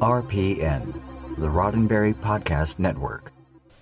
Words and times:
RPN, 0.00 0.94
the 1.38 1.46
Roddenberry 1.48 2.14
Podcast 2.14 2.78
Network. 2.78 3.32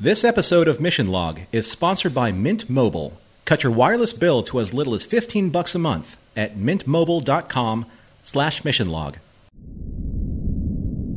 This 0.01 0.25
episode 0.25 0.69
of 0.69 0.81
Mission 0.81 1.07
Log 1.07 1.41
is 1.53 1.71
sponsored 1.71 2.15
by 2.15 2.33
Mint 2.33 2.69
Mobile. 2.69 3.21
Cut 3.45 3.63
your 3.63 3.73
wireless 3.73 4.13
bill 4.13 4.43
to 4.45 4.61
as 4.61 4.75
little 4.75 4.95
as 4.95 5.05
15 5.05 5.51
bucks 5.51 5.75
a 5.75 5.79
month 5.79 6.17
at 6.37 6.57
mintmobile.com 6.57 7.87
slash 8.23 8.63
missionlog. 8.63 9.17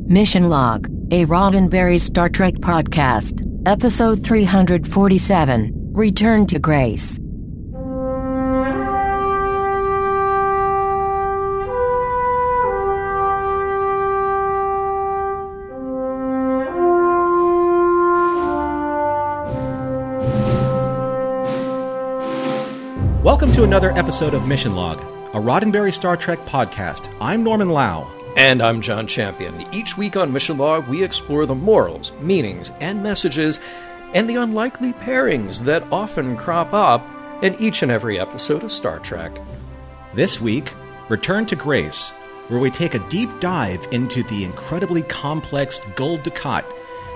Mission 0.08 0.48
Log, 0.48 0.86
a 1.10 1.26
Roddenberry 1.26 2.00
Star 2.00 2.28
Trek 2.28 2.54
podcast, 2.54 3.42
episode 3.66 4.24
347, 4.24 5.72
Return 5.92 6.46
to 6.46 6.58
Grace. 6.60 7.18
Welcome 23.26 23.50
to 23.54 23.64
another 23.64 23.90
episode 23.90 24.34
of 24.34 24.46
Mission 24.46 24.76
Log, 24.76 25.00
a 25.34 25.40
Roddenberry 25.40 25.92
Star 25.92 26.16
Trek 26.16 26.38
podcast. 26.46 27.12
I'm 27.20 27.42
Norman 27.42 27.70
Lao. 27.70 28.08
And 28.36 28.62
I'm 28.62 28.80
John 28.80 29.08
Champion. 29.08 29.66
Each 29.74 29.98
week 29.98 30.16
on 30.16 30.32
Mission 30.32 30.58
Log, 30.58 30.86
we 30.86 31.02
explore 31.02 31.44
the 31.44 31.56
morals, 31.56 32.12
meanings, 32.20 32.70
and 32.78 33.02
messages, 33.02 33.58
and 34.14 34.30
the 34.30 34.36
unlikely 34.36 34.92
pairings 34.92 35.58
that 35.64 35.82
often 35.90 36.36
crop 36.36 36.72
up 36.72 37.04
in 37.42 37.56
each 37.56 37.82
and 37.82 37.90
every 37.90 38.16
episode 38.16 38.62
of 38.62 38.70
Star 38.70 39.00
Trek. 39.00 39.36
This 40.14 40.40
week, 40.40 40.72
Return 41.08 41.46
to 41.46 41.56
Grace, 41.56 42.12
where 42.46 42.60
we 42.60 42.70
take 42.70 42.94
a 42.94 43.08
deep 43.08 43.40
dive 43.40 43.88
into 43.90 44.22
the 44.22 44.44
incredibly 44.44 45.02
complex 45.02 45.80
Gul 45.96 46.18
Dukat 46.18 46.64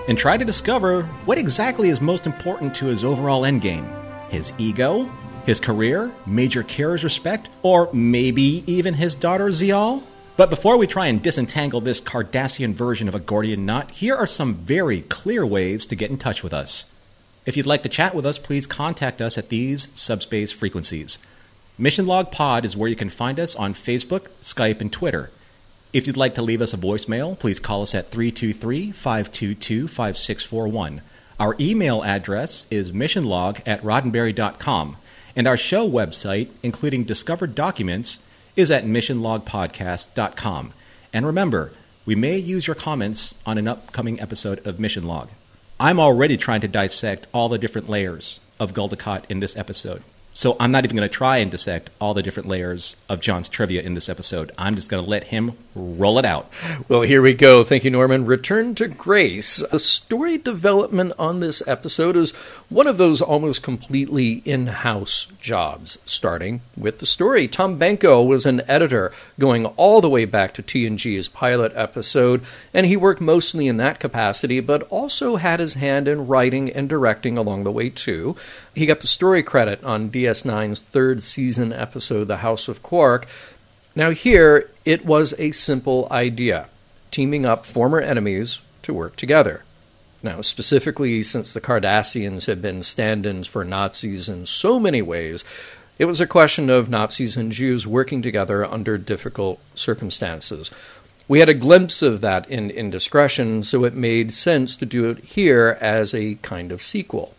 and 0.09 0.17
try 0.17 0.35
to 0.35 0.43
discover 0.43 1.03
what 1.23 1.37
exactly 1.37 1.87
is 1.87 2.01
most 2.01 2.25
important 2.25 2.75
to 2.75 2.87
his 2.87 3.05
overall 3.05 3.43
endgame 3.43 3.87
his 4.31 4.53
ego, 4.57 5.11
his 5.45 5.59
career, 5.59 6.11
Major 6.25 6.63
Kira's 6.63 7.03
respect, 7.03 7.49
or 7.63 7.89
maybe 7.93 8.63
even 8.67 8.95
his 8.95 9.15
daughter 9.15 9.47
Ziyal? 9.47 10.03
But 10.37 10.49
before 10.49 10.77
we 10.77 10.87
try 10.87 11.07
and 11.07 11.21
disentangle 11.21 11.81
this 11.81 12.01
Cardassian 12.01 12.73
version 12.73 13.07
of 13.07 13.15
a 13.15 13.19
Gordian 13.19 13.65
knot, 13.65 13.91
here 13.91 14.15
are 14.15 14.27
some 14.27 14.55
very 14.55 15.01
clear 15.01 15.45
ways 15.45 15.85
to 15.87 15.95
get 15.95 16.09
in 16.09 16.17
touch 16.17 16.43
with 16.43 16.53
us. 16.53 16.85
If 17.45 17.57
you'd 17.57 17.65
like 17.65 17.83
to 17.83 17.89
chat 17.89 18.13
with 18.13 18.25
us, 18.25 18.37
please 18.37 18.67
contact 18.67 19.21
us 19.21 19.37
at 19.37 19.49
these 19.49 19.87
subspace 19.93 20.51
frequencies. 20.51 21.17
Mission 21.77 22.05
Log 22.05 22.31
Pod 22.31 22.65
is 22.65 22.77
where 22.77 22.89
you 22.89 22.95
can 22.95 23.09
find 23.09 23.39
us 23.39 23.55
on 23.55 23.73
Facebook, 23.73 24.27
Skype, 24.41 24.81
and 24.81 24.91
Twitter. 24.91 25.31
If 25.93 26.07
you'd 26.07 26.17
like 26.17 26.35
to 26.35 26.41
leave 26.41 26.61
us 26.61 26.73
a 26.73 26.77
voicemail, 26.77 27.37
please 27.37 27.59
call 27.59 27.81
us 27.81 27.95
at 27.95 28.11
323 28.11 28.91
522 28.91 29.87
5641. 29.87 31.01
Our 31.39 31.55
email 31.59 32.03
address 32.03 32.67
is 32.69 32.91
missionlog 32.91 33.61
at 33.65 33.81
roddenberry.com, 33.81 34.97
and 35.35 35.47
our 35.47 35.57
show 35.57 35.89
website, 35.89 36.49
including 36.63 37.03
discovered 37.03 37.55
documents, 37.55 38.19
is 38.55 38.71
at 38.71 38.85
missionlogpodcast.com. 38.85 40.73
And 41.13 41.25
remember, 41.25 41.71
we 42.05 42.15
may 42.15 42.37
use 42.37 42.67
your 42.67 42.75
comments 42.75 43.35
on 43.45 43.57
an 43.57 43.67
upcoming 43.67 44.19
episode 44.19 44.65
of 44.65 44.79
Mission 44.79 45.03
Log. 45.03 45.29
I'm 45.79 45.99
already 45.99 46.37
trying 46.37 46.61
to 46.61 46.67
dissect 46.67 47.27
all 47.33 47.49
the 47.49 47.57
different 47.57 47.89
layers 47.89 48.39
of 48.59 48.73
Gul 48.73 48.89
Dukat 48.89 49.23
in 49.29 49.39
this 49.39 49.57
episode. 49.57 50.03
So 50.33 50.55
I'm 50.59 50.71
not 50.71 50.85
even 50.85 50.95
going 50.95 51.07
to 51.07 51.13
try 51.13 51.37
and 51.37 51.51
dissect 51.51 51.89
all 51.99 52.13
the 52.13 52.23
different 52.23 52.47
layers 52.47 52.95
of 53.09 53.19
John's 53.19 53.49
trivia 53.49 53.81
in 53.81 53.93
this 53.95 54.09
episode. 54.09 54.51
I'm 54.57 54.75
just 54.75 54.89
going 54.89 55.03
to 55.03 55.09
let 55.09 55.25
him 55.25 55.57
roll 55.75 56.17
it 56.19 56.25
out. 56.25 56.49
Well, 56.87 57.01
here 57.01 57.21
we 57.21 57.33
go. 57.33 57.63
Thank 57.63 57.83
you, 57.83 57.91
Norman. 57.91 58.25
Return 58.25 58.75
to 58.75 58.87
Grace. 58.87 59.57
The 59.57 59.79
story 59.79 60.37
development 60.37 61.13
on 61.19 61.39
this 61.39 61.61
episode 61.67 62.15
is 62.15 62.31
one 62.69 62.87
of 62.87 62.97
those 62.97 63.21
almost 63.21 63.63
completely 63.63 64.41
in 64.45 64.67
house 64.67 65.27
jobs, 65.39 65.97
starting 66.05 66.61
with 66.75 66.99
the 66.99 67.05
story. 67.05 67.47
Tom 67.47 67.79
Benko 67.79 68.25
was 68.25 68.45
an 68.45 68.61
editor 68.67 69.11
going 69.39 69.65
all 69.65 70.01
the 70.01 70.09
way 70.09 70.25
back 70.25 70.53
to 70.53 70.63
TNG's 70.63 71.27
pilot 71.27 71.71
episode, 71.75 72.41
and 72.73 72.85
he 72.85 72.97
worked 72.97 73.21
mostly 73.21 73.67
in 73.67 73.77
that 73.77 73.99
capacity, 73.99 74.59
but 74.59 74.83
also 74.83 75.35
had 75.37 75.59
his 75.59 75.75
hand 75.75 76.07
in 76.07 76.27
writing 76.27 76.69
and 76.71 76.89
directing 76.89 77.37
along 77.37 77.63
the 77.63 77.71
way, 77.71 77.89
too. 77.89 78.35
He 78.73 78.85
got 78.85 79.01
the 79.01 79.07
story 79.07 79.43
credit 79.43 79.83
on 79.83 80.09
DS9's 80.09 80.81
third 80.81 81.23
season 81.23 81.73
episode, 81.73 82.29
The 82.29 82.37
House 82.37 82.69
of 82.69 82.81
Quark. 82.81 83.27
Now, 83.95 84.11
here, 84.11 84.69
it 84.85 85.05
was 85.05 85.33
a 85.37 85.51
simple 85.51 86.07
idea 86.09 86.67
teaming 87.11 87.45
up 87.45 87.65
former 87.65 87.99
enemies 87.99 88.59
to 88.83 88.93
work 88.93 89.17
together. 89.17 89.63
Now, 90.23 90.41
specifically, 90.41 91.21
since 91.23 91.53
the 91.53 91.59
Cardassians 91.59 92.45
had 92.45 92.61
been 92.61 92.83
stand 92.83 93.25
ins 93.25 93.47
for 93.47 93.65
Nazis 93.65 94.29
in 94.29 94.45
so 94.45 94.79
many 94.79 95.01
ways, 95.01 95.43
it 95.99 96.05
was 96.05 96.21
a 96.21 96.27
question 96.27 96.69
of 96.69 96.89
Nazis 96.89 97.35
and 97.35 97.51
Jews 97.51 97.85
working 97.85 98.21
together 98.21 98.65
under 98.65 98.97
difficult 98.97 99.59
circumstances. 99.75 100.71
We 101.27 101.39
had 101.39 101.49
a 101.49 101.53
glimpse 101.53 102.01
of 102.01 102.21
that 102.21 102.49
in 102.49 102.69
Indiscretion, 102.71 103.63
so 103.63 103.83
it 103.83 103.93
made 103.93 104.31
sense 104.31 104.75
to 104.77 104.85
do 104.85 105.09
it 105.09 105.19
here 105.23 105.77
as 105.81 106.13
a 106.13 106.35
kind 106.35 106.71
of 106.71 106.81
sequel. 106.81 107.35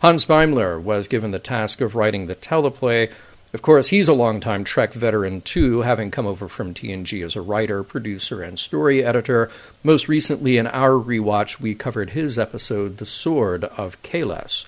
Hans 0.00 0.24
Beimler 0.24 0.80
was 0.80 1.08
given 1.08 1.30
the 1.30 1.38
task 1.38 1.82
of 1.82 1.94
writing 1.94 2.26
the 2.26 2.34
teleplay. 2.34 3.10
Of 3.52 3.60
course, 3.60 3.88
he's 3.88 4.08
a 4.08 4.14
longtime 4.14 4.64
Trek 4.64 4.94
veteran 4.94 5.42
too, 5.42 5.82
having 5.82 6.10
come 6.10 6.26
over 6.26 6.48
from 6.48 6.72
TNG 6.72 7.22
as 7.22 7.36
a 7.36 7.42
writer, 7.42 7.82
producer, 7.82 8.40
and 8.40 8.58
story 8.58 9.04
editor. 9.04 9.50
Most 9.84 10.08
recently, 10.08 10.56
in 10.56 10.66
our 10.68 10.92
rewatch, 10.92 11.60
we 11.60 11.74
covered 11.74 12.10
his 12.10 12.38
episode, 12.38 12.96
The 12.96 13.04
Sword 13.04 13.64
of 13.64 14.00
Kahless. 14.02 14.64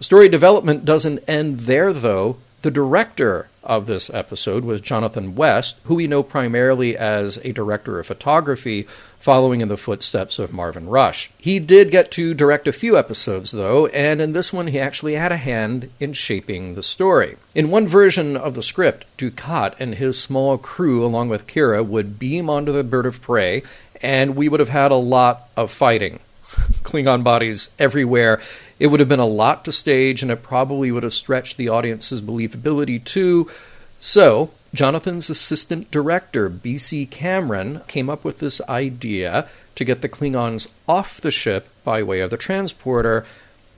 Story 0.00 0.28
development 0.28 0.84
doesn't 0.84 1.22
end 1.28 1.60
there, 1.60 1.92
though. 1.92 2.38
The 2.62 2.70
director 2.72 3.48
of 3.62 3.86
this 3.86 4.10
episode 4.12 4.64
was 4.64 4.80
Jonathan 4.80 5.34
West, 5.34 5.78
who 5.84 5.94
we 5.94 6.06
know 6.06 6.22
primarily 6.22 6.96
as 6.96 7.38
a 7.44 7.52
director 7.52 8.00
of 8.00 8.06
photography, 8.06 8.88
following 9.20 9.60
in 9.60 9.68
the 9.68 9.76
footsteps 9.76 10.38
of 10.38 10.52
Marvin 10.52 10.88
Rush. 10.88 11.30
He 11.38 11.58
did 11.58 11.90
get 11.90 12.10
to 12.12 12.32
direct 12.32 12.66
a 12.66 12.72
few 12.72 12.98
episodes, 12.98 13.52
though, 13.52 13.86
and 13.88 14.20
in 14.20 14.32
this 14.32 14.50
one 14.50 14.68
he 14.68 14.80
actually 14.80 15.14
had 15.14 15.30
a 15.30 15.36
hand 15.36 15.90
in 16.00 16.14
shaping 16.14 16.74
the 16.74 16.82
story. 16.82 17.36
In 17.54 17.70
one 17.70 17.86
version 17.86 18.34
of 18.34 18.54
the 18.54 18.62
script, 18.62 19.04
Dukat 19.18 19.74
and 19.78 19.94
his 19.94 20.18
small 20.18 20.56
crew, 20.56 21.04
along 21.04 21.28
with 21.28 21.46
Kira, 21.46 21.86
would 21.86 22.18
beam 22.18 22.48
onto 22.48 22.72
the 22.72 22.82
bird 22.82 23.04
of 23.04 23.20
prey, 23.20 23.62
and 24.00 24.34
we 24.34 24.48
would 24.48 24.60
have 24.60 24.70
had 24.70 24.90
a 24.90 24.96
lot 24.96 25.50
of 25.54 25.70
fighting. 25.70 26.20
Klingon 26.82 27.22
bodies 27.22 27.70
everywhere. 27.78 28.40
It 28.78 28.86
would 28.86 29.00
have 29.00 29.08
been 29.10 29.20
a 29.20 29.26
lot 29.26 29.66
to 29.66 29.72
stage, 29.72 30.22
and 30.22 30.30
it 30.30 30.42
probably 30.42 30.90
would 30.90 31.02
have 31.02 31.12
stretched 31.12 31.58
the 31.58 31.68
audience's 31.68 32.22
believability 32.22 33.04
too. 33.04 33.50
So, 33.98 34.50
Jonathan's 34.72 35.28
assistant 35.28 35.90
director, 35.90 36.48
B.C. 36.48 37.06
Cameron, 37.06 37.82
came 37.88 38.08
up 38.08 38.22
with 38.22 38.38
this 38.38 38.60
idea 38.68 39.48
to 39.74 39.84
get 39.84 40.00
the 40.00 40.08
Klingons 40.08 40.68
off 40.88 41.20
the 41.20 41.32
ship 41.32 41.68
by 41.82 42.02
way 42.02 42.20
of 42.20 42.30
the 42.30 42.36
transporter. 42.36 43.24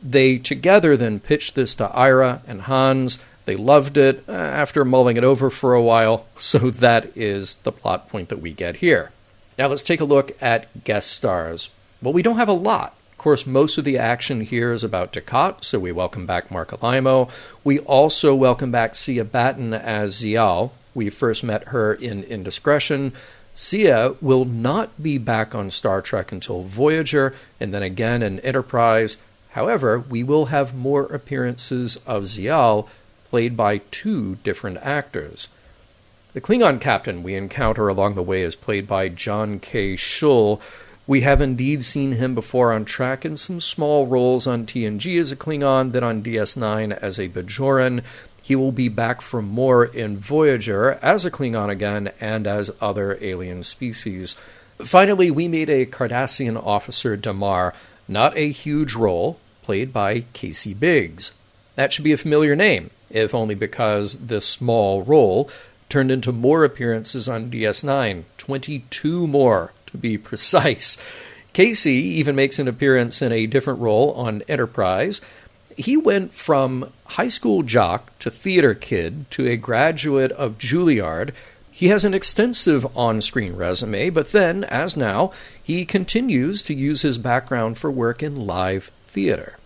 They 0.02 0.36
together 0.36 0.96
then 0.96 1.18
pitched 1.18 1.54
this 1.54 1.74
to 1.76 1.88
Ira 1.88 2.42
and 2.46 2.62
Hans. 2.62 3.18
They 3.46 3.56
loved 3.56 3.96
it 3.96 4.24
uh, 4.28 4.32
after 4.32 4.84
mulling 4.84 5.16
it 5.16 5.24
over 5.24 5.48
for 5.48 5.72
a 5.72 5.82
while, 5.82 6.26
so 6.36 6.70
that 6.70 7.16
is 7.16 7.54
the 7.54 7.72
plot 7.72 8.08
point 8.10 8.28
that 8.28 8.40
we 8.40 8.52
get 8.52 8.76
here. 8.76 9.12
Now 9.58 9.68
let's 9.68 9.82
take 9.82 10.00
a 10.00 10.04
look 10.04 10.32
at 10.42 10.84
guest 10.84 11.10
stars. 11.10 11.70
Well, 12.02 12.12
we 12.12 12.22
don't 12.22 12.38
have 12.38 12.48
a 12.48 12.52
lot. 12.52 12.94
Of 13.12 13.18
course, 13.18 13.46
most 13.46 13.78
of 13.78 13.84
the 13.84 13.96
action 13.96 14.40
here 14.40 14.72
is 14.72 14.84
about 14.84 15.12
Dukat, 15.12 15.64
so 15.64 15.78
we 15.78 15.92
welcome 15.92 16.26
back 16.26 16.50
Marc 16.50 16.70
Alaimo. 16.70 17.30
We 17.62 17.78
also 17.78 18.34
welcome 18.34 18.72
back 18.72 18.94
Cyia 18.94 19.24
Batten 19.30 19.72
as 19.72 20.16
Ziyal. 20.16 20.72
We 20.94 21.10
first 21.10 21.42
met 21.42 21.68
her 21.68 21.94
in 21.94 22.24
Indiscretion. 22.24 23.12
Cyia 23.54 24.16
will 24.22 24.44
not 24.44 25.02
be 25.02 25.18
back 25.18 25.54
on 25.54 25.70
Star 25.70 26.00
Trek 26.00 26.32
until 26.32 26.62
Voyager, 26.62 27.34
and 27.60 27.72
then 27.72 27.82
again 27.82 28.22
in 28.22 28.40
Enterprise. 28.40 29.18
However, 29.50 29.98
we 29.98 30.22
will 30.22 30.46
have 30.46 30.74
more 30.74 31.04
appearances 31.04 31.96
of 32.06 32.24
Ziyal, 32.24 32.88
played 33.28 33.56
by 33.56 33.78
two 33.90 34.36
different 34.36 34.78
actors. 34.78 35.48
The 36.32 36.40
Klingon 36.40 36.80
captain 36.80 37.22
we 37.22 37.34
encounter 37.34 37.88
along 37.88 38.14
the 38.14 38.22
way 38.22 38.42
is 38.42 38.54
played 38.54 38.88
by 38.88 39.10
John 39.10 39.58
K. 39.58 39.96
Shull. 39.96 40.62
We 41.06 41.20
have 41.22 41.42
indeed 41.42 41.84
seen 41.84 42.12
him 42.12 42.34
before 42.34 42.72
on 42.72 42.86
Trek 42.86 43.26
in 43.26 43.36
some 43.36 43.60
small 43.60 44.06
roles 44.06 44.46
on 44.46 44.64
TNG 44.64 45.20
as 45.20 45.30
a 45.30 45.36
Klingon, 45.36 45.92
then 45.92 46.02
on 46.02 46.22
DS9 46.22 46.96
as 47.02 47.18
a 47.18 47.28
Bajoran. 47.28 48.02
He 48.42 48.56
will 48.56 48.72
be 48.72 48.88
back 48.88 49.20
for 49.20 49.40
more 49.40 49.84
in 49.84 50.18
Voyager 50.18 50.98
as 51.00 51.24
a 51.24 51.30
Klingon 51.30 51.70
again 51.70 52.12
and 52.20 52.46
as 52.46 52.70
other 52.80 53.16
alien 53.20 53.62
species. 53.62 54.34
Finally, 54.78 55.30
we 55.30 55.46
meet 55.46 55.70
a 55.70 55.86
Cardassian 55.86 56.60
officer, 56.60 57.16
Damar, 57.16 57.72
not 58.08 58.36
a 58.36 58.50
huge 58.50 58.94
role, 58.94 59.38
played 59.62 59.92
by 59.92 60.24
Casey 60.32 60.74
Biggs. 60.74 61.30
That 61.76 61.92
should 61.92 62.04
be 62.04 62.12
a 62.12 62.18
familiar 62.18 62.56
name, 62.56 62.90
if 63.10 63.34
only 63.34 63.54
because 63.54 64.14
this 64.18 64.46
small 64.46 65.02
role 65.02 65.48
turned 65.88 66.10
into 66.10 66.32
more 66.32 66.64
appearances 66.64 67.28
on 67.28 67.50
DS9, 67.50 68.24
22 68.38 69.26
more 69.26 69.72
to 69.86 69.96
be 69.96 70.18
precise. 70.18 70.98
Casey 71.52 71.92
even 71.92 72.34
makes 72.34 72.58
an 72.58 72.66
appearance 72.66 73.22
in 73.22 73.30
a 73.30 73.46
different 73.46 73.80
role 73.80 74.12
on 74.12 74.42
Enterprise. 74.48 75.20
He 75.76 75.96
went 75.96 76.34
from 76.34 76.92
high 77.12 77.28
school 77.28 77.62
jock 77.62 78.18
to 78.18 78.30
theater 78.30 78.74
kid 78.74 79.30
to 79.30 79.46
a 79.46 79.54
graduate 79.54 80.32
of 80.32 80.56
Juilliard. 80.56 81.32
He 81.70 81.88
has 81.88 82.06
an 82.06 82.14
extensive 82.14 82.86
on 82.96 83.20
screen 83.20 83.54
resume, 83.54 84.08
but 84.08 84.32
then, 84.32 84.64
as 84.64 84.96
now, 84.96 85.30
he 85.62 85.84
continues 85.84 86.62
to 86.62 86.74
use 86.74 87.02
his 87.02 87.18
background 87.18 87.76
for 87.76 87.90
work 87.90 88.22
in 88.22 88.46
live 88.46 88.90
theater. 89.06 89.58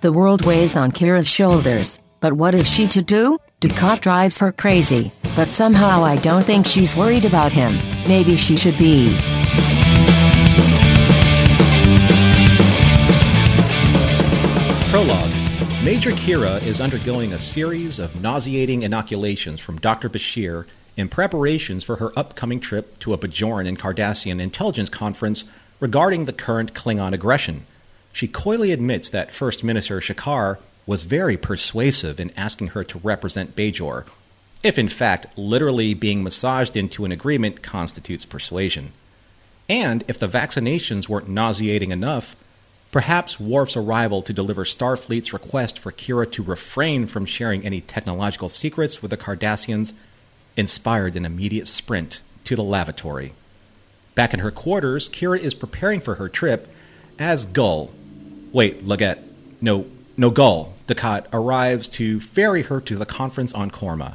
The 0.00 0.12
world 0.12 0.46
weighs 0.46 0.76
on 0.76 0.92
Kira's 0.92 1.28
shoulders, 1.28 1.98
but 2.20 2.32
what 2.32 2.54
is 2.54 2.72
she 2.72 2.86
to 2.88 3.02
do? 3.02 3.38
Dukat 3.60 4.00
drives 4.00 4.38
her 4.38 4.52
crazy, 4.52 5.10
but 5.34 5.48
somehow 5.48 6.04
I 6.04 6.14
don't 6.16 6.44
think 6.44 6.66
she's 6.66 6.94
worried 6.94 7.24
about 7.24 7.50
him. 7.50 7.76
Maybe 8.06 8.36
she 8.36 8.56
should 8.56 8.78
be. 8.78 9.16
Prologue 14.92 15.47
Major 15.88 16.10
Kira 16.10 16.62
is 16.64 16.82
undergoing 16.82 17.32
a 17.32 17.38
series 17.38 17.98
of 17.98 18.20
nauseating 18.20 18.82
inoculations 18.82 19.58
from 19.58 19.80
Dr. 19.80 20.10
Bashir 20.10 20.66
in 20.98 21.08
preparations 21.08 21.82
for 21.82 21.96
her 21.96 22.12
upcoming 22.14 22.60
trip 22.60 22.98
to 22.98 23.14
a 23.14 23.18
Bajoran 23.18 23.66
and 23.66 23.78
Cardassian 23.78 24.38
intelligence 24.38 24.90
conference 24.90 25.44
regarding 25.80 26.26
the 26.26 26.34
current 26.34 26.74
Klingon 26.74 27.14
aggression. 27.14 27.64
She 28.12 28.28
coyly 28.28 28.70
admits 28.70 29.08
that 29.08 29.32
First 29.32 29.64
Minister 29.64 29.98
Shakaar 30.00 30.58
was 30.86 31.04
very 31.04 31.38
persuasive 31.38 32.20
in 32.20 32.32
asking 32.36 32.68
her 32.68 32.84
to 32.84 32.98
represent 32.98 33.56
Bajor, 33.56 34.04
if 34.62 34.78
in 34.78 34.90
fact 34.90 35.38
literally 35.38 35.94
being 35.94 36.22
massaged 36.22 36.76
into 36.76 37.06
an 37.06 37.12
agreement 37.12 37.62
constitutes 37.62 38.26
persuasion. 38.26 38.92
And 39.70 40.04
if 40.06 40.18
the 40.18 40.28
vaccinations 40.28 41.08
weren't 41.08 41.30
nauseating 41.30 41.92
enough, 41.92 42.36
perhaps 42.90 43.38
Worf's 43.38 43.76
arrival 43.76 44.22
to 44.22 44.32
deliver 44.32 44.64
Starfleet's 44.64 45.32
request 45.32 45.78
for 45.78 45.92
Kira 45.92 46.30
to 46.32 46.42
refrain 46.42 47.06
from 47.06 47.26
sharing 47.26 47.64
any 47.64 47.80
technological 47.80 48.48
secrets 48.48 49.02
with 49.02 49.10
the 49.10 49.16
Cardassians 49.16 49.92
inspired 50.56 51.16
an 51.16 51.24
immediate 51.24 51.66
sprint 51.66 52.20
to 52.44 52.56
the 52.56 52.62
lavatory. 52.62 53.32
Back 54.14 54.34
in 54.34 54.40
her 54.40 54.50
quarters, 54.50 55.08
Kira 55.08 55.38
is 55.38 55.54
preparing 55.54 56.00
for 56.00 56.16
her 56.16 56.28
trip 56.28 56.68
as 57.18 57.44
Gul. 57.44 57.92
Wait, 58.52 58.84
Legate. 58.86 59.18
No, 59.60 59.86
no, 60.16 60.30
Gul. 60.30 60.74
Dukat 60.86 61.26
arrives 61.32 61.86
to 61.88 62.18
ferry 62.18 62.62
her 62.62 62.80
to 62.80 62.96
the 62.96 63.06
conference 63.06 63.52
on 63.52 63.70
Korma. 63.70 64.14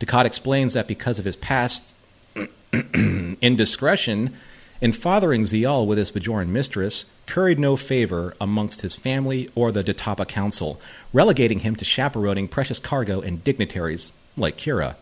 Dukat 0.00 0.24
explains 0.24 0.72
that 0.72 0.88
because 0.88 1.18
of 1.18 1.24
his 1.24 1.36
past 1.36 1.94
indiscretion 3.40 4.36
in 4.82 4.92
fathering 4.92 5.42
Ziyal 5.42 5.86
with 5.86 5.96
his 5.96 6.10
Bajoran 6.10 6.48
mistress, 6.48 7.06
curried 7.26 7.60
no 7.60 7.76
favor 7.76 8.34
amongst 8.40 8.80
his 8.80 8.96
family 8.96 9.48
or 9.54 9.70
the 9.70 9.84
Detapa 9.84 10.26
Council, 10.26 10.80
relegating 11.12 11.60
him 11.60 11.76
to 11.76 11.84
chaperoning 11.84 12.48
precious 12.48 12.80
cargo 12.80 13.20
and 13.20 13.44
dignitaries 13.44 14.12
like 14.36 14.56
Kira. 14.56 14.96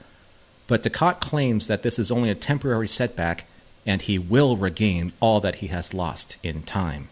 But 0.66 0.82
Dukat 0.82 1.20
claims 1.20 1.66
that 1.66 1.82
this 1.82 1.98
is 1.98 2.12
only 2.12 2.28
a 2.28 2.34
temporary 2.34 2.88
setback 2.88 3.46
and 3.86 4.02
he 4.02 4.18
will 4.18 4.58
regain 4.58 5.14
all 5.18 5.40
that 5.40 5.56
he 5.56 5.68
has 5.68 5.94
lost 5.94 6.36
in 6.42 6.62
time. 6.62 7.08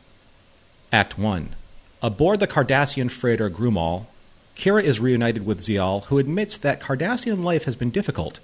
Act 0.92 1.18
1 1.18 1.54
Aboard 2.02 2.38
the 2.38 2.46
Cardassian 2.46 3.10
freighter 3.10 3.48
Groumall, 3.48 4.06
Kira 4.56 4.82
is 4.82 5.00
reunited 5.00 5.46
with 5.46 5.62
Ziyal, 5.62 6.04
who 6.04 6.18
admits 6.18 6.58
that 6.58 6.80
Cardassian 6.80 7.42
life 7.42 7.64
has 7.64 7.76
been 7.76 7.90
difficult, 7.90 8.40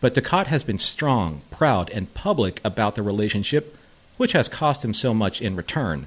but 0.00 0.14
Dukat 0.14 0.46
has 0.46 0.64
been 0.64 0.78
strong, 0.78 1.42
proud, 1.50 1.90
and 1.90 2.12
public 2.14 2.60
about 2.64 2.94
the 2.94 3.02
relationship, 3.02 3.76
which 4.16 4.32
has 4.32 4.48
cost 4.48 4.84
him 4.84 4.94
so 4.94 5.12
much 5.12 5.40
in 5.40 5.56
return. 5.56 6.06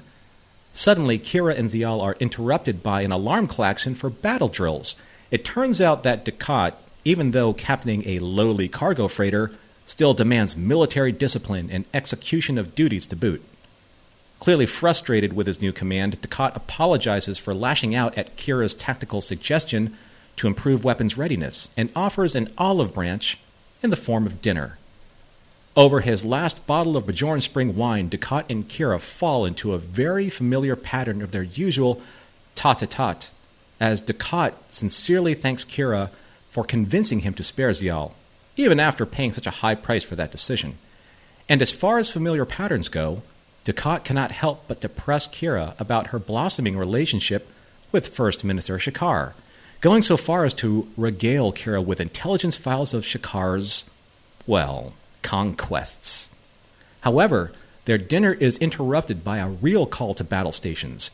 Suddenly, 0.74 1.18
Kira 1.18 1.58
and 1.58 1.68
Ziyal 1.68 2.00
are 2.00 2.16
interrupted 2.18 2.82
by 2.82 3.02
an 3.02 3.12
alarm 3.12 3.46
klaxon 3.46 3.94
for 3.94 4.08
battle 4.08 4.48
drills. 4.48 4.96
It 5.30 5.44
turns 5.44 5.80
out 5.80 6.02
that 6.02 6.24
Dukat, 6.24 6.74
even 7.04 7.32
though 7.32 7.52
captaining 7.52 8.06
a 8.06 8.20
lowly 8.20 8.68
cargo 8.68 9.08
freighter, 9.08 9.52
still 9.84 10.14
demands 10.14 10.56
military 10.56 11.12
discipline 11.12 11.68
and 11.70 11.84
execution 11.92 12.56
of 12.56 12.74
duties 12.74 13.06
to 13.06 13.16
boot. 13.16 13.44
Clearly 14.38 14.66
frustrated 14.66 15.34
with 15.34 15.46
his 15.46 15.60
new 15.60 15.72
command, 15.72 16.20
Dukat 16.20 16.56
apologizes 16.56 17.38
for 17.38 17.54
lashing 17.54 17.94
out 17.94 18.16
at 18.16 18.36
Kira's 18.36 18.74
tactical 18.74 19.20
suggestion 19.20 19.96
to 20.36 20.46
improve 20.46 20.84
weapons 20.84 21.18
readiness 21.18 21.70
and 21.76 21.90
offers 21.94 22.34
an 22.34 22.50
olive 22.56 22.94
branch 22.94 23.38
in 23.82 23.90
the 23.90 23.96
form 23.96 24.26
of 24.26 24.40
dinner. 24.40 24.78
Over 25.74 26.00
his 26.00 26.24
last 26.24 26.66
bottle 26.66 26.96
of 26.96 27.06
Bajoran 27.06 27.40
Spring 27.40 27.74
wine, 27.76 28.10
Dukat 28.10 28.44
and 28.50 28.68
Kira 28.68 29.00
fall 29.00 29.46
into 29.46 29.72
a 29.72 29.78
very 29.78 30.28
familiar 30.28 30.76
pattern 30.76 31.22
of 31.22 31.32
their 31.32 31.42
usual 31.42 32.02
tat-a-tat, 32.54 33.30
as 33.80 34.02
Dukat 34.02 34.52
sincerely 34.70 35.34
thanks 35.34 35.64
Kira 35.64 36.10
for 36.50 36.62
convincing 36.62 37.20
him 37.20 37.32
to 37.34 37.42
spare 37.42 37.70
Ziyal, 37.70 38.12
even 38.56 38.78
after 38.78 39.06
paying 39.06 39.32
such 39.32 39.46
a 39.46 39.58
high 39.62 39.74
price 39.74 40.04
for 40.04 40.14
that 40.16 40.30
decision. 40.30 40.76
And 41.48 41.62
as 41.62 41.72
far 41.72 41.98
as 41.98 42.10
familiar 42.10 42.44
patterns 42.44 42.88
go, 42.88 43.22
Dukat 43.64 44.04
cannot 44.04 44.32
help 44.32 44.64
but 44.68 44.80
to 44.82 44.88
press 44.88 45.26
Kira 45.26 45.74
about 45.80 46.08
her 46.08 46.18
blossoming 46.18 46.76
relationship 46.76 47.48
with 47.90 48.08
First 48.08 48.44
Minister 48.44 48.76
Shakaar, 48.76 49.32
going 49.82 50.00
so 50.00 50.16
far 50.16 50.44
as 50.44 50.54
to 50.54 50.88
regale 50.96 51.52
Kira 51.52 51.84
with 51.84 52.00
intelligence 52.00 52.56
files 52.56 52.94
of 52.94 53.04
Shakaar's, 53.04 53.84
well, 54.46 54.94
conquests. 55.22 56.30
However, 57.00 57.52
their 57.84 57.98
dinner 57.98 58.32
is 58.32 58.58
interrupted 58.58 59.24
by 59.24 59.38
a 59.38 59.48
real 59.48 59.86
call 59.86 60.14
to 60.14 60.24
battle 60.24 60.52
stations. 60.52 61.10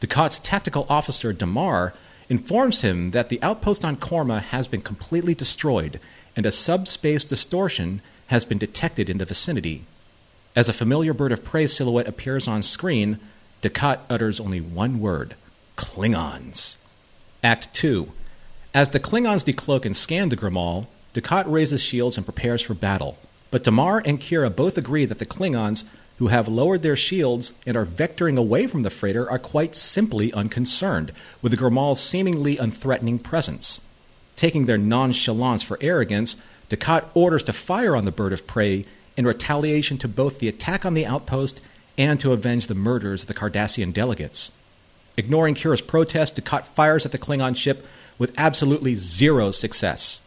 Dukat's 0.00 0.38
tactical 0.38 0.86
officer, 0.88 1.32
Damar, 1.32 1.94
informs 2.28 2.82
him 2.82 3.10
that 3.10 3.28
the 3.28 3.42
outpost 3.42 3.84
on 3.84 3.96
Korma 3.96 4.40
has 4.40 4.68
been 4.68 4.82
completely 4.82 5.34
destroyed 5.34 5.98
and 6.36 6.46
a 6.46 6.52
subspace 6.52 7.24
distortion 7.24 8.00
has 8.28 8.44
been 8.44 8.56
detected 8.56 9.10
in 9.10 9.18
the 9.18 9.24
vicinity. 9.24 9.84
As 10.54 10.68
a 10.68 10.72
familiar 10.72 11.12
bird 11.12 11.32
of 11.32 11.44
prey 11.44 11.66
silhouette 11.66 12.06
appears 12.06 12.46
on 12.46 12.62
screen, 12.62 13.18
Dukat 13.62 13.98
utters 14.08 14.38
only 14.38 14.60
one 14.60 15.00
word 15.00 15.34
Klingons. 15.76 16.76
Act 17.44 17.74
2. 17.74 18.08
As 18.72 18.90
the 18.90 19.00
Klingons 19.00 19.44
decloak 19.44 19.84
and 19.84 19.96
scan 19.96 20.28
the 20.28 20.36
Groumall, 20.36 20.86
Dukat 21.12 21.50
raises 21.50 21.82
shields 21.82 22.16
and 22.16 22.24
prepares 22.24 22.62
for 22.62 22.74
battle. 22.74 23.18
But 23.50 23.64
Damar 23.64 24.00
and 24.04 24.20
Kira 24.20 24.54
both 24.54 24.78
agree 24.78 25.06
that 25.06 25.18
the 25.18 25.26
Klingons, 25.26 25.82
who 26.18 26.28
have 26.28 26.46
lowered 26.46 26.82
their 26.82 26.94
shields 26.94 27.52
and 27.66 27.76
are 27.76 27.84
vectoring 27.84 28.38
away 28.38 28.68
from 28.68 28.82
the 28.82 28.90
freighter, 28.90 29.28
are 29.28 29.40
quite 29.40 29.74
simply 29.74 30.32
unconcerned 30.32 31.10
with 31.42 31.50
the 31.50 31.58
Groumall's 31.58 32.00
seemingly 32.00 32.54
unthreatening 32.54 33.20
presence. 33.20 33.80
Taking 34.36 34.66
their 34.66 34.78
nonchalance 34.78 35.64
for 35.64 35.78
arrogance, 35.80 36.36
Dukat 36.70 37.06
orders 37.12 37.42
to 37.44 37.52
fire 37.52 37.96
on 37.96 38.04
the 38.04 38.12
bird 38.12 38.32
of 38.32 38.46
prey 38.46 38.86
in 39.16 39.26
retaliation 39.26 39.98
to 39.98 40.06
both 40.06 40.38
the 40.38 40.48
attack 40.48 40.86
on 40.86 40.94
the 40.94 41.06
outpost 41.06 41.60
and 41.98 42.20
to 42.20 42.32
avenge 42.32 42.68
the 42.68 42.76
murders 42.76 43.22
of 43.22 43.28
the 43.28 43.34
Cardassian 43.34 43.92
delegates. 43.92 44.52
Ignoring 45.16 45.54
Kira's 45.54 45.82
protest, 45.82 46.36
Dukat 46.36 46.64
fires 46.64 47.04
at 47.04 47.12
the 47.12 47.18
Klingon 47.18 47.56
ship 47.56 47.86
with 48.18 48.32
absolutely 48.38 48.94
zero 48.94 49.50
success. 49.50 50.22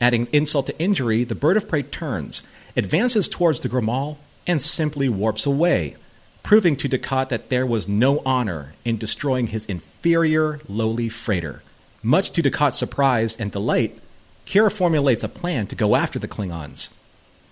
Adding 0.00 0.28
insult 0.32 0.66
to 0.66 0.78
injury, 0.78 1.24
the 1.24 1.34
bird 1.34 1.56
of 1.56 1.68
prey 1.68 1.82
turns, 1.82 2.42
advances 2.76 3.28
towards 3.28 3.60
the 3.60 3.68
Groumall, 3.68 4.16
and 4.46 4.60
simply 4.60 5.08
warps 5.08 5.46
away, 5.46 5.96
proving 6.42 6.74
to 6.76 6.88
Dukat 6.88 7.28
that 7.28 7.50
there 7.50 7.66
was 7.66 7.86
no 7.86 8.20
honor 8.24 8.74
in 8.84 8.96
destroying 8.96 9.48
his 9.48 9.66
inferior, 9.66 10.58
lowly 10.68 11.08
freighter. 11.08 11.62
Much 12.02 12.30
to 12.30 12.42
Dukat's 12.42 12.78
surprise 12.78 13.36
and 13.36 13.52
delight, 13.52 13.98
Kira 14.46 14.72
formulates 14.72 15.22
a 15.22 15.28
plan 15.28 15.66
to 15.66 15.76
go 15.76 15.94
after 15.94 16.18
the 16.18 16.26
Klingons. 16.26 16.88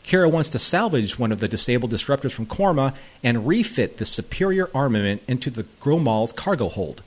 Kira 0.09 0.31
wants 0.31 0.49
to 0.49 0.59
salvage 0.59 1.19
one 1.19 1.33
of 1.33 1.41
the 1.41 1.49
disabled 1.49 1.93
disruptors 1.93 2.33
from 2.33 2.47
Korma 2.47 2.95
and 3.23 3.47
refit 3.47 3.99
the 3.99 4.07
superior 4.07 4.71
armament 4.75 5.23
into 5.29 5.51
the 5.51 5.65
Groumall's 5.83 6.33
cargo 6.33 6.71
hold. 6.71 7.03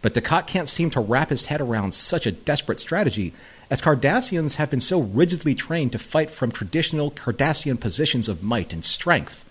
But 0.00 0.14
Dukat 0.14 0.46
can't 0.46 0.68
seem 0.68 0.90
to 0.90 1.00
wrap 1.00 1.30
his 1.30 1.46
head 1.46 1.60
around 1.60 1.92
such 1.92 2.24
a 2.24 2.30
desperate 2.30 2.78
strategy, 2.78 3.34
as 3.68 3.82
Cardassians 3.82 4.54
have 4.54 4.70
been 4.70 4.78
so 4.78 5.00
rigidly 5.00 5.56
trained 5.56 5.90
to 5.90 5.98
fight 5.98 6.30
from 6.30 6.52
traditional 6.52 7.10
Cardassian 7.10 7.80
positions 7.80 8.28
of 8.28 8.44
might 8.44 8.72
and 8.72 8.84
strength. 8.84 9.44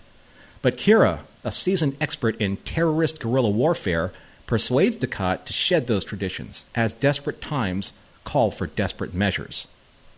But 0.62 0.78
Kira, 0.78 1.18
a 1.44 1.52
seasoned 1.52 1.98
expert 2.00 2.40
in 2.40 2.56
terrorist 2.56 3.20
guerrilla 3.20 3.50
warfare, 3.50 4.10
persuades 4.46 4.96
Dukat 4.96 5.44
to 5.44 5.52
shed 5.52 5.86
those 5.86 6.06
traditions, 6.06 6.64
as 6.74 6.94
desperate 6.94 7.42
times 7.42 7.92
call 8.24 8.50
for 8.50 8.66
desperate 8.66 9.12
measures. 9.12 9.66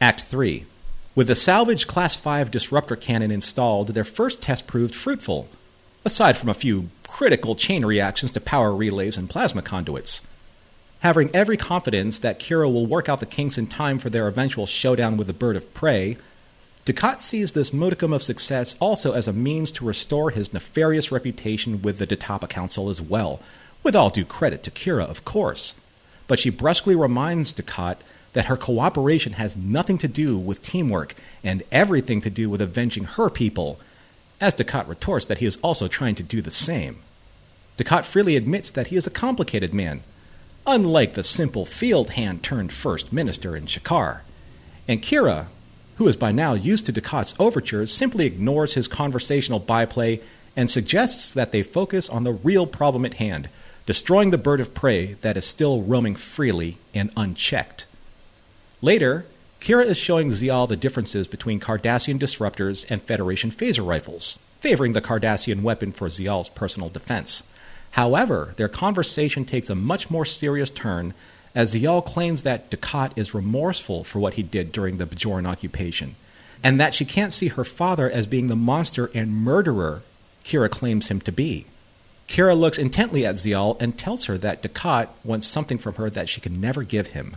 Act 0.00 0.23
3. 0.23 0.64
With 1.19 1.27
the 1.27 1.35
salvage 1.35 1.89
Class 1.89 2.15
5 2.15 2.49
disruptor 2.49 2.95
cannon 2.95 3.33
installed, 3.33 3.89
their 3.89 4.05
first 4.05 4.41
test 4.41 4.69
proved 4.69 4.95
fruitful, 4.95 5.49
aside 6.05 6.37
from 6.37 6.49
a 6.49 6.55
few 6.55 6.91
critical 7.09 7.57
chain 7.57 7.85
reactions 7.85 8.31
to 8.31 8.41
power 8.41 8.73
relays 8.73 9.17
and 9.17 9.29
plasma 9.29 9.63
conduits. 9.63 10.23
Having 11.01 11.35
every 11.35 11.57
confidence 11.57 12.21
that 12.21 12.39
Kira 12.39 12.73
will 12.73 12.87
work 12.87 13.09
out 13.09 13.19
the 13.19 13.27
kinks 13.27 13.59
in 13.59 13.67
time 13.67 13.99
for 13.99 14.11
their 14.11 14.29
eventual 14.29 14.65
showdown 14.65 15.17
with 15.17 15.27
the 15.27 15.33
bird 15.33 15.57
of 15.57 15.75
prey, 15.75 16.19
Dukat 16.87 17.21
sees 17.21 17.51
this 17.51 17.73
modicum 17.73 18.13
of 18.13 18.23
success 18.23 18.77
also 18.79 19.11
as 19.11 19.27
a 19.27 19.33
means 19.33 19.73
to 19.73 19.85
restore 19.85 20.31
his 20.31 20.53
nefarious 20.55 21.11
reputation 21.11 21.83
with 21.83 21.99
the 21.99 22.07
Detapa 22.07 22.49
Council 22.49 22.89
as 22.89 23.03
well, 23.03 23.41
with 23.83 23.97
all 23.97 24.11
due 24.11 24.25
credit 24.25 24.63
to 24.63 24.71
Kira, 24.71 25.11
of 25.11 25.25
course. 25.25 25.75
But 26.29 26.39
she 26.39 26.51
brusquely 26.51 26.95
reminds 26.95 27.53
Dukat 27.53 27.97
that 28.38 28.47
her 28.47 28.57
cooperation 28.57 29.33
has 29.33 29.57
nothing 29.57 29.99
to 29.99 30.07
do 30.07 30.38
with 30.38 30.62
teamwork 30.62 31.12
and 31.42 31.64
everything 31.73 32.21
to 32.21 32.30
do 32.30 32.49
with 32.49 32.62
avenging 32.62 33.02
her 33.02 33.28
people, 33.28 33.80
as 34.40 34.54
Dukat 34.54 34.87
retorts 34.87 35.26
that 35.26 35.38
he 35.38 35.47
is 35.47 35.57
also 35.57 35.88
trying 35.88 36.14
to 36.14 36.23
do 36.23 36.40
the 36.40 36.52
same. 36.52 37.00
Dukat 37.78 38.04
freely 38.04 38.37
admits 38.37 38.71
that 38.71 38.87
he 38.87 38.97
is 38.97 39.09
a 39.09 39.11
complicated 39.11 39.75
man 39.75 40.04
unlike 40.68 41.14
the 41.14 41.25
simple 41.25 41.66
field 41.66 42.11
hand 42.11 42.45
turned 42.45 42.73
first 42.73 43.12
minister 43.12 43.57
in 43.57 43.66
Shakaar. 43.66 44.21
And 44.87 45.02
Kira, 45.02 45.47
who 45.97 46.07
is 46.07 46.16
by 46.16 46.30
now 46.30 46.54
used 46.54 46.87
to 46.87 46.92
Dukat's 46.92 47.35
overtures, 47.40 47.92
simply 47.92 48.25
ignores 48.25 48.75
his 48.75 48.87
conversational 48.87 49.59
byplay 49.59 50.21
and 50.54 50.71
suggests 50.71 51.35
that 51.35 51.50
they 51.50 51.64
focus 51.64 52.09
on 52.09 52.23
the 52.23 52.35
real 52.35 52.68
problem 52.68 53.04
at 53.04 53.14
hand 53.14 53.49
destroying 53.85 54.30
the 54.30 54.38
bird 54.38 54.61
of 54.61 54.75
prey 54.75 55.14
that 55.23 55.37
is 55.37 55.45
still 55.45 55.83
roaming 55.83 56.14
freely 56.14 56.78
and 56.95 57.11
unchecked. 57.16 57.85
Later, 58.80 59.26
Kira 59.61 59.85
is 59.85 59.99
showing 59.99 60.28
Ziyal 60.28 60.68
the 60.68 60.76
differences 60.76 61.26
between 61.26 61.58
Cardassian 61.58 62.18
disruptors 62.18 62.88
and 62.88 63.02
Federation 63.02 63.50
phaser 63.50 63.85
rifles, 63.85 64.38
favoring 64.61 64.92
the 64.92 65.00
Cardassian 65.00 65.62
weapon 65.62 65.90
for 65.90 66.08
Ziyal's 66.08 66.49
personal 66.49 66.88
defense. 66.88 67.42
However, 67.92 68.54
their 68.56 68.68
conversation 68.68 69.44
takes 69.44 69.68
a 69.68 69.75
much 69.75 70.11
more 70.11 70.25
serious 70.25 70.70
turn 70.70 71.12
as 71.56 71.75
Ziyal 71.75 72.04
claims 72.04 72.44
that 72.44 72.70
Dukat 72.70 73.11
is 73.16 73.35
remorseful 73.35 74.04
for 74.04 74.20
what 74.20 74.35
he 74.35 74.44
did 74.44 74.70
during 74.70 74.99
the 74.99 75.06
Bajoran 75.06 75.47
occupation, 75.47 76.14
and 76.62 76.80
that 76.80 76.94
she 76.94 77.04
can't 77.04 77.32
see 77.32 77.49
her 77.49 77.64
father 77.64 78.08
as 78.08 78.28
being 78.28 78.47
the 78.47 78.54
monster 78.54 79.11
and 79.12 79.32
murderer 79.32 80.02
Kira 80.44 80.70
claims 80.70 81.08
him 81.08 81.20
to 81.23 81.32
be. 81.32 81.66
Kira 82.28 82.56
looks 82.56 82.78
intently 82.78 83.26
at 83.26 83.37
Ziyal 83.37 83.76
and 83.80 83.99
tells 83.99 84.26
her 84.26 84.38
that 84.38 84.62
Dukat 84.62 85.08
wants 85.25 85.49
something 85.49 85.78
from 85.78 85.94
her 85.97 86.08
that 86.11 86.28
she 86.28 86.40
can 86.40 86.61
never 86.61 86.85
give 86.85 87.08
him 87.08 87.37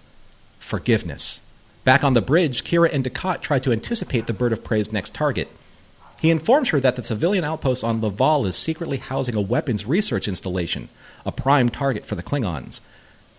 forgiveness. 0.62 1.42
Back 1.84 2.04
on 2.04 2.14
the 2.14 2.22
bridge, 2.22 2.64
Kira 2.64 2.94
and 2.94 3.04
Dukat 3.04 3.42
try 3.42 3.60
to 3.60 3.72
anticipate 3.72 4.28
the 4.28 4.34
bird 4.34 4.54
of 4.54 4.64
prey's 4.64 4.94
next 4.94 5.14
target. 5.14 5.50
He 6.20 6.30
informs 6.30 6.70
her 6.70 6.80
that 6.80 6.96
the 6.96 7.04
civilian 7.04 7.44
outpost 7.44 7.84
on 7.84 8.00
Loval 8.00 8.48
is 8.48 8.56
secretly 8.56 8.98
housing 8.98 9.36
a 9.36 9.42
weapons 9.42 9.88
research 9.88 10.28
installation, 10.28 10.90
a 11.26 11.32
prime 11.32 11.70
target 11.70 12.06
for 12.06 12.14
the 12.14 12.24
Klingons. 12.24 12.82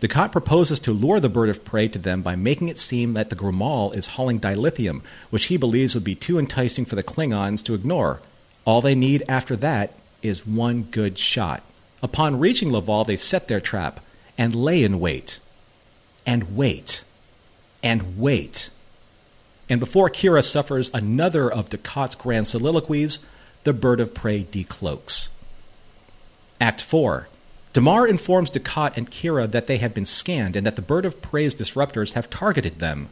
Dukat 0.00 0.32
proposes 0.32 0.80
to 0.80 0.92
lure 0.92 1.20
the 1.20 1.28
bird 1.28 1.48
of 1.48 1.64
prey 1.64 1.86
to 1.86 1.98
them 2.00 2.22
by 2.22 2.34
making 2.34 2.68
it 2.68 2.78
seem 2.78 3.12
that 3.14 3.30
the 3.30 3.36
Groumall 3.36 3.94
is 3.94 4.08
hauling 4.08 4.40
dilithium, 4.40 5.02
which 5.30 5.44
he 5.44 5.56
believes 5.56 5.94
would 5.94 6.02
be 6.02 6.16
too 6.16 6.40
enticing 6.40 6.84
for 6.84 6.96
the 6.96 7.04
Klingons 7.04 7.62
to 7.62 7.74
ignore. 7.74 8.20
All 8.64 8.80
they 8.80 8.96
need 8.96 9.22
after 9.28 9.54
that 9.56 9.94
is 10.20 10.44
one 10.44 10.82
good 10.82 11.18
shot. 11.18 11.62
Upon 12.02 12.40
reaching 12.40 12.70
Loval, 12.70 13.06
they 13.06 13.14
set 13.14 13.46
their 13.46 13.60
trap 13.60 14.00
and 14.36 14.56
lay 14.56 14.82
in 14.82 14.98
wait. 14.98 15.38
And 16.26 16.56
wait. 16.56 17.04
And 17.82 18.18
wait. 18.18 18.70
And 19.68 19.80
before 19.80 20.10
Kira 20.10 20.44
suffers 20.44 20.90
another 20.92 21.50
of 21.50 21.68
Dukat's 21.68 22.14
grand 22.14 22.46
soliloquies, 22.46 23.20
the 23.64 23.72
bird 23.72 24.00
of 24.00 24.14
prey 24.14 24.44
decloaks. 24.44 25.28
Act 26.60 26.80
4. 26.80 27.28
Damar 27.72 28.06
informs 28.06 28.50
Dukat 28.50 28.96
and 28.96 29.10
Kira 29.10 29.50
that 29.50 29.66
they 29.66 29.78
have 29.78 29.94
been 29.94 30.04
scanned 30.04 30.56
and 30.56 30.66
that 30.66 30.76
the 30.76 30.82
bird 30.82 31.06
of 31.06 31.22
prey's 31.22 31.54
disruptors 31.54 32.12
have 32.12 32.28
targeted 32.28 32.78
them. 32.78 33.08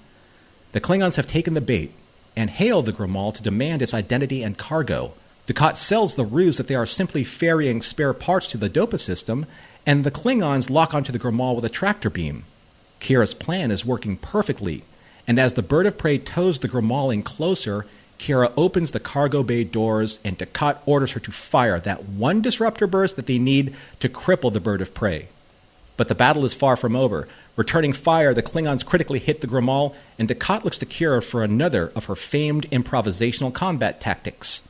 The 0.73 0.81
Klingons 0.81 1.17
have 1.17 1.27
taken 1.27 1.55
the 1.55 1.61
bait 1.61 1.93
and 2.37 2.51
hail 2.51 2.83
the 2.83 2.93
Groumall 2.93 3.35
to 3.35 3.43
demand 3.43 3.83
its 3.83 3.95
identity 3.95 4.43
and 4.43 4.59
cargo. 4.59 5.15
Dukat 5.47 5.77
sells 5.77 6.15
the 6.15 6.25
ruse 6.25 6.59
that 6.59 6.69
they 6.69 6.75
are 6.75 6.87
simply 6.87 7.25
ferrying 7.25 7.83
spare 7.83 8.13
parts 8.13 8.47
to 8.49 8.59
the 8.59 8.71
Dopa 8.71 9.01
system, 9.01 9.47
and 9.85 10.05
the 10.05 10.11
Klingons 10.11 10.71
lock 10.71 10.95
onto 10.95 11.11
the 11.11 11.19
Groumall 11.19 11.57
with 11.57 11.65
a 11.65 11.71
tractor 11.71 12.11
beam. 12.11 12.45
Kira's 13.01 13.35
plan 13.35 13.71
is 13.71 13.85
working 13.85 14.17
perfectly, 14.17 14.85
and 15.27 15.39
as 15.39 15.55
the 15.55 15.63
bird 15.63 15.87
of 15.87 15.99
prey 15.99 16.19
tows 16.19 16.59
the 16.59 16.69
Groumall 16.69 17.13
in 17.13 17.23
closer, 17.23 17.87
Kira 18.19 18.53
opens 18.57 18.91
the 18.91 19.01
cargo 19.01 19.43
bay 19.43 19.65
doors 19.65 20.21
and 20.23 20.39
Dukat 20.39 20.79
orders 20.85 21.13
her 21.13 21.21
to 21.21 21.33
fire 21.33 21.81
that 21.81 22.05
one 22.05 22.43
disruptor 22.43 22.87
burst 22.87 23.17
that 23.17 23.27
they 23.27 23.39
need 23.39 23.75
to 24.01 24.09
cripple 24.11 24.53
the 24.53 24.61
bird 24.61 24.83
of 24.83 24.93
prey. 24.93 25.29
But 25.97 26.09
the 26.09 26.15
battle 26.15 26.45
is 26.45 26.55
far 26.55 26.77
from 26.77 26.95
over. 26.95 27.27
Returning 27.57 27.93
fire, 27.93 28.35
the 28.35 28.43
Klingons 28.43 28.85
critically 28.85 29.19
hit 29.19 29.41
the 29.41 29.47
Groumall, 29.47 29.95
and 30.19 30.29
Dukat 30.29 30.65
looks 30.65 30.79
to 30.79 30.87
Kira 30.87 31.25
for 31.25 31.43
another 31.43 31.93
of 31.95 32.07
her 32.07 32.17
famed 32.17 32.71
improvisational 32.71 33.53
combat 33.53 34.01
tactics. 34.01 34.63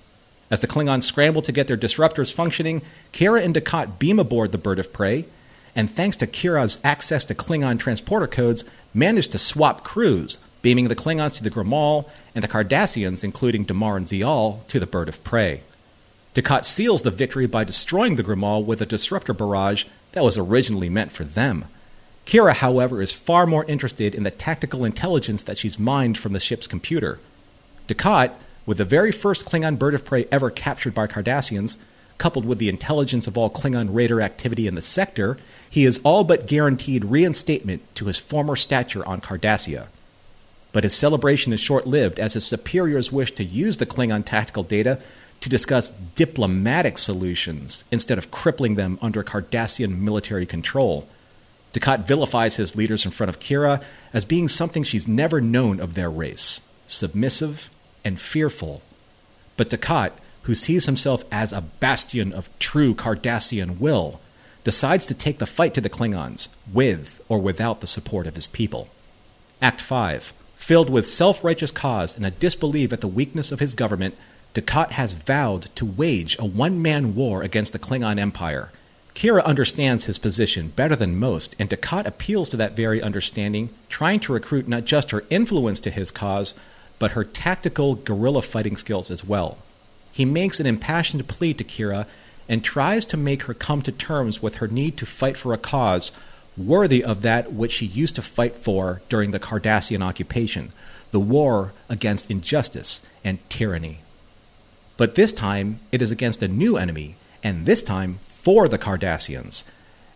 As 0.51 0.61
the 0.61 0.67
Klingons 0.67 1.05
scramble 1.05 1.43
to 1.43 1.53
get 1.53 1.69
their 1.69 1.77
disruptors 1.77 2.33
functioning, 2.33 2.83
Kira 3.13 3.43
and 3.45 3.55
Dukat 3.55 3.99
beam 3.99 4.19
aboard 4.19 4.53
the 4.53 4.59
bird 4.59 4.79
of 4.79 4.93
prey, 4.93 5.27
and 5.75 5.91
thanks 5.91 6.17
to 6.19 6.27
Kira's 6.27 6.79
access 6.85 7.25
to 7.27 7.35
Klingon 7.35 7.79
transporter 7.79 8.27
codes, 8.27 8.65
managed 8.93 9.33
to 9.33 9.39
swap 9.39 9.85
crews, 9.85 10.39
beaming 10.63 10.89
the 10.89 10.97
Klingons 10.97 11.35
to 11.37 11.43
the 11.43 11.51
Groumall 11.51 12.09
and 12.35 12.45
the 12.45 12.49
Cardassians, 12.49 13.25
including 13.25 13.65
Damar 13.65 13.97
and 13.97 14.07
Ziyal, 14.07 14.67
to 14.67 14.81
the 14.81 14.87
bird 14.87 15.09
of 15.09 15.23
prey. 15.25 15.63
Dukat 16.35 16.65
seals 16.65 17.03
the 17.03 17.11
victory 17.11 17.47
by 17.47 17.65
destroying 17.65 18.17
the 18.17 18.23
Groumall 18.23 18.65
with 18.65 18.81
a 18.81 18.87
disruptor 18.87 19.33
barrage 19.33 19.85
that 20.13 20.23
was 20.23 20.39
originally 20.39 20.89
meant 20.89 21.13
for 21.13 21.25
them. 21.25 21.65
Kira, 22.27 22.55
however, 22.55 23.03
is 23.03 23.13
far 23.13 23.47
more 23.47 23.65
interested 23.65 24.15
in 24.15 24.23
the 24.23 24.31
tactical 24.31 24.85
intelligence 24.85 25.43
that 25.43 25.59
she's 25.59 25.79
mined 25.79 26.19
from 26.19 26.33
the 26.33 26.41
ship's 26.41 26.67
computer. 26.67 27.19
Dukat, 27.89 28.33
with 28.67 28.79
the 28.79 28.85
very 28.85 29.11
first 29.11 29.47
Klingon 29.47 29.79
bird 29.79 29.95
of 29.95 30.05
prey 30.05 30.27
ever 30.31 30.51
captured 30.51 30.95
by 30.95 31.09
Cardassians, 31.09 31.77
coupled 32.21 32.45
with 32.45 32.59
the 32.59 32.69
intelligence 32.69 33.27
of 33.27 33.37
all 33.37 33.51
Klingon 33.51 33.89
raider 33.93 34.21
activity 34.21 34.69
in 34.69 34.77
the 34.77 34.83
sector, 34.83 35.39
he 35.69 35.85
is 35.85 36.01
all 36.05 36.23
but 36.23 36.47
guaranteed 36.47 37.07
reinstatement 37.07 37.83
to 37.97 38.05
his 38.05 38.19
former 38.19 38.55
stature 38.55 39.05
on 39.07 39.21
Cardassia. 39.21 39.89
But 40.73 40.85
his 40.85 40.95
celebration 40.95 41.53
is 41.53 41.59
short 41.59 41.87
lived 41.87 42.21
as 42.21 42.35
his 42.35 42.45
superiors 42.45 43.11
wish 43.11 43.33
to 43.33 43.43
use 43.43 43.79
the 43.79 43.87
Klingon 43.87 44.25
tactical 44.25 44.63
data 44.63 45.01
to 45.41 45.49
discuss 45.49 45.91
diplomatic 46.15 46.99
solutions 46.99 47.85
instead 47.91 48.19
of 48.19 48.31
crippling 48.31 48.75
them 48.75 48.99
under 49.01 49.25
Cardassian 49.25 49.99
military 49.99 50.47
control. 50.47 51.09
Dukat 51.73 52.07
vilifies 52.07 52.57
his 52.57 52.77
leaders 52.77 53.05
in 53.05 53.11
front 53.11 53.31
of 53.31 53.41
Kira 53.41 53.83
as 54.13 54.25
being 54.25 54.47
something 54.47 54.83
she's 54.83 55.09
never 55.09 55.41
known 55.41 55.81
of 55.81 55.95
their 55.95 56.11
race 56.11 56.61
submissive 56.87 57.71
and 58.05 58.21
fearful. 58.21 58.83
But 59.57 59.71
Dukat, 59.71 60.11
who 60.43 60.55
sees 60.55 60.87
himself 60.87 61.25
as 61.31 61.53
a 61.53 61.61
bastion 61.61 62.33
of 62.33 62.49
true 62.59 62.95
Cardassian 62.95 63.79
will, 63.79 64.21
decides 64.65 65.07
to 65.07 65.15
take 65.15 65.39
the 65.39 65.47
fight 65.47 65.75
to 65.75 65.81
the 65.81 65.91
Klingons, 65.91 66.49
with 66.73 67.21
or 67.29 67.39
without 67.39 67.81
the 67.81 67.87
support 67.87 68.27
of 68.27 68.35
his 68.35 68.49
people. 68.49 68.89
Act 69.63 69.81
5. 69.81 70.33
Filled 70.57 70.91
with 70.91 71.07
self 71.07 71.43
righteous 71.43 71.71
cause 71.71 72.17
and 72.17 72.25
a 72.25 72.31
disbelief 72.31 72.93
at 72.93 73.01
the 73.01 73.09
weakness 73.09 73.53
of 73.53 73.61
his 73.61 73.75
government, 73.75 74.15
Dukat 74.55 74.93
has 74.93 75.13
vowed 75.13 75.75
to 75.77 75.87
wage 75.87 76.37
a 76.39 76.45
one 76.45 76.83
man 76.83 77.15
war 77.15 77.43
against 77.43 77.73
the 77.73 77.79
Klingon 77.79 78.19
Empire. 78.19 78.71
Kira 79.15 79.45
understands 79.45 80.05
his 80.05 80.19
position 80.19 80.69
better 80.69 80.97
than 80.97 81.19
most, 81.19 81.55
and 81.59 81.69
Dukat 81.69 82.07
appeals 82.07 82.49
to 82.51 82.57
that 82.57 82.77
very 82.77 83.03
understanding, 83.03 83.71
trying 83.89 84.21
to 84.21 84.33
recruit 84.33 84.69
not 84.69 84.85
just 84.85 85.11
her 85.11 85.25
influence 85.31 85.81
to 85.81 85.91
his 85.91 86.11
cause, 86.11 86.55
but 86.99 87.13
her 87.13 87.25
tactical 87.25 87.97
guerrilla 87.97 88.43
fighting 88.43 88.77
skills 88.77 89.11
as 89.11 89.25
well. 89.25 89.59
He 90.13 90.25
makes 90.25 90.61
an 90.61 90.67
impassioned 90.67 91.27
plea 91.29 91.55
to 91.55 91.65
Kira 91.65 92.07
and 92.49 92.65
tries 92.65 93.07
to 93.07 93.17
make 93.17 93.45
her 93.45 93.55
come 93.55 93.83
to 93.83 93.93
terms 93.93 94.43
with 94.43 94.57
her 94.57 94.69
need 94.69 94.97
to 94.99 95.07
fight 95.07 95.37
for 95.37 95.53
a 95.53 95.59
cause 95.59 96.13
worthy 96.57 97.03
of 97.03 97.23
that 97.23 97.53
which 97.53 97.73
she 97.73 97.87
used 97.87 98.17
to 98.17 98.23
fight 98.23 98.57
for 98.57 99.01
during 99.09 99.31
the 99.31 99.41
Cardassian 99.41 100.03
occupation 100.03 100.73
the 101.11 101.21
war 101.21 101.73
against 101.89 102.31
injustice 102.31 103.01
and 103.25 103.39
tyranny. 103.49 104.01
But 104.97 105.15
this 105.15 105.33
time, 105.33 105.81
it 105.91 106.03
is 106.03 106.11
against 106.11 106.43
a 106.43 106.49
new 106.49 106.77
enemy, 106.77 107.17
and 107.43 107.67
this 107.67 107.83
time 107.83 108.19
for 108.23 108.69
the 108.69 108.79
Cardassians. 108.79 109.65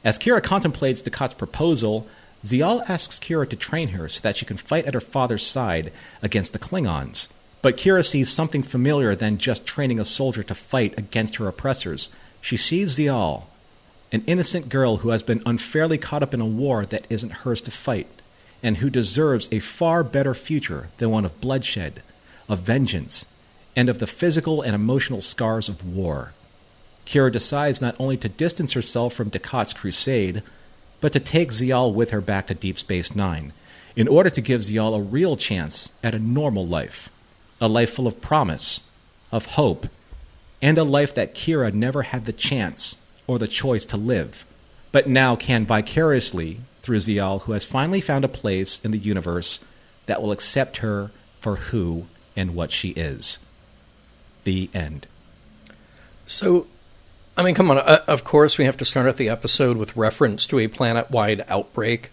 As 0.04 0.18
Kira 0.18 0.42
contemplates 0.42 1.02
Dukat's 1.02 1.34
proposal, 1.34 2.06
Ziyal 2.44 2.88
asks 2.88 3.18
Kira 3.18 3.48
to 3.48 3.56
train 3.56 3.88
her 3.88 4.08
so 4.08 4.20
that 4.20 4.36
she 4.36 4.44
can 4.44 4.56
fight 4.56 4.84
at 4.84 4.94
her 4.94 5.00
father's 5.00 5.46
side 5.46 5.92
against 6.22 6.52
the 6.52 6.58
Klingons. 6.58 7.28
But 7.64 7.78
Kira 7.78 8.04
sees 8.04 8.28
something 8.28 8.62
familiar 8.62 9.14
than 9.14 9.38
just 9.38 9.64
training 9.64 9.98
a 9.98 10.04
soldier 10.04 10.42
to 10.42 10.54
fight 10.54 10.92
against 10.98 11.36
her 11.36 11.48
oppressors. 11.48 12.10
She 12.42 12.58
sees 12.58 12.98
Ziyal, 12.98 13.44
an 14.12 14.22
innocent 14.26 14.68
girl 14.68 14.98
who 14.98 15.08
has 15.08 15.22
been 15.22 15.42
unfairly 15.46 15.96
caught 15.96 16.22
up 16.22 16.34
in 16.34 16.42
a 16.42 16.44
war 16.44 16.84
that 16.84 17.06
isn't 17.08 17.40
hers 17.40 17.62
to 17.62 17.70
fight, 17.70 18.06
and 18.62 18.76
who 18.76 18.90
deserves 18.90 19.48
a 19.50 19.60
far 19.60 20.04
better 20.04 20.34
future 20.34 20.88
than 20.98 21.08
one 21.08 21.24
of 21.24 21.40
bloodshed, 21.40 22.02
of 22.50 22.58
vengeance, 22.58 23.24
and 23.74 23.88
of 23.88 23.98
the 23.98 24.06
physical 24.06 24.60
and 24.60 24.74
emotional 24.74 25.22
scars 25.22 25.66
of 25.66 25.86
war. 25.86 26.34
Kira 27.06 27.32
decides 27.32 27.80
not 27.80 27.96
only 27.98 28.18
to 28.18 28.28
distance 28.28 28.74
herself 28.74 29.14
from 29.14 29.30
Dukat's 29.30 29.72
crusade, 29.72 30.42
but 31.00 31.14
to 31.14 31.18
take 31.18 31.50
Ziyal 31.50 31.94
with 31.94 32.10
her 32.10 32.20
back 32.20 32.46
to 32.48 32.54
Deep 32.54 32.78
Space 32.78 33.16
Nine 33.16 33.54
in 33.96 34.06
order 34.06 34.28
to 34.28 34.42
give 34.42 34.60
Ziyal 34.60 34.94
a 34.94 35.00
real 35.00 35.34
chance 35.38 35.92
at 36.02 36.14
a 36.14 36.18
normal 36.18 36.66
life, 36.66 37.08
a 37.64 37.68
life 37.68 37.94
full 37.94 38.06
of 38.06 38.20
promise, 38.20 38.82
of 39.32 39.46
hope, 39.46 39.86
and 40.60 40.76
a 40.76 40.84
life 40.84 41.14
that 41.14 41.34
Kira 41.34 41.72
never 41.72 42.02
had 42.02 42.26
the 42.26 42.32
chance 42.32 42.98
or 43.26 43.38
the 43.38 43.48
choice 43.48 43.86
to 43.86 43.96
live, 43.96 44.44
but 44.92 45.08
now 45.08 45.34
can 45.34 45.64
vicariously 45.64 46.60
through 46.82 46.98
Ziyal, 46.98 47.40
who 47.42 47.52
has 47.52 47.64
finally 47.64 48.02
found 48.02 48.22
a 48.22 48.28
place 48.28 48.84
in 48.84 48.90
the 48.90 48.98
universe 48.98 49.64
that 50.04 50.20
will 50.20 50.30
accept 50.30 50.78
her 50.78 51.10
for 51.40 51.56
who 51.56 52.04
and 52.36 52.54
what 52.54 52.70
she 52.70 52.90
is. 52.90 53.38
The 54.44 54.68
end. 54.74 55.06
So, 56.26 56.66
I 57.34 57.42
mean, 57.42 57.54
come 57.54 57.70
on. 57.70 57.78
Uh, 57.78 58.04
of 58.06 58.24
course, 58.24 58.58
we 58.58 58.66
have 58.66 58.76
to 58.76 58.84
start 58.84 59.06
at 59.06 59.16
the 59.16 59.30
episode 59.30 59.78
with 59.78 59.96
reference 59.96 60.46
to 60.48 60.58
a 60.58 60.68
planet 60.68 61.10
wide 61.10 61.46
outbreak. 61.48 62.10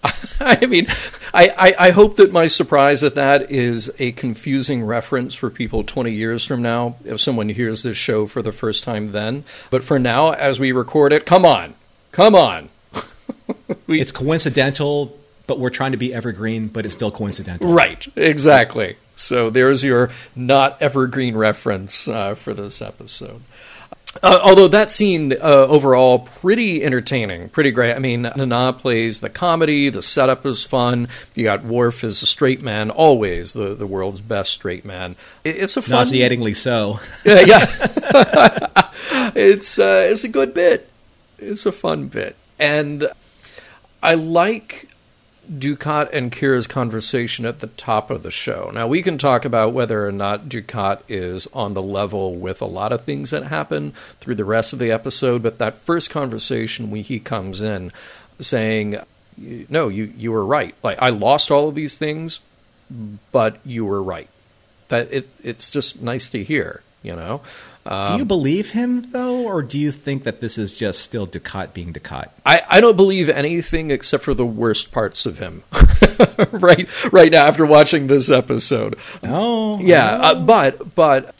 I 0.40 0.66
mean, 0.66 0.86
I, 1.34 1.48
I, 1.58 1.74
I, 1.86 1.90
hope 1.90 2.16
that 2.16 2.30
my 2.32 2.46
surprise 2.46 3.02
at 3.02 3.16
that 3.16 3.50
is 3.50 3.90
a 3.98 4.12
confusing 4.12 4.84
reference 4.84 5.34
for 5.34 5.50
people 5.50 5.82
20 5.82 6.12
years 6.12 6.44
from 6.44 6.62
now 6.62 6.96
if 7.04 7.20
someone 7.20 7.48
hears 7.48 7.82
this 7.82 7.96
show 7.96 8.26
for 8.26 8.40
the 8.40 8.52
first 8.52 8.84
time 8.84 9.10
then. 9.12 9.44
But 9.70 9.82
for 9.82 9.98
now, 9.98 10.30
as 10.30 10.60
we 10.60 10.70
record 10.70 11.12
it, 11.12 11.26
come 11.26 11.44
on. 11.44 11.74
Come 12.12 12.36
on. 12.36 12.68
we, 13.88 14.00
it's 14.00 14.12
coincidental, 14.12 15.18
but 15.48 15.58
we're 15.58 15.70
trying 15.70 15.92
to 15.92 15.98
be 15.98 16.14
evergreen, 16.14 16.68
but 16.68 16.84
it's 16.84 16.94
still 16.94 17.10
coincidental. 17.10 17.72
Right, 17.72 18.06
exactly. 18.16 18.96
So 19.16 19.50
there's 19.50 19.82
your 19.82 20.10
not 20.36 20.80
evergreen 20.80 21.36
reference 21.36 22.06
uh, 22.06 22.36
for 22.36 22.54
this 22.54 22.80
episode. 22.80 23.42
Uh, 24.22 24.38
although 24.42 24.68
that 24.68 24.90
scene 24.90 25.32
uh, 25.32 25.36
overall 25.36 26.20
pretty 26.20 26.82
entertaining, 26.82 27.48
pretty 27.50 27.70
great. 27.70 27.94
I 27.94 27.98
mean, 27.98 28.22
Nana 28.22 28.72
plays 28.72 29.20
the 29.20 29.28
comedy. 29.28 29.90
The 29.90 30.02
setup 30.02 30.46
is 30.46 30.64
fun. 30.64 31.08
You 31.34 31.44
got 31.44 31.64
Worf 31.64 32.04
as 32.04 32.22
a 32.22 32.26
straight 32.26 32.62
man, 32.62 32.90
always 32.90 33.52
the, 33.52 33.74
the 33.74 33.86
world's 33.86 34.20
best 34.20 34.52
straight 34.52 34.84
man. 34.84 35.14
It, 35.44 35.56
it's 35.56 35.76
a 35.76 35.82
fun, 35.82 35.98
nauseatingly 35.98 36.54
so. 36.54 37.00
yeah, 37.24 37.40
yeah. 37.40 37.66
it's 39.34 39.78
uh, 39.78 40.06
it's 40.08 40.24
a 40.24 40.28
good 40.28 40.54
bit. 40.54 40.88
It's 41.38 41.66
a 41.66 41.72
fun 41.72 42.08
bit, 42.08 42.34
and 42.58 43.08
I 44.02 44.14
like 44.14 44.88
Dukat 45.50 46.12
and 46.12 46.30
Kira's 46.30 46.66
conversation 46.66 47.46
at 47.46 47.60
the 47.60 47.68
top 47.68 48.10
of 48.10 48.22
the 48.22 48.30
show. 48.30 48.70
Now, 48.72 48.86
we 48.86 49.02
can 49.02 49.16
talk 49.16 49.44
about 49.44 49.72
whether 49.72 50.06
or 50.06 50.12
not 50.12 50.48
Dukat 50.48 51.00
is 51.08 51.46
on 51.48 51.74
the 51.74 51.82
level 51.82 52.34
with 52.34 52.60
a 52.60 52.66
lot 52.66 52.92
of 52.92 53.04
things 53.04 53.30
that 53.30 53.44
happen 53.44 53.92
through 54.20 54.34
the 54.34 54.44
rest 54.44 54.72
of 54.72 54.78
the 54.78 54.90
episode, 54.90 55.42
but 55.42 55.58
that 55.58 55.78
first 55.78 56.10
conversation 56.10 56.90
when 56.90 57.02
he 57.02 57.18
comes 57.18 57.60
in 57.60 57.92
saying, 58.38 58.98
No, 59.38 59.88
you, 59.88 60.12
you 60.16 60.32
were 60.32 60.44
right. 60.44 60.74
Like, 60.82 61.00
I 61.00 61.08
lost 61.08 61.50
all 61.50 61.68
of 61.68 61.74
these 61.74 61.96
things, 61.96 62.40
but 63.32 63.58
you 63.64 63.86
were 63.86 64.02
right. 64.02 64.28
That 64.88 65.12
it, 65.12 65.28
it's 65.42 65.70
just 65.70 66.02
nice 66.02 66.28
to 66.30 66.44
hear, 66.44 66.82
you 67.02 67.16
know? 67.16 67.40
Um, 67.86 68.12
do 68.12 68.18
you 68.18 68.24
believe 68.24 68.72
him 68.72 69.02
though, 69.12 69.44
or 69.44 69.62
do 69.62 69.78
you 69.78 69.90
think 69.90 70.24
that 70.24 70.40
this 70.40 70.58
is 70.58 70.74
just 70.74 71.00
still 71.00 71.26
Dukat 71.26 71.72
being 71.72 71.92
Dukat? 71.92 72.28
I, 72.44 72.62
I 72.68 72.80
don't 72.80 72.96
believe 72.96 73.28
anything 73.30 73.90
except 73.90 74.24
for 74.24 74.34
the 74.34 74.44
worst 74.44 74.92
parts 74.92 75.24
of 75.24 75.38
him. 75.38 75.62
right, 76.50 76.86
right 77.12 77.32
now 77.32 77.46
after 77.46 77.64
watching 77.64 78.06
this 78.06 78.30
episode. 78.30 78.98
Oh, 79.22 79.80
yeah, 79.80 80.18
oh. 80.20 80.24
Uh, 80.24 80.34
but 80.44 80.94
but 80.94 81.34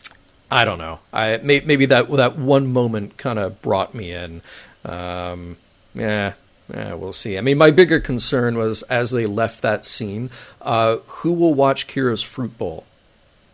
I 0.51 0.65
don't 0.65 0.79
know. 0.79 1.01
I 1.13 1.37
may, 1.39 1.61
maybe 1.61 1.87
that 1.87 2.11
that 2.13 2.39
one 2.39 2.67
moment 2.69 3.17
kind 3.19 3.39
of 3.39 3.61
brought 3.61 3.95
me 3.95 4.13
in. 4.13 4.41
Um, 4.85 5.57
yeah, 5.95 6.33
yeah, 6.73 6.95
we'll 6.95 7.13
see. 7.13 7.37
I 7.37 7.41
mean, 7.41 7.59
my 7.59 7.71
bigger 7.71 8.01
concern 8.01 8.57
was 8.57 8.83
as 8.85 9.11
they 9.11 9.27
left 9.27 9.63
that 9.63 9.85
scene, 9.85 10.31
uh, 10.63 10.99
who 11.07 11.33
will 11.33 11.55
watch 11.55 11.87
Kira's 11.87 12.23
fruit 12.23 12.57
bowl? 12.57 12.85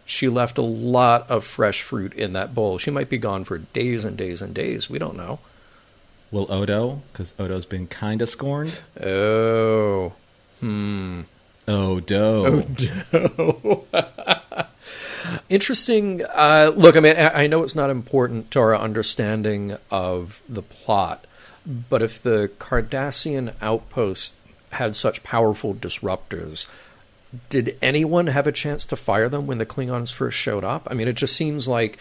She 0.05 0.29
left 0.29 0.59
a 0.59 0.63
lot 0.63 1.31
of 1.31 1.45
fresh 1.45 1.83
fruit 1.83 2.15
in 2.15 2.33
that 2.35 2.55
bowl. 2.55 2.79
She 2.79 2.91
might 2.91 3.09
be 3.09 3.19
gone 3.19 3.45
for 3.45 3.59
days 3.59 4.05
and 4.05 4.17
days 4.17 4.43
and 4.43 4.55
days. 4.55 4.91
We 4.91 4.99
don't 4.99 5.17
know. 5.17 5.39
Will 6.31 6.51
Odo? 6.53 7.03
Because 7.13 7.33
Odo's 7.39 7.67
been 7.67 7.87
kind 7.87 8.21
of 8.21 8.29
scorned. 8.29 8.81
Oh, 9.01 10.13
hmm. 10.61 11.23
Odo. 11.67 12.65
Odo. 13.13 13.85
Interesting. 15.49 16.23
Uh, 16.25 16.73
look, 16.75 16.97
I 16.97 17.01
mean, 17.01 17.17
I 17.17 17.47
know 17.47 17.63
it's 17.63 17.75
not 17.75 17.91
important 17.91 18.51
to 18.51 18.61
our 18.61 18.77
understanding 18.77 19.77
of 19.91 20.43
the 20.49 20.63
plot, 20.63 21.27
but 21.67 22.03
if 22.03 22.23
the 22.23 22.51
Cardassian 22.59 23.55
outpost 23.63 24.35
had 24.73 24.97
such 24.97 25.23
powerful 25.23 25.75
disruptors, 25.75 26.67
did 27.49 27.77
anyone 27.83 28.29
have 28.29 28.47
a 28.47 28.53
chance 28.53 28.85
to 28.87 28.97
fire 28.97 29.29
them 29.29 29.47
when 29.47 29.59
the 29.59 29.67
Klingons 29.67 30.13
first 30.13 30.37
showed 30.37 30.65
up? 30.65 30.89
I 30.91 30.95
mean, 30.95 31.09
it 31.09 31.17
just 31.17 31.37
seems 31.37 31.67
like 31.69 31.99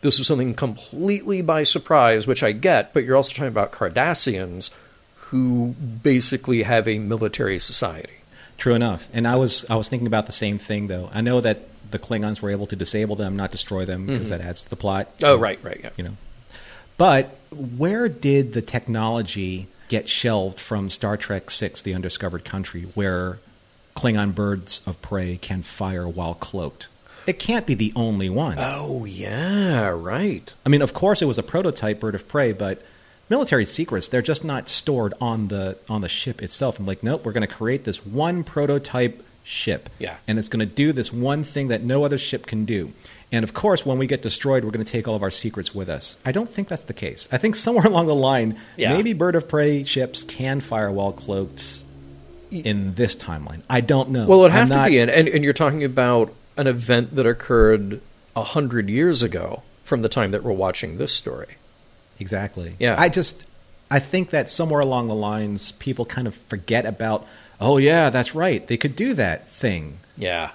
this 0.00 0.18
was 0.18 0.28
something 0.28 0.54
completely 0.54 1.42
by 1.42 1.62
surprise, 1.62 2.26
which 2.26 2.42
I 2.42 2.52
get, 2.52 2.92
but 2.92 3.04
you're 3.04 3.16
also 3.16 3.32
talking 3.32 3.48
about 3.48 3.72
Cardassians 3.72 4.70
who 5.16 5.74
basically 6.02 6.62
have 6.62 6.86
a 6.86 6.98
military 6.98 7.58
society. 7.58 8.12
True 8.58 8.74
enough. 8.74 9.08
And 9.12 9.26
I 9.26 9.36
was 9.36 9.64
I 9.68 9.76
was 9.76 9.88
thinking 9.88 10.06
about 10.06 10.26
the 10.26 10.32
same 10.32 10.58
thing 10.58 10.86
though. 10.86 11.10
I 11.12 11.22
know 11.22 11.40
that 11.40 11.68
the 11.90 11.98
Klingons 11.98 12.40
were 12.40 12.50
able 12.50 12.66
to 12.68 12.76
disable 12.76 13.16
them, 13.16 13.36
not 13.36 13.50
destroy 13.50 13.84
them, 13.84 14.06
because 14.06 14.28
mm-hmm. 14.28 14.38
that 14.38 14.40
adds 14.40 14.64
to 14.64 14.70
the 14.70 14.76
plot. 14.76 15.08
Oh, 15.22 15.36
right, 15.36 15.58
right, 15.62 15.80
yeah. 15.82 15.90
You 15.96 16.04
know. 16.04 16.16
But 16.96 17.36
where 17.50 18.08
did 18.08 18.52
the 18.52 18.62
technology 18.62 19.68
get 19.88 20.08
shelved 20.08 20.60
from 20.60 20.90
Star 20.90 21.16
Trek 21.16 21.50
6 21.50 21.82
The 21.82 21.94
Undiscovered 21.94 22.44
Country 22.44 22.82
where 22.94 23.38
Klingon 23.94 24.34
birds 24.34 24.80
of 24.86 25.00
prey 25.02 25.36
can 25.36 25.62
fire 25.62 26.08
while 26.08 26.34
cloaked. 26.34 26.88
It 27.26 27.38
can't 27.38 27.66
be 27.66 27.74
the 27.74 27.92
only 27.96 28.28
one. 28.28 28.56
Oh, 28.58 29.04
yeah, 29.04 29.88
right. 29.88 30.52
I 30.66 30.68
mean, 30.68 30.82
of 30.82 30.92
course, 30.92 31.22
it 31.22 31.26
was 31.26 31.38
a 31.38 31.42
prototype 31.42 32.00
bird 32.00 32.14
of 32.14 32.28
prey, 32.28 32.52
but 32.52 32.82
military 33.30 33.64
secrets 33.64 34.08
they're 34.08 34.22
just 34.22 34.44
not 34.44 34.68
stored 34.68 35.14
on 35.20 35.48
the 35.48 35.78
on 35.88 36.00
the 36.02 36.08
ship 36.08 36.42
itself. 36.42 36.78
I'm 36.78 36.86
like, 36.86 37.02
nope, 37.02 37.24
we're 37.24 37.32
going 37.32 37.46
to 37.46 37.54
create 37.54 37.84
this 37.84 38.04
one 38.04 38.44
prototype 38.44 39.24
ship, 39.42 39.88
yeah, 39.98 40.16
and 40.26 40.38
it's 40.38 40.48
going 40.48 40.66
to 40.66 40.74
do 40.74 40.92
this 40.92 41.12
one 41.12 41.44
thing 41.44 41.68
that 41.68 41.82
no 41.82 42.04
other 42.04 42.18
ship 42.18 42.46
can 42.46 42.64
do. 42.64 42.92
And 43.32 43.42
of 43.42 43.54
course, 43.54 43.84
when 43.84 43.98
we 43.98 44.06
get 44.06 44.22
destroyed, 44.22 44.64
we're 44.64 44.70
going 44.70 44.84
to 44.84 44.92
take 44.92 45.08
all 45.08 45.16
of 45.16 45.22
our 45.22 45.30
secrets 45.30 45.74
with 45.74 45.88
us. 45.88 46.18
I 46.24 46.32
don't 46.32 46.50
think 46.50 46.68
that's 46.68 46.84
the 46.84 46.94
case. 46.94 47.28
I 47.32 47.38
think 47.38 47.56
somewhere 47.56 47.86
along 47.86 48.06
the 48.06 48.14
line, 48.14 48.58
yeah. 48.76 48.92
maybe 48.92 49.12
bird 49.12 49.34
of 49.34 49.48
prey 49.48 49.84
ships 49.84 50.24
can 50.24 50.60
fire 50.60 50.90
while 50.90 51.12
cloaked 51.12 51.83
in 52.60 52.94
this 52.94 53.16
timeline. 53.16 53.62
I 53.68 53.80
don't 53.80 54.10
know. 54.10 54.26
Well, 54.26 54.40
it 54.40 54.42
would 54.42 54.50
have 54.52 54.68
to 54.68 54.84
be, 54.86 54.98
and, 54.98 55.10
and 55.10 55.44
you're 55.44 55.52
talking 55.52 55.84
about 55.84 56.32
an 56.56 56.66
event 56.66 57.16
that 57.16 57.26
occurred 57.26 58.00
a 58.36 58.44
hundred 58.44 58.88
years 58.88 59.22
ago 59.22 59.62
from 59.84 60.02
the 60.02 60.08
time 60.08 60.30
that 60.32 60.42
we're 60.42 60.52
watching 60.52 60.98
this 60.98 61.12
story. 61.12 61.56
Exactly. 62.18 62.76
Yeah. 62.78 62.94
I 62.98 63.08
just 63.08 63.46
I 63.90 63.98
think 63.98 64.30
that 64.30 64.48
somewhere 64.48 64.80
along 64.80 65.08
the 65.08 65.14
lines 65.14 65.72
people 65.72 66.04
kind 66.04 66.26
of 66.26 66.34
forget 66.34 66.86
about. 66.86 67.26
Oh 67.60 67.76
yeah, 67.76 68.10
that's 68.10 68.34
right. 68.34 68.66
They 68.66 68.76
could 68.76 68.96
do 68.96 69.14
that 69.14 69.48
thing. 69.48 69.98
Yeah. 70.16 70.50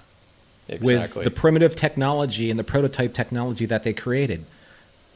Exactly. 0.67 1.21
With 1.21 1.23
the 1.25 1.31
primitive 1.31 1.75
technology 1.75 2.49
and 2.49 2.59
the 2.59 2.63
prototype 2.63 3.13
technology 3.13 3.65
that 3.65 3.83
they 3.83 3.93
created. 3.93 4.45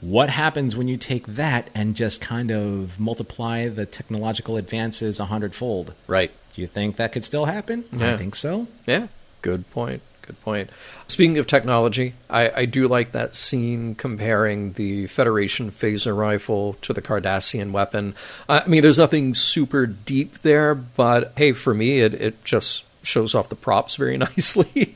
What 0.04 0.30
happens 0.30 0.76
when 0.76 0.90
you 0.90 0.98
take 0.98 1.26
that 1.28 1.70
and 1.74 1.96
just 1.96 2.20
kind 2.20 2.52
of 2.52 3.00
multiply 3.00 3.70
the 3.70 3.86
technological 3.86 4.58
advances 4.58 5.18
a 5.18 5.26
hundredfold? 5.26 5.94
Right. 6.08 6.30
Do 6.54 6.62
you 6.62 6.68
think 6.68 6.98
that 6.98 7.14
could 7.14 7.24
still 7.24 7.46
happen? 7.46 7.86
Yeah. 7.90 8.14
I 8.14 8.18
think 8.18 8.36
so. 8.36 8.68
Yeah, 8.86 9.08
good 9.42 9.70
point. 9.72 10.02
Good 10.24 10.42
point. 10.42 10.70
Speaking 11.08 11.38
of 11.38 11.48
technology, 11.48 12.16
I, 12.30 12.52
I, 12.52 12.66
do 12.66 12.88
like 12.88 13.12
that 13.12 13.36
scene 13.36 13.94
comparing 13.96 14.74
the 14.74 15.08
Federation 15.08 15.70
phaser 15.70 16.16
rifle 16.16 16.78
to 16.82 16.94
the 16.94 17.02
Cardassian 17.02 17.72
weapon. 17.72 18.16
I 18.48 18.66
mean, 18.68 18.84
there's 18.84 18.98
nothing 18.98 19.34
super 19.34 19.86
deep 19.86 20.42
there, 20.42 20.76
but 20.76 21.34
hey, 21.36 21.52
for 21.52 21.74
me, 21.74 22.00
it, 22.00 22.14
it 22.14 22.44
just 22.46 22.86
shows 23.04 23.36
off 23.36 23.50
the 23.50 23.56
props 23.56 23.96
very 23.96 24.18
nicely. 24.30 24.96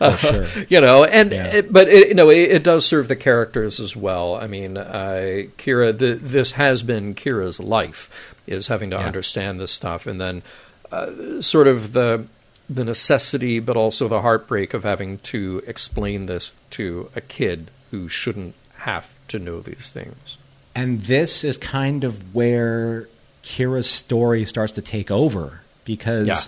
uh, 0.00 0.16
sure. 0.16 0.46
You 0.68 0.80
know, 0.80 1.04
and 1.04 1.30
yeah. 1.30 1.46
it, 1.56 1.72
but 1.72 1.88
it, 1.88 2.08
you 2.08 2.14
know, 2.14 2.30
it, 2.30 2.50
it, 2.50 2.62
does 2.62 2.84
serve 2.84 3.08
the 3.08 3.16
characters 3.16 3.78
as 3.78 3.94
well. 3.94 4.34
I 4.34 4.46
mean, 4.46 4.76
uh, 4.76 5.44
Kira, 5.58 5.96
the, 5.96 6.14
this 6.14 6.52
has 6.52 6.82
been 6.82 7.14
Kira's 7.14 7.60
life 7.60 8.34
is 8.46 8.66
having 8.66 8.90
to 8.90 8.96
yeah. 8.96 9.06
understand 9.06 9.60
this 9.60 9.70
stuff, 9.70 10.06
and 10.06 10.20
then 10.20 10.42
uh, 10.90 11.40
sort 11.40 11.68
of 11.68 11.92
the 11.92 12.26
the 12.68 12.84
necessity, 12.84 13.60
but 13.60 13.76
also 13.76 14.08
the 14.08 14.22
heartbreak 14.22 14.72
of 14.72 14.82
having 14.82 15.18
to 15.18 15.62
explain 15.66 16.26
this 16.26 16.54
to 16.70 17.10
a 17.14 17.20
kid 17.20 17.70
who 17.90 18.08
shouldn't 18.08 18.54
have 18.78 19.12
to 19.28 19.38
know 19.38 19.60
these 19.60 19.90
things. 19.90 20.38
And 20.74 21.02
this 21.02 21.44
is 21.44 21.58
kind 21.58 22.02
of 22.02 22.34
where 22.34 23.08
Kira's 23.42 23.90
story 23.90 24.46
starts 24.46 24.72
to 24.72 24.82
take 24.82 25.10
over 25.10 25.60
because 25.84 26.26
Yeah. 26.28 26.38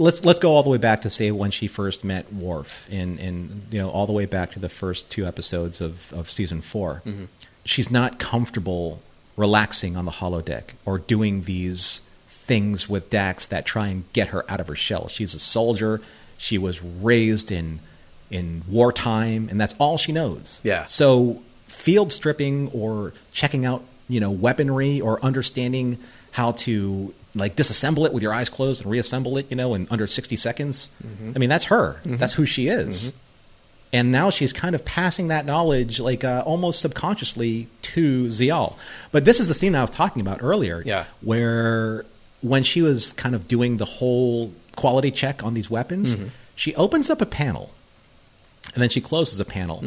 Let's 0.00 0.24
let's 0.24 0.38
go 0.38 0.52
all 0.52 0.62
the 0.62 0.70
way 0.70 0.78
back 0.78 1.02
to 1.02 1.10
say 1.10 1.30
when 1.30 1.50
she 1.50 1.68
first 1.68 2.02
met 2.04 2.32
Worf 2.32 2.88
in 2.90 3.18
in 3.18 3.62
you 3.70 3.78
know 3.78 3.90
all 3.90 4.06
the 4.06 4.12
way 4.12 4.26
back 4.26 4.52
to 4.52 4.58
the 4.58 4.68
first 4.68 5.10
two 5.10 5.26
episodes 5.26 5.80
of 5.80 6.12
of 6.12 6.30
season 6.30 6.60
4 6.60 7.02
mm-hmm. 7.04 7.24
She's 7.62 7.90
not 7.90 8.18
comfortable 8.18 9.02
relaxing 9.36 9.94
on 9.96 10.06
the 10.06 10.10
holodeck 10.10 10.70
or 10.86 10.98
doing 10.98 11.44
these 11.44 12.00
things 12.26 12.88
with 12.88 13.10
Dax 13.10 13.46
that 13.46 13.66
try 13.66 13.88
and 13.88 14.10
get 14.14 14.28
her 14.28 14.50
out 14.50 14.60
of 14.60 14.68
her 14.68 14.74
shell. 14.74 15.08
She's 15.08 15.34
a 15.34 15.38
soldier. 15.38 16.00
She 16.38 16.56
was 16.56 16.82
raised 16.82 17.52
in 17.52 17.80
in 18.30 18.62
wartime, 18.66 19.48
and 19.50 19.60
that's 19.60 19.74
all 19.78 19.98
she 19.98 20.10
knows. 20.10 20.60
Yeah. 20.64 20.84
So 20.86 21.42
field 21.68 22.12
stripping 22.12 22.70
or 22.72 23.12
checking 23.32 23.66
out, 23.66 23.84
you 24.08 24.20
know, 24.20 24.30
weaponry 24.30 25.00
or 25.00 25.22
understanding 25.22 25.98
how 26.32 26.52
to 26.52 27.12
like 27.34 27.56
disassemble 27.56 28.06
it 28.06 28.12
with 28.12 28.22
your 28.22 28.32
eyes 28.32 28.48
closed 28.48 28.82
and 28.82 28.90
reassemble 28.90 29.36
it, 29.38 29.46
you 29.50 29.56
know, 29.56 29.74
in 29.74 29.86
under 29.90 30.06
60 30.06 30.36
seconds. 30.36 30.90
Mm-hmm. 31.06 31.32
I 31.34 31.38
mean, 31.38 31.48
that's 31.48 31.64
her. 31.64 32.00
Mm-hmm. 32.04 32.16
That's 32.16 32.32
who 32.34 32.44
she 32.46 32.68
is. 32.68 33.08
Mm-hmm. 33.10 33.16
And 33.92 34.12
now 34.12 34.30
she's 34.30 34.52
kind 34.52 34.74
of 34.76 34.84
passing 34.84 35.28
that 35.28 35.44
knowledge, 35.46 35.98
like 35.98 36.22
uh, 36.22 36.42
almost 36.46 36.80
subconsciously, 36.80 37.66
to 37.82 38.26
Ziyal. 38.26 38.76
But 39.10 39.24
this 39.24 39.40
is 39.40 39.48
the 39.48 39.54
scene 39.54 39.74
I 39.74 39.80
was 39.80 39.90
talking 39.90 40.20
about 40.22 40.40
earlier, 40.42 40.82
Yeah. 40.86 41.06
where 41.22 42.04
when 42.40 42.62
she 42.62 42.82
was 42.82 43.10
kind 43.12 43.34
of 43.34 43.48
doing 43.48 43.78
the 43.78 43.84
whole 43.84 44.52
quality 44.76 45.10
check 45.10 45.42
on 45.42 45.54
these 45.54 45.68
weapons, 45.70 46.16
she 46.54 46.74
opens 46.76 47.10
up 47.10 47.20
a 47.20 47.26
panel 47.26 47.70
and 48.74 48.80
then 48.82 48.88
she 48.90 49.00
closes 49.00 49.40
a 49.40 49.44
panel. 49.44 49.84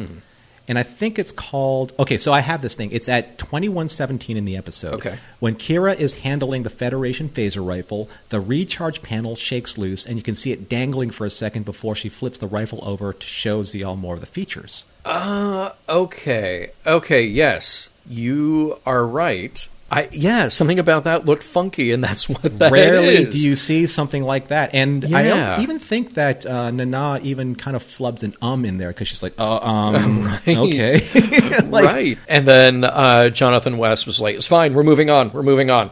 And 0.66 0.78
I 0.78 0.82
think 0.82 1.18
it's 1.18 1.32
called. 1.32 1.92
Okay, 1.98 2.18
so 2.18 2.32
I 2.32 2.40
have 2.40 2.62
this 2.62 2.74
thing. 2.74 2.90
It's 2.92 3.08
at 3.08 3.38
2117 3.38 4.36
in 4.36 4.44
the 4.44 4.56
episode. 4.56 4.94
Okay. 4.94 5.18
When 5.38 5.54
Kira 5.54 5.98
is 5.98 6.20
handling 6.20 6.62
the 6.62 6.70
Federation 6.70 7.28
phaser 7.28 7.66
rifle, 7.66 8.08
the 8.30 8.40
recharge 8.40 9.02
panel 9.02 9.36
shakes 9.36 9.76
loose, 9.76 10.06
and 10.06 10.16
you 10.16 10.22
can 10.22 10.34
see 10.34 10.52
it 10.52 10.68
dangling 10.68 11.10
for 11.10 11.26
a 11.26 11.30
second 11.30 11.64
before 11.64 11.94
she 11.94 12.08
flips 12.08 12.38
the 12.38 12.46
rifle 12.46 12.80
over 12.82 13.12
to 13.12 13.26
show 13.26 13.60
Ziyal 13.60 13.98
more 13.98 14.14
of 14.14 14.20
the 14.20 14.26
features. 14.26 14.86
Uh, 15.04 15.70
okay. 15.88 16.70
Okay. 16.86 17.24
Yes, 17.24 17.90
you 18.06 18.80
are 18.86 19.06
right. 19.06 19.68
I 19.90 20.08
yeah, 20.12 20.48
something 20.48 20.78
about 20.78 21.04
that 21.04 21.24
looked 21.26 21.42
funky, 21.42 21.92
and 21.92 22.02
that's 22.02 22.28
what 22.28 22.42
that 22.58 22.72
Rarely 22.72 23.16
is. 23.16 23.34
do 23.34 23.38
you 23.38 23.54
see 23.54 23.86
something 23.86 24.24
like 24.24 24.48
that, 24.48 24.74
and 24.74 25.04
I 25.04 25.24
Yeah. 25.26 25.54
don't 25.54 25.62
even 25.62 25.78
think 25.78 26.14
that 26.14 26.44
uh, 26.46 26.70
Nana 26.70 27.20
even 27.22 27.54
kind 27.54 27.76
of 27.76 27.84
flubs 27.84 28.22
an 28.22 28.34
um 28.42 28.64
in 28.64 28.78
there 28.78 28.88
because 28.88 29.08
she's 29.08 29.22
like, 29.22 29.34
uh, 29.38 29.58
um, 29.58 30.22
Right. 30.46 30.48
okay, 30.56 31.60
Like, 31.68 31.84
right. 31.84 32.18
And 32.28 32.48
then 32.48 32.82
uh, 32.84 33.28
Jonathan 33.28 33.76
West 33.78 34.06
was 34.06 34.20
like, 34.20 34.36
"It's 34.36 34.46
fine. 34.46 34.74
We're 34.74 34.82
moving 34.84 35.10
on. 35.10 35.30
We're 35.32 35.42
moving 35.42 35.70
on." 35.70 35.90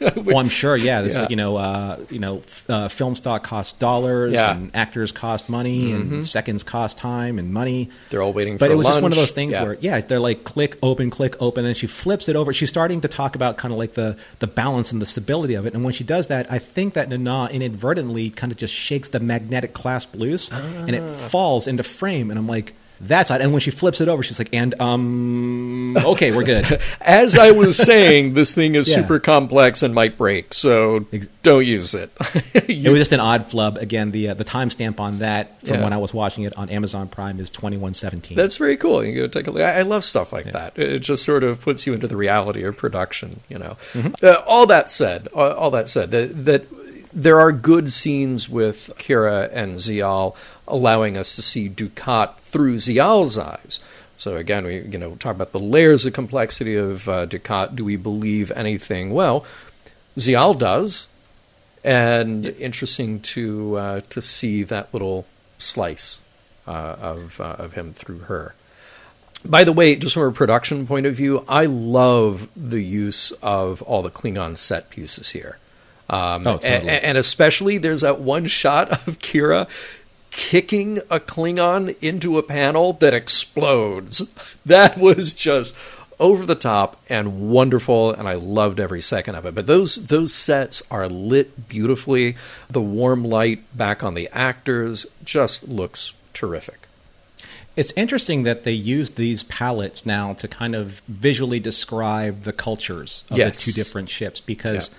Well, 0.16 0.38
I'm 0.38 0.48
sure. 0.48 0.76
Yeah, 0.76 1.02
this 1.02 1.14
Yeah. 1.14 1.26
you 1.30 1.36
know, 1.36 1.56
uh, 1.56 1.98
you 2.10 2.18
know, 2.18 2.38
f- 2.38 2.64
uh, 2.68 2.88
film 2.88 3.14
stock 3.14 3.44
costs 3.44 3.72
dollars, 3.72 4.32
Yeah. 4.34 4.48
Mm-hmm. 4.52 4.62
and 4.64 4.70
actors 4.76 5.12
cost 5.12 5.48
money, 5.48 5.92
and 5.92 6.26
seconds 6.26 6.62
cost 6.62 6.98
time 6.98 7.38
and 7.38 7.52
money. 7.52 7.88
They're 8.10 8.22
all 8.22 8.32
waiting 8.32 8.56
But 8.58 8.66
for 8.66 8.72
it 8.72 8.76
was 8.76 8.86
just 8.86 9.00
one 9.02 9.12
of 9.12 9.16
those 9.18 9.32
things 9.32 9.52
Yeah. 9.54 9.62
where, 9.62 9.78
yeah, 9.80 10.00
they're 10.00 10.20
like 10.20 10.44
click, 10.44 10.76
open, 10.82 11.10
click, 11.10 11.34
open, 11.40 11.64
and 11.64 11.76
she 11.76 11.86
flips 11.86 12.28
it 12.28 12.36
over. 12.36 12.52
She's 12.52 12.68
starting 12.68 13.00
to 13.02 13.08
talk 13.08 13.34
about 13.36 13.56
kind 13.56 13.72
of 13.72 13.78
like 13.78 13.94
the 13.94 14.16
the 14.40 14.46
balance 14.46 14.92
and 14.92 15.00
the 15.00 15.06
stability 15.06 15.54
of 15.54 15.64
it. 15.66 15.74
And 15.74 15.82
when 15.84 15.94
she 15.94 16.04
does 16.04 16.26
that, 16.26 16.50
I 16.52 16.58
think 16.58 16.94
that 16.94 17.08
Nana 17.08 17.48
inadvertently 17.50 18.30
kind 18.30 18.52
of 18.52 18.58
just 18.58 18.74
shakes 18.74 19.08
the 19.08 19.20
magnetic 19.20 19.72
clasp 19.72 20.14
loose, 20.14 20.50
and 20.50 20.90
it 20.94 21.02
Ah. 21.02 21.28
falls 21.28 21.66
into 21.66 21.82
frame. 21.82 22.30
And 22.30 22.38
I'm 22.38 22.46
like. 22.48 22.74
That's 23.00 23.30
odd. 23.30 23.40
And 23.40 23.52
when 23.52 23.60
she 23.60 23.70
flips 23.70 24.00
it 24.00 24.08
over, 24.08 24.22
she's 24.22 24.38
like, 24.38 24.50
"And 24.54 24.74
um, 24.80 25.96
okay, 25.96 26.34
we're 26.34 26.44
good." 26.44 26.80
As 27.00 27.36
I 27.38 27.50
was 27.50 27.76
saying, 27.90 28.34
this 28.34 28.54
thing 28.54 28.74
is 28.74 28.88
Yeah. 28.88 28.96
super 29.02 29.18
complex 29.20 29.82
and 29.82 29.94
might 29.94 30.16
break, 30.18 30.54
so 30.54 31.06
don't 31.42 31.64
use 31.66 31.94
it. 31.94 32.10
It 32.68 32.88
was 32.90 32.98
just 32.98 33.12
an 33.12 33.20
odd 33.20 33.46
flub. 33.50 33.78
Again, 33.78 34.10
the 34.10 34.30
uh, 34.30 34.34
the 34.34 34.44
timestamp 34.44 34.98
on 35.00 35.18
that 35.20 35.60
from 35.60 35.76
Yeah. 35.76 35.84
when 35.84 35.92
I 35.92 35.98
was 35.98 36.12
watching 36.14 36.44
it 36.44 36.56
on 36.56 36.68
Amazon 36.70 37.08
Prime 37.08 37.38
is 37.40 37.50
twenty 37.50 37.76
one 37.76 37.94
seventeen. 37.94 38.36
That's 38.36 38.56
very 38.56 38.76
cool. 38.76 39.04
You 39.04 39.14
go 39.22 39.26
take 39.28 39.46
a 39.46 39.50
look. 39.50 39.62
I, 39.62 39.78
I 39.78 39.82
love 39.82 40.04
stuff 40.04 40.32
like 40.32 40.52
that. 40.52 40.76
It 40.78 41.00
just 41.00 41.22
sort 41.24 41.44
of 41.44 41.60
puts 41.60 41.86
you 41.86 41.94
into 41.94 42.06
the 42.08 42.16
reality 42.16 42.64
of 42.64 42.76
production. 42.76 43.40
You 43.48 43.58
know. 43.58 43.76
Uh, 44.22 44.34
all 44.46 44.66
that 44.66 44.88
said, 44.90 45.28
all, 45.34 45.52
all 45.52 45.70
that 45.72 45.88
said, 45.88 46.10
that, 46.10 46.44
that 46.46 46.66
there 47.12 47.40
are 47.40 47.52
good 47.52 47.90
scenes 47.90 48.48
with 48.48 48.90
Kira 48.98 49.48
and 49.52 49.76
Ziyal, 49.76 50.34
allowing 50.68 51.16
us 51.16 51.36
to 51.36 51.42
see 51.42 51.68
Dukat 51.68 52.36
through 52.38 52.76
Ziyal's 52.76 53.38
eyes. 53.38 53.80
So 54.18 54.36
again, 54.36 54.64
we 54.64 54.80
you 54.80 54.98
know 54.98 55.14
talk 55.16 55.34
about 55.34 55.52
the 55.52 55.58
layers 55.60 56.06
of 56.06 56.12
complexity 56.14 56.74
of 56.74 57.08
uh, 57.08 57.26
Dukat. 57.26 57.76
Do 57.76 57.84
we 57.84 57.96
believe 57.96 58.50
anything? 58.52 59.12
Well, 59.12 59.44
Ziyal 60.18 60.58
does, 60.58 61.08
and 61.84 62.46
interesting 62.46 63.20
to 63.20 63.76
uh, 63.76 64.00
to 64.10 64.20
see 64.22 64.62
that 64.64 64.92
little 64.92 65.26
slice 65.58 66.20
uh, 66.66 66.96
of 67.00 67.40
uh, 67.40 67.56
of 67.58 67.74
him 67.74 67.92
through 67.92 68.20
her. 68.20 68.54
By 69.44 69.62
the 69.64 69.72
way, 69.72 69.94
just 69.94 70.14
from 70.14 70.24
a 70.24 70.32
production 70.32 70.86
point 70.86 71.06
of 71.06 71.14
view, 71.14 71.44
I 71.48 71.66
love 71.66 72.48
the 72.56 72.80
use 72.80 73.30
of 73.42 73.80
all 73.82 74.02
the 74.02 74.10
Klingon 74.10 74.56
set 74.56 74.90
pieces 74.90 75.30
here. 75.30 75.58
Um, 76.08 76.46
Oh, 76.46 76.56
totally. 76.56 76.88
a- 76.88 77.04
and 77.04 77.16
especially 77.18 77.78
there's 77.78 78.00
that 78.00 78.18
one 78.20 78.46
shot 78.46 78.90
of 78.90 79.18
Kira 79.20 79.68
kicking 80.36 80.98
a 81.10 81.18
Klingon 81.18 81.96
into 82.02 82.36
a 82.36 82.42
panel 82.42 82.92
that 82.94 83.14
explodes. 83.14 84.22
That 84.66 84.98
was 84.98 85.32
just 85.32 85.74
over 86.18 86.44
the 86.44 86.56
top 86.56 87.00
and 87.08 87.50
wonderful, 87.50 88.12
and 88.12 88.28
I 88.28 88.34
loved 88.34 88.80
every 88.80 89.00
second 89.00 89.36
of 89.36 89.46
it. 89.46 89.54
But 89.54 89.66
those 89.68 89.94
those 90.06 90.34
sets 90.34 90.82
are 90.90 91.08
lit 91.08 91.68
beautifully. 91.68 92.36
The 92.68 92.80
warm 92.82 93.22
light 93.24 93.62
back 93.76 94.02
on 94.02 94.14
the 94.14 94.28
actors 94.32 95.06
just 95.24 95.68
looks 95.68 96.12
terrific. 96.34 96.88
It's 97.76 97.92
interesting 97.96 98.42
that 98.42 98.64
they 98.64 98.72
use 98.72 99.10
these 99.10 99.44
palettes 99.44 100.04
now 100.04 100.32
to 100.34 100.48
kind 100.48 100.74
of 100.74 101.00
visually 101.06 101.60
describe 101.60 102.42
the 102.42 102.52
cultures 102.52 103.22
of 103.30 103.38
Yes. 103.38 103.56
the 103.64 103.70
two 103.70 103.72
different 103.76 104.08
ships 104.10 104.40
because 104.40 104.90
Yeah. 104.90 104.96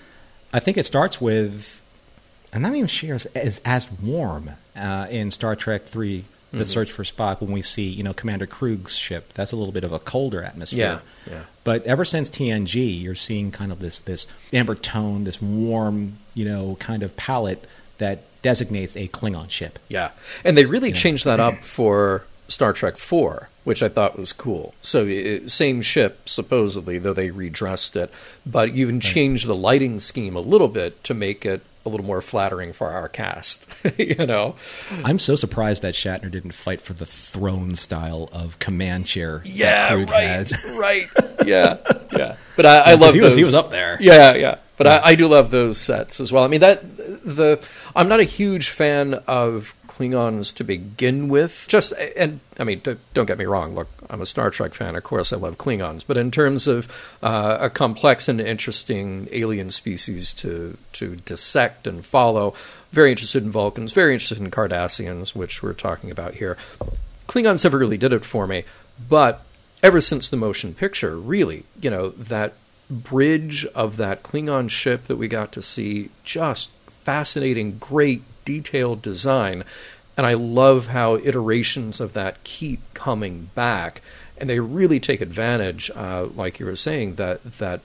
I 0.54 0.60
think 0.62 0.78
it 0.78 0.86
starts 0.86 1.20
with 1.20 1.82
I'm 2.54 2.62
not 2.62 2.74
even 2.74 2.88
sure 2.88 3.18
as, 3.36 3.60
as 3.66 3.92
warm 4.02 4.52
uh, 4.78 5.08
in 5.10 5.32
Star 5.32 5.56
Trek 5.56 5.86
Three: 5.86 6.26
The 6.52 6.58
Mm-hmm. 6.58 6.64
Search 6.64 6.92
for 6.92 7.04
Spock 7.04 7.42
when 7.42 7.52
we 7.52 7.62
see 7.62 7.88
you 7.88 8.04
know 8.04 8.14
Commander 8.14 8.46
Kruge's 8.46 8.96
ship. 8.96 9.34
That's 9.34 9.52
a 9.52 9.56
little 9.56 9.74
bit 9.74 9.84
of 9.84 9.92
a 9.92 10.00
colder 10.00 10.42
atmosphere. 10.44 11.02
Yeah, 11.26 11.34
yeah. 11.34 11.44
But 11.64 11.86
ever 11.86 12.06
since 12.06 12.30
TNG, 12.30 13.02
you're 13.02 13.16
seeing 13.16 13.52
kind 13.52 13.72
of 13.72 13.80
this 13.80 14.00
this 14.00 14.28
amber 14.54 14.76
tone, 14.76 15.24
this 15.26 15.42
warm 15.42 16.18
you 16.34 16.46
know 16.46 16.78
kind 16.80 17.04
of 17.04 17.16
palette 17.18 17.66
that 17.98 18.24
designates 18.42 18.96
a 18.96 19.08
Klingon 19.08 19.50
ship. 19.50 19.80
Yeah, 19.90 20.12
and 20.44 20.58
they 20.58 20.66
really 20.66 20.92
changed 20.92 21.26
that 21.26 21.40
up 21.40 21.56
for 21.64 22.24
Star 22.48 22.74
Trek 22.74 22.98
Four, 22.98 23.50
which 23.64 23.84
I 23.84 23.90
thought 23.90 24.18
was 24.18 24.34
cool. 24.34 24.74
So 24.82 25.08
uh, 25.08 25.48
same 25.50 25.82
ship 25.82 26.30
supposedly, 26.30 26.98
though 26.98 27.14
they 27.14 27.32
redressed 27.32 27.96
it, 27.96 28.12
but 28.46 28.74
you 28.74 28.84
even 28.84 29.00
changed 29.00 29.48
the 29.48 29.56
lighting 29.56 30.00
scheme 30.00 30.36
a 30.36 30.42
little 30.42 30.70
bit 30.70 31.04
to 31.06 31.14
make 31.14 31.46
it 31.46 31.62
a 31.88 31.90
little 31.90 32.06
more 32.06 32.22
flattering 32.22 32.74
for 32.74 32.90
our 32.92 33.10
cast. 33.10 33.66
you 33.98 34.26
know, 34.28 34.56
I'm 35.04 35.18
so 35.18 35.36
surprised 35.36 35.82
that 35.82 35.94
Shatner 35.96 36.30
didn't 36.30 36.52
fight 36.52 36.82
for 36.82 36.94
the 36.94 37.06
throne 37.06 37.74
style 37.76 38.30
of 38.32 38.60
command 38.60 39.06
chair. 39.08 39.42
yeah, 39.46 39.94
right, 39.94 40.10
had. 40.10 40.52
right, 40.78 41.08
yeah, 41.46 41.78
yeah. 42.16 42.36
But 42.56 42.66
I, 42.66 42.82
I 42.82 42.84
'cause 42.92 43.00
love 43.00 43.14
he 43.16 43.22
was- 43.22 43.32
those. 43.32 43.38
he 43.38 43.44
was 43.44 43.56
up 43.56 43.72
there. 43.72 43.98
Yeah, 44.00 44.36
yeah. 44.36 44.58
But 44.78 44.86
I, 44.86 45.02
I 45.06 45.16
do 45.16 45.28
love 45.28 45.50
those 45.50 45.80
sets 45.80 46.20
as 46.20 46.32
well. 46.32 46.44
I 46.44 46.48
mean 46.48 46.60
that 46.62 46.82
the 47.26 47.68
I'm 47.96 48.08
not 48.08 48.20
a 48.20 48.24
huge 48.24 48.70
fan 48.70 49.16
of 49.26 49.74
Klingons 49.98 50.54
to 50.56 50.64
begin 50.64 51.28
with. 51.28 51.66
Just 51.68 51.92
and 52.16 52.40
I 52.60 52.64
mean, 52.64 52.82
don't 53.14 53.26
get 53.26 53.38
me 53.38 53.46
wrong. 53.46 53.74
Look, 53.74 53.88
I'm 54.10 54.22
a 54.22 54.26
Star 54.26 54.52
Trek 54.52 54.74
fan. 54.74 54.96
Of 54.96 55.04
course, 55.04 55.34
I 55.34 55.38
love 55.38 55.58
Klingons. 55.58 56.04
But 56.06 56.18
in 56.18 56.30
terms 56.30 56.68
of 56.68 56.88
uh, 57.24 57.58
a 57.60 57.70
complex 57.70 58.28
and 58.28 58.40
interesting 58.40 59.28
alien 59.32 59.72
species 59.72 60.34
to 60.36 60.78
to 60.94 61.16
dissect 61.18 61.88
and 61.88 62.06
follow, 62.06 62.54
very 62.92 63.10
interested 63.10 63.44
in 63.44 63.52
Vulcans. 63.52 63.94
Very 63.94 64.14
interested 64.14 64.38
in 64.38 64.52
Cardassians, 64.52 65.36
which 65.36 65.64
we're 65.64 65.74
talking 65.74 66.12
about 66.12 66.36
here. 66.36 66.58
Klingons 67.28 67.64
never 67.64 67.78
really 67.78 67.98
did 67.98 68.14
it 68.14 68.24
for 68.24 68.46
me, 68.48 68.64
but 69.10 69.44
ever 69.82 70.00
since 70.00 70.30
the 70.30 70.38
motion 70.38 70.74
picture, 70.74 71.18
really, 71.18 71.64
you 71.82 71.90
know, 71.90 72.10
that 72.10 72.54
bridge 72.90 73.66
of 73.68 73.98
that 73.98 74.24
Klingon 74.24 74.70
ship 74.70 75.06
that 75.06 75.18
we 75.18 75.28
got 75.28 75.52
to 75.54 75.62
see, 75.62 76.10
just 76.24 76.70
fascinating, 76.90 77.78
great, 77.78 78.22
detailed 78.48 79.02
design. 79.02 79.66
And 80.16 80.26
I 80.26 80.34
love 80.34 80.88
how 80.88 81.18
iterations 81.18 82.00
of 82.00 82.14
that 82.14 82.44
keep 82.46 82.80
coming 82.94 83.50
back. 83.54 84.02
And 84.38 84.50
they 84.50 84.60
really 84.60 85.00
take 85.00 85.20
advantage, 85.20 85.92
uh, 85.94 86.28
like 86.36 86.60
you 86.60 86.66
were 86.66 86.78
saying, 86.78 87.16
that 87.16 87.44
that 87.60 87.82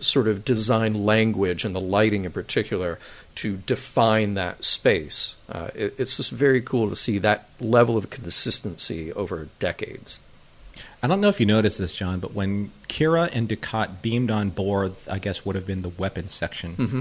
sort 0.00 0.28
of 0.28 0.44
design 0.44 0.92
language 0.92 1.64
and 1.64 1.74
the 1.74 1.80
lighting 1.80 2.24
in 2.24 2.32
particular 2.32 2.98
to 3.36 3.56
define 3.58 4.34
that 4.34 4.64
space. 4.64 5.36
Uh, 5.48 5.70
it, 5.74 5.94
it's 5.98 6.16
just 6.18 6.30
very 6.30 6.60
cool 6.60 6.88
to 6.88 6.96
see 6.96 7.18
that 7.18 7.48
level 7.58 7.96
of 7.96 8.10
consistency 8.10 9.12
over 9.14 9.48
decades. 9.58 10.20
I 11.02 11.06
don't 11.06 11.20
know 11.20 11.28
if 11.28 11.40
you 11.40 11.46
noticed 11.46 11.78
this, 11.78 11.94
John, 11.94 12.20
but 12.20 12.34
when 12.34 12.72
Kira 12.88 13.30
and 13.32 13.48
Dukat 13.48 14.02
beamed 14.02 14.30
on 14.30 14.50
board, 14.50 14.94
I 15.10 15.18
guess 15.18 15.44
would 15.44 15.56
have 15.56 15.66
been 15.66 15.82
the 15.82 15.88
weapons 15.90 16.32
section. 16.32 16.76
Mm-hmm. 16.76 17.00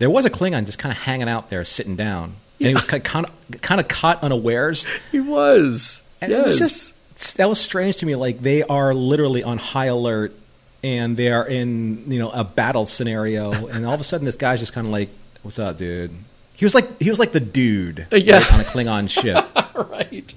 There 0.00 0.10
was 0.10 0.24
a 0.24 0.30
Klingon 0.30 0.64
just 0.64 0.78
kind 0.78 0.90
of 0.90 0.98
hanging 0.98 1.28
out 1.28 1.50
there, 1.50 1.62
sitting 1.62 1.94
down, 1.94 2.34
and 2.58 2.68
he 2.68 2.74
was 2.74 2.84
kind 2.84 3.26
of 3.26 3.60
kind 3.60 3.80
of 3.80 3.86
caught 3.86 4.22
unawares. 4.22 4.86
He 5.12 5.20
was. 5.20 6.02
And 6.22 6.32
yes. 6.32 6.40
it 6.40 6.46
was 6.46 6.58
just 6.58 7.36
that 7.36 7.48
was 7.48 7.60
strange 7.60 7.98
to 7.98 8.06
me. 8.06 8.16
Like 8.16 8.40
they 8.40 8.62
are 8.62 8.94
literally 8.94 9.42
on 9.42 9.58
high 9.58 9.86
alert, 9.86 10.34
and 10.82 11.16
they 11.18 11.30
are 11.30 11.46
in 11.46 12.10
you 12.10 12.18
know 12.18 12.30
a 12.30 12.44
battle 12.44 12.86
scenario, 12.86 13.66
and 13.66 13.84
all 13.86 13.92
of 13.92 14.00
a 14.00 14.04
sudden 14.04 14.24
this 14.24 14.36
guy's 14.36 14.58
just 14.58 14.72
kind 14.72 14.86
of 14.86 14.92
like, 14.92 15.10
"What's 15.42 15.58
up, 15.58 15.76
dude?" 15.76 16.12
He 16.54 16.64
was 16.64 16.74
like 16.74 17.00
he 17.00 17.08
was 17.08 17.18
like 17.18 17.32
the 17.32 17.40
dude 17.40 18.06
Uh, 18.12 18.16
yeah. 18.16 18.38
right, 18.38 18.54
on 18.54 18.60
a 18.60 18.64
Klingon 18.64 19.08
ship. 19.08 19.46
right. 19.90 20.34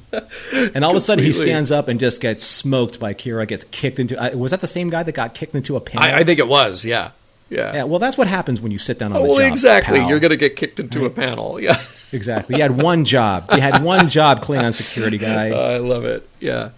And 0.73 0.85
all 0.85 0.91
of 0.91 0.97
a 0.97 1.01
sudden, 1.01 1.23
he 1.23 1.33
stands 1.33 1.71
up 1.71 1.87
and 1.87 1.99
just 1.99 2.21
gets 2.21 2.45
smoked 2.45 2.99
by 2.99 3.13
Kira. 3.13 3.47
Gets 3.47 3.65
kicked 3.71 3.99
into. 3.99 4.17
Uh, 4.17 4.35
was 4.37 4.51
that 4.51 4.61
the 4.61 4.67
same 4.67 4.89
guy 4.89 5.03
that 5.03 5.11
got 5.11 5.33
kicked 5.33 5.55
into 5.55 5.75
a 5.75 5.81
panel? 5.81 6.07
I, 6.07 6.19
I 6.19 6.23
think 6.23 6.39
it 6.39 6.47
was. 6.47 6.85
Yeah. 6.85 7.11
Yeah. 7.53 7.73
yeah. 7.73 7.83
Well, 7.83 7.99
that's 7.99 8.17
what 8.17 8.27
happens 8.27 8.59
when 8.61 8.71
you 8.71 8.77
sit 8.77 8.99
down 8.99 9.11
on 9.11 9.17
Oh, 9.17 9.23
the 9.23 9.29
well, 9.29 9.39
job. 9.39 9.47
exactly. 9.51 9.99
pal. 9.99 10.09
You're 10.09 10.19
going 10.19 10.31
to 10.31 10.37
get 10.37 10.55
kicked 10.55 10.79
into 10.79 11.05
a 11.05 11.09
panel. 11.09 11.59
Yeah. 11.61 11.79
exactly. 12.11 12.55
You 12.55 12.61
had 12.61 12.81
one 12.81 13.05
job. 13.05 13.49
You 13.53 13.61
had 13.61 13.83
one 13.83 14.09
job, 14.09 14.41
Klingon 14.43 14.73
security 14.73 15.17
guy. 15.17 15.49
I 15.73 15.77
love 15.77 16.05
it. 16.05 16.27
Yeah. 16.39 16.69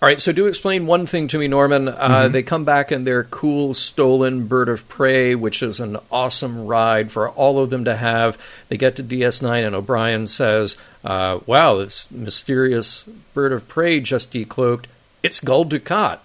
All 0.00 0.08
right, 0.08 0.20
so 0.20 0.30
do 0.30 0.46
explain 0.46 0.86
one 0.86 1.06
thing 1.06 1.26
to 1.26 1.38
me, 1.38 1.48
Norman. 1.48 1.88
Uh, 1.88 2.28
They 2.28 2.44
come 2.44 2.64
back 2.64 2.92
in 2.92 3.02
their 3.02 3.24
cool 3.24 3.74
stolen 3.74 4.46
bird 4.46 4.68
of 4.68 4.88
prey, 4.88 5.34
which 5.34 5.60
is 5.60 5.80
an 5.80 5.96
awesome 6.12 6.66
ride 6.68 7.10
for 7.10 7.28
all 7.30 7.58
of 7.60 7.70
them 7.70 7.84
to 7.84 7.96
have. 7.96 8.38
They 8.68 8.76
get 8.76 8.94
to 8.96 9.02
DS9, 9.02 9.66
and 9.66 9.74
O'Brien 9.74 10.28
says, 10.28 10.76
uh, 11.04 11.40
Wow, 11.46 11.78
this 11.78 12.12
mysterious 12.12 13.02
bird 13.34 13.52
of 13.52 13.66
prey 13.66 13.98
just 13.98 14.32
decloaked. 14.32 14.84
It's 15.24 15.40
Gul 15.40 15.64
Dukat. 15.64 16.20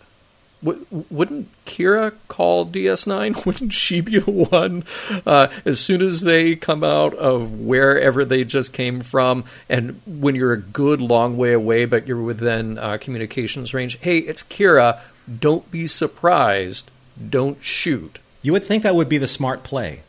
W- 0.64 0.86
wouldn't 1.10 1.50
Kira 1.66 2.14
call 2.28 2.66
DS9? 2.66 3.46
Wouldn't 3.46 3.74
she 3.74 4.00
be 4.02 4.20
the 4.20 4.32
one? 4.32 4.84
Uh, 5.26 5.48
as 5.66 5.80
soon 5.80 6.02
as 6.02 6.22
they 6.22 6.56
come 6.56 6.84
out 6.84 7.14
of 7.16 7.52
wherever 7.60 8.24
they 8.24 8.44
just 8.44 8.72
came 8.74 9.02
from, 9.02 9.44
and 9.68 10.00
when 10.06 10.36
you're 10.36 10.54
a 10.54 10.58
good 10.62 11.02
long 11.02 11.36
way 11.38 11.52
away, 11.54 11.86
but 11.86 12.08
you're 12.08 12.22
within 12.22 12.78
uh, 12.78 12.98
communications 13.00 13.74
range, 13.74 13.98
hey, 14.00 14.20
it's 14.20 14.42
Kira. 14.44 15.00
Don't 15.40 15.70
be 15.72 15.86
surprised. 15.88 16.92
Don't 17.30 17.62
shoot. 17.64 18.20
You 18.42 18.52
would 18.54 18.64
think 18.64 18.84
that 18.84 18.96
would 18.96 19.10
be 19.10 19.18
the 19.18 19.28
smart 19.28 19.64
play, 19.64 20.02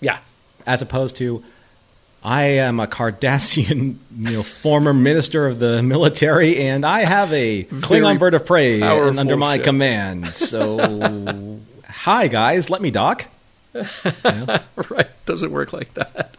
Yeah. 0.00 0.18
as 0.66 0.80
opposed 0.82 1.16
to, 1.16 1.42
I 2.24 2.42
am 2.44 2.78
a 2.78 2.86
Cardassian, 2.86 3.96
you 4.16 4.30
know, 4.30 4.42
former 4.42 4.94
minister 4.94 5.46
of 5.48 5.58
the 5.58 5.82
military, 5.82 6.58
and 6.58 6.86
I 6.86 7.00
have 7.04 7.32
a 7.32 7.64
Klingon 7.64 8.18
bird 8.18 8.34
of 8.34 8.46
prey 8.46 8.80
under 8.80 9.36
my 9.36 9.56
ship. 9.56 9.64
command. 9.64 10.34
So, 10.36 11.58
hi 11.88 12.28
guys, 12.28 12.70
let 12.70 12.80
me 12.80 12.90
dock. 12.90 13.26
right. 13.74 15.08
Doesn't 15.26 15.50
work 15.50 15.72
like 15.72 15.94
that. 15.94 16.36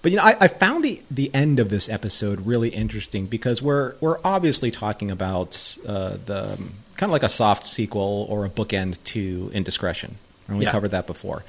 But 0.00 0.12
you 0.12 0.16
know, 0.18 0.24
I, 0.24 0.36
I 0.40 0.48
found 0.48 0.84
the 0.84 1.02
the 1.10 1.30
end 1.34 1.60
of 1.60 1.68
this 1.68 1.88
episode 1.88 2.46
really 2.46 2.70
interesting 2.70 3.26
because 3.26 3.60
we're 3.62 3.94
we're 4.00 4.18
obviously 4.24 4.70
talking 4.70 5.10
about 5.10 5.76
uh, 5.86 6.16
the 6.24 6.56
kind 6.96 7.08
of 7.08 7.10
like 7.10 7.22
a 7.22 7.28
soft 7.28 7.66
sequel 7.66 8.26
or 8.28 8.44
a 8.44 8.48
bookend 8.48 8.96
to 9.04 9.50
Indiscretion, 9.52 10.16
and 10.48 10.58
we 10.58 10.64
Yeah. 10.64 10.70
covered 10.72 10.92
that 10.92 11.06
before. 11.06 11.44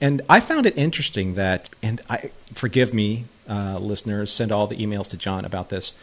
And 0.00 0.22
I 0.28 0.40
found 0.40 0.66
it 0.66 0.76
interesting 0.76 1.34
that, 1.34 1.70
and 1.82 2.00
I 2.10 2.30
forgive 2.54 2.92
me, 2.92 3.24
uh, 3.48 3.78
listeners, 3.78 4.30
send 4.32 4.52
all 4.52 4.66
the 4.66 4.76
emails 4.76 5.08
to 5.08 5.16
John 5.16 5.44
about 5.44 5.70
this, 5.70 5.94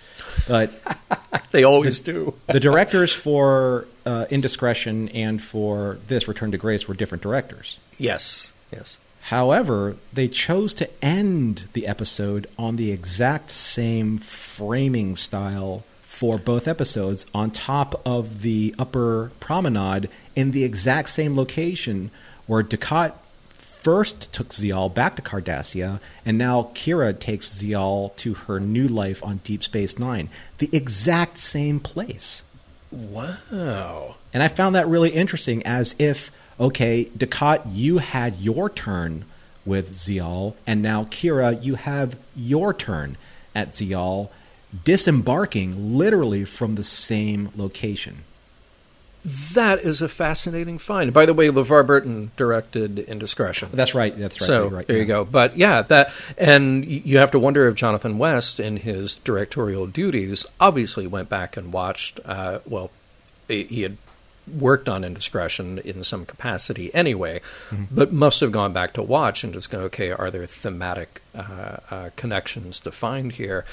but 0.47 0.71
They 1.53 1.63
always 1.63 1.99
do. 1.99 2.33
the 2.47 2.59
directors 2.59 3.13
for 3.13 3.87
uh, 4.05 4.25
Indiscretion 4.31 5.07
and 5.09 5.41
for 5.41 5.99
this 6.07 6.27
Return 6.27 6.51
to 6.51 6.57
Grace 6.57 6.87
were 6.87 6.95
different 6.95 7.21
directors. 7.21 7.77
Yes. 7.99 8.53
Yes. 8.71 8.97
However, 9.21 9.95
they 10.11 10.27
chose 10.27 10.73
to 10.73 10.89
end 11.03 11.65
the 11.73 11.87
episode 11.87 12.47
on 12.57 12.75
the 12.75 12.91
exact 12.91 13.51
same 13.51 14.17
framing 14.17 15.15
style 15.15 15.83
for 16.01 16.39
both 16.39 16.67
episodes 16.67 17.25
on 17.35 17.51
top 17.51 18.01
of 18.05 18.41
the 18.41 18.73
upper 18.79 19.31
promenade 19.39 20.09
in 20.35 20.51
the 20.51 20.63
exact 20.63 21.09
same 21.09 21.35
location 21.35 22.09
where 22.47 22.63
Dukat 22.63 23.13
first 23.83 24.31
took 24.33 24.49
Ziyal 24.49 24.91
back 24.91 25.17
to 25.17 25.21
Cardassia, 25.21 25.99
and 26.25 26.37
now 26.37 26.69
Kira 26.73 27.19
takes 27.19 27.53
Ziyal 27.53 28.15
to 28.15 28.33
her 28.33 28.59
new 28.59 28.87
life 28.87 29.21
on 29.23 29.41
Deep 29.43 29.61
Space 29.61 29.99
Nine. 29.99 30.29
The 30.57 30.69
exact 30.71 31.37
same 31.37 31.79
place. 31.79 32.43
Wow. 32.91 34.15
And 34.33 34.41
I 34.41 34.47
found 34.47 34.75
that 34.75 34.87
really 34.87 35.09
interesting 35.09 35.63
as 35.65 35.95
if, 35.99 36.31
okay, 36.59 37.05
Dukat, 37.17 37.63
you 37.71 37.97
had 37.97 38.37
your 38.39 38.69
turn 38.69 39.25
with 39.65 39.95
Ziyal, 39.95 40.55
and 40.65 40.81
now 40.81 41.03
Kira, 41.05 41.61
you 41.61 41.75
have 41.75 42.17
your 42.35 42.73
turn 42.73 43.17
at 43.53 43.71
Ziyal, 43.71 44.29
disembarking 44.85 45.97
literally 45.97 46.45
from 46.45 46.75
the 46.75 46.83
same 46.83 47.49
location. 47.55 48.23
That 49.53 49.79
is 49.81 50.01
a 50.01 50.09
fascinating 50.09 50.77
find. 50.77 51.13
By 51.13 51.25
the 51.25 51.33
way, 51.33 51.47
LeVar 51.47 51.85
Burton 51.85 52.31
directed 52.37 52.99
Indiscretion. 52.99 53.69
That's 53.73 53.95
right. 53.95 54.17
That's 54.17 54.39
right. 54.41 54.47
so 54.47 54.67
right. 54.67 54.87
there 54.87 54.97
you 54.97 55.05
go. 55.05 55.25
But 55.25 55.57
yeah, 55.57 55.81
that 55.83 56.11
and 56.37 56.85
you 56.85 57.17
have 57.19 57.31
to 57.31 57.39
wonder 57.39 57.67
if 57.67 57.75
Jonathan 57.75 58.17
West, 58.17 58.59
in 58.59 58.77
his 58.77 59.15
directorial 59.15 59.87
duties, 59.87 60.45
obviously 60.59 61.07
went 61.07 61.29
back 61.29 61.57
and 61.57 61.73
watched. 61.73 62.19
Uh, 62.25 62.59
well, 62.65 62.91
he 63.47 63.63
he 63.63 63.81
had 63.81 63.97
worked 64.59 64.89
on 64.89 65.03
Indiscretion 65.05 65.79
in 65.79 66.03
some 66.03 66.25
capacity 66.25 66.93
anyway, 66.93 67.39
Mm-hmm. 67.69 67.95
but 67.95 68.11
must 68.11 68.41
have 68.41 68.51
gone 68.51 68.73
back 68.73 68.93
to 68.93 69.01
watch 69.01 69.43
and 69.43 69.53
just 69.53 69.69
go, 69.69 69.79
okay, 69.81 70.11
are 70.11 70.29
there 70.29 70.45
thematic 70.45 71.21
uh, 71.33 71.77
uh, 71.89 72.09
connections 72.17 72.79
to 72.81 72.91
find 72.91 73.31
here? 73.31 73.63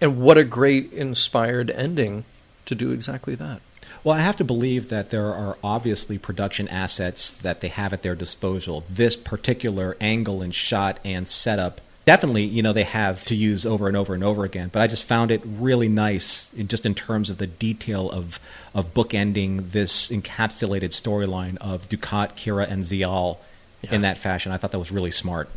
And 0.00 0.18
what 0.18 0.36
a 0.36 0.44
great 0.44 0.92
inspired 0.92 1.70
ending 1.70 2.24
to 2.66 2.74
do 2.74 2.90
exactly 2.90 3.34
that. 3.36 3.60
Well, 4.06 4.14
I 4.14 4.20
have 4.20 4.36
to 4.36 4.44
believe 4.44 4.88
that 4.90 5.10
there 5.10 5.34
are 5.34 5.58
obviously 5.64 6.16
production 6.16 6.68
assets 6.68 7.32
that 7.32 7.58
they 7.58 7.66
have 7.66 7.92
at 7.92 8.02
their 8.02 8.14
disposal. 8.14 8.84
This 8.88 9.16
particular 9.16 9.96
angle 10.00 10.42
and 10.42 10.54
shot 10.54 11.00
and 11.04 11.26
setup, 11.26 11.80
definitely, 12.04 12.44
you 12.44 12.62
know, 12.62 12.72
they 12.72 12.84
have 12.84 13.24
to 13.24 13.34
use 13.34 13.66
over 13.66 13.88
and 13.88 13.96
over 13.96 14.14
and 14.14 14.22
over 14.22 14.44
again. 14.44 14.70
But 14.72 14.80
I 14.80 14.86
just 14.86 15.02
found 15.02 15.32
it 15.32 15.42
really 15.44 15.88
nice, 15.88 16.52
in, 16.54 16.68
just 16.68 16.86
in 16.86 16.94
terms 16.94 17.30
of 17.30 17.38
the 17.38 17.48
detail 17.48 18.08
of 18.08 18.38
of 18.72 18.94
bookending 18.94 19.72
this 19.72 20.08
encapsulated 20.08 20.90
storyline 20.90 21.56
of 21.56 21.88
Dukat, 21.88 22.36
Kira, 22.36 22.70
and 22.70 22.84
Ziyal 22.84 23.38
in 23.82 24.02
that 24.02 24.18
fashion. 24.18 24.52
I 24.52 24.56
thought 24.56 24.70
that 24.70 24.78
was 24.78 24.92
really 24.92 25.10
smart. 25.10 25.48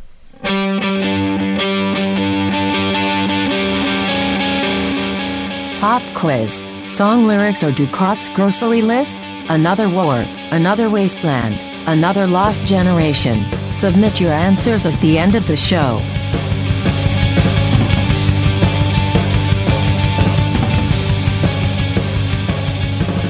Pop 5.80 6.02
quiz. 6.16 6.64
Song 6.90 7.28
lyrics 7.28 7.62
or 7.62 7.70
Dukat's 7.70 8.28
grocery 8.30 8.82
list? 8.82 9.20
Another 9.48 9.88
war, 9.88 10.16
another 10.50 10.90
wasteland, 10.90 11.54
another 11.88 12.26
lost 12.26 12.66
generation. 12.66 13.44
Submit 13.74 14.20
your 14.20 14.32
answers 14.32 14.84
at 14.84 15.00
the 15.00 15.16
end 15.16 15.36
of 15.36 15.46
the 15.46 15.56
show. 15.56 16.00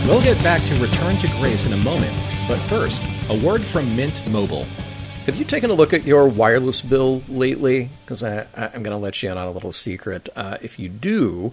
We'll 0.06 0.22
get 0.22 0.42
back 0.42 0.62
to 0.62 0.74
Return 0.80 1.16
to 1.18 1.28
Grace 1.38 1.66
in 1.66 1.74
a 1.74 1.76
moment, 1.76 2.16
but 2.48 2.58
first, 2.60 3.02
a 3.28 3.46
word 3.46 3.60
from 3.60 3.94
Mint 3.94 4.26
Mobile. 4.30 4.64
Have 5.26 5.36
you 5.36 5.44
taken 5.44 5.70
a 5.70 5.74
look 5.74 5.92
at 5.92 6.04
your 6.04 6.26
wireless 6.26 6.80
bill 6.80 7.22
lately? 7.28 7.90
Because 8.04 8.22
I'm 8.22 8.82
going 8.82 8.84
to 8.84 8.96
let 8.96 9.22
you 9.22 9.30
in 9.30 9.36
on 9.36 9.46
a 9.46 9.50
little 9.50 9.70
secret. 9.70 10.30
Uh, 10.34 10.56
if 10.62 10.78
you 10.78 10.88
do, 10.88 11.52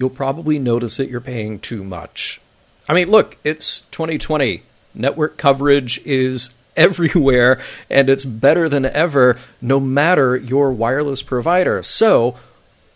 you'll 0.00 0.10
probably 0.10 0.58
notice 0.58 0.96
that 0.96 1.10
you're 1.10 1.20
paying 1.20 1.60
too 1.60 1.84
much. 1.84 2.40
I 2.88 2.94
mean, 2.94 3.10
look, 3.10 3.36
it's 3.44 3.80
2020. 3.90 4.62
Network 4.94 5.36
coverage 5.36 6.04
is 6.06 6.50
everywhere, 6.76 7.60
and 7.90 8.08
it's 8.08 8.24
better 8.24 8.68
than 8.68 8.86
ever, 8.86 9.38
no 9.60 9.78
matter 9.78 10.34
your 10.36 10.72
wireless 10.72 11.22
provider. 11.22 11.82
So, 11.82 12.36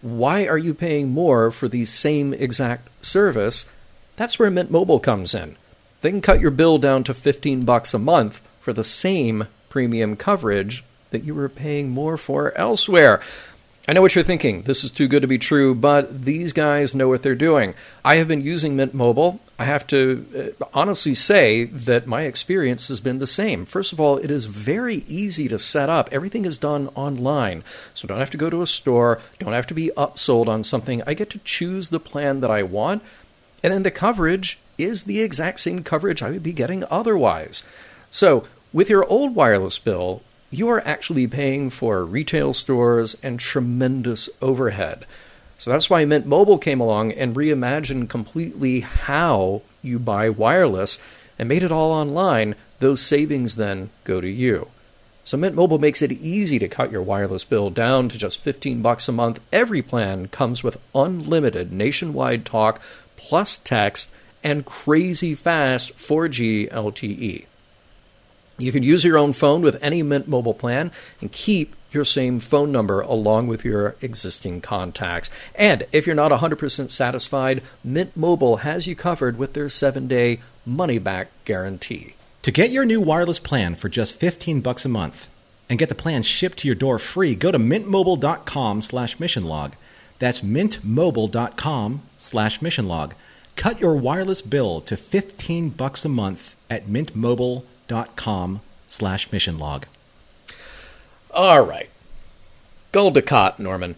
why 0.01 0.47
are 0.47 0.59
you 0.59 0.75
paying 0.75 1.11
more 1.11 1.51
for 1.51 1.69
the 1.69 1.85
same 1.85 2.33
exact 2.33 2.89
service? 3.05 3.71
That's 4.17 4.39
where 4.39 4.51
Mint 4.51 4.71
Mobile 4.71 5.01
comes 5.01 5.35
in. 5.35 5.57
They 6.01 6.11
can 6.11 6.21
cut 6.21 6.41
your 6.41 6.51
bill 6.51 6.79
down 6.79 7.05
to 7.05 7.15
15 7.15 7.65
bucks 7.65 7.95
a 7.95 7.99
month 7.99 8.41
for 8.61 8.73
the 8.73 8.85
same 8.85 9.49
premium 9.69 10.17
coverage 10.17 10.85
that 11.11 11.25
you 11.25 11.35
were 11.35 11.49
paying 11.49 11.91
more 11.91 12.17
for 12.17 12.57
elsewhere. 12.57 13.21
I 13.87 13.93
know 13.93 14.01
what 14.01 14.15
you're 14.15 14.25
thinking. 14.25 14.63
This 14.63 14.83
is 14.83 14.91
too 14.91 15.07
good 15.07 15.21
to 15.21 15.29
be 15.29 15.37
true, 15.37 15.75
but 15.75 16.25
these 16.25 16.55
guys 16.55 16.95
know 16.95 17.07
what 17.07 17.23
they're 17.23 17.35
doing. 17.35 17.75
I 18.03 18.17
have 18.17 18.27
been 18.27 18.41
using 18.41 18.77
Mint 18.77 18.95
Mobile. 18.95 19.41
I 19.59 19.67
have 19.67 19.87
to 19.89 20.55
uh, 20.63 20.65
honestly 20.73 21.15
say 21.15 21.65
that 21.65 22.07
my 22.07 22.23
experience 22.23 22.89
has 22.89 23.03
been 23.03 23.19
the 23.19 23.27
same. 23.27 23.67
First 23.67 23.93
of 23.93 24.01
all, 24.01 24.17
it 24.17 24.31
is 24.31 24.47
very 24.47 25.05
easy 25.07 25.49
to 25.49 25.59
set 25.59 25.91
up. 25.91 26.09
Everything 26.11 26.47
is 26.47 26.57
done 26.57 26.89
online. 26.95 27.63
So 27.93 28.09
don't 28.09 28.21
have 28.21 28.31
to 28.31 28.39
go 28.39 28.49
to 28.49 28.63
a 28.63 28.67
store, 28.67 29.21
don't 29.39 29.53
have 29.53 29.67
to 29.67 29.75
be 29.75 29.91
upsold 29.99 30.49
on 30.49 30.65
something. 30.65 31.03
I 31.07 31.13
get 31.13 31.29
to 31.31 31.41
choose 31.45 31.91
the 31.91 32.01
plan 32.01 32.41
that 32.41 32.51
I 32.51 32.63
want, 32.63 33.03
and 33.63 33.71
then 33.71 33.83
the 33.83 33.91
coverage 33.91 34.59
is 34.79 35.05
the 35.05 35.21
exact 35.21 35.61
same 35.61 35.83
coverage 35.83 36.23
I 36.23 36.31
would 36.31 36.43
be 36.43 36.55
getting 36.55 36.85
otherwise. 36.91 37.63
So, 38.11 38.47
with 38.73 38.89
your 38.89 39.05
old 39.05 39.35
wireless 39.35 39.79
bill, 39.79 40.23
you 40.57 40.69
are 40.69 40.87
actually 40.87 41.27
paying 41.27 41.71
for 41.71 42.05
retail 42.05 42.53
stores 42.53 43.17
and 43.23 43.39
tremendous 43.41 44.29
overhead. 44.41 45.07
So 45.59 45.71
that's 45.71 45.89
why 45.89 46.05
Mint 46.05 46.27
Mobile 46.27 46.59
came 46.59 46.81
along 46.81 47.13
and 47.13 47.37
reimagined 47.37 48.09
completely 48.09 48.81
how 48.81 49.63
you 49.83 49.99
buy 49.99 50.29
wireless 50.29 51.03
and 51.39 51.49
made 51.49 51.63
it 51.63 51.73
all 51.73 51.93
online. 51.93 52.55
Those 52.81 53.01
savings 53.01 53.57
then 53.57 53.91
go 54.05 54.21
to 54.21 54.29
you. 54.29 54.69
So 55.25 55.37
Mint 55.39 55.55
Mobile 55.55 55.79
makes 55.79 56.03
it 56.03 56.13
easy 56.13 56.59
to 56.59 56.69
cut 56.69 56.93
your 56.93 57.03
wireless 57.03 57.45
bill 57.45 57.71
down 57.71 58.09
to 58.11 58.19
just 58.19 58.41
15 58.41 58.83
bucks 58.83 59.09
a 59.09 59.13
month. 59.13 59.41
Every 59.53 59.81
plan 59.81 60.29
comes 60.29 60.63
with 60.63 60.81
unlimited 60.95 61.73
nationwide 61.73 62.45
talk 62.45 62.81
plus 63.17 63.57
text 63.57 64.13
and 64.43 64.67
crazy 64.67 65.35
fast 65.35 65.97
4G 65.97 66.71
LTE. 66.71 67.47
You 68.57 68.71
can 68.71 68.85
use 68.85 69.03
your 69.03 69.19
own 69.19 69.33
phone 69.33 69.63
with 69.63 69.83
any 69.83 70.05
Mint 70.05 70.29
Mobile 70.29 70.55
plan 70.55 70.93
and 71.21 71.33
keep 71.33 71.75
your 71.91 72.05
same 72.05 72.39
phone 72.39 72.71
number 72.71 73.01
along 73.01 73.49
with 73.49 73.65
your 73.65 73.97
existing 74.01 74.61
contacts. 74.61 75.29
And 75.57 75.89
if 75.91 76.07
you're 76.07 76.15
not 76.15 76.31
100% 76.31 76.93
satisfied, 76.93 77.65
Mint 77.83 78.17
Mobile 78.17 78.59
has 78.59 78.87
you 78.87 78.95
covered 78.95 79.39
with 79.39 79.55
their 79.55 79.67
7-day 79.67 80.39
money 80.65 80.99
back 80.99 81.33
guarantee. 81.45 82.15
To 82.43 82.53
get 82.53 82.71
your 82.71 82.85
new 82.85 83.01
wireless 83.01 83.41
plan 83.41 83.75
for 83.75 83.89
just 83.89 84.21
15 84.21 84.61
bucks 84.61 84.85
a 84.85 84.89
month 84.89 85.29
and 85.69 85.77
get 85.79 85.89
the 85.89 85.97
plan 85.97 86.23
shipped 86.23 86.59
to 86.59 86.69
your 86.69 86.77
door 86.77 87.01
free, 87.01 87.35
go 87.35 87.51
to 87.51 87.59
mintmobile.com/missionlog. 87.59 89.73
That's 90.21 90.43
mintmobile.com/missionlog. 90.43 93.13
Cut 93.57 93.81
your 93.81 93.95
wireless 93.95 94.43
bill 94.43 94.81
to 94.83 94.97
15 94.97 95.71
bucks 95.71 96.05
a 96.05 96.09
month 96.09 96.55
at 96.71 96.87
mintmobile.com 96.87 97.65
slash 98.87 99.33
mission 99.33 99.59
log. 99.59 99.87
All 101.31 101.63
right. 101.63 101.91
Dukat, 102.93 103.59
Norman. 103.59 103.97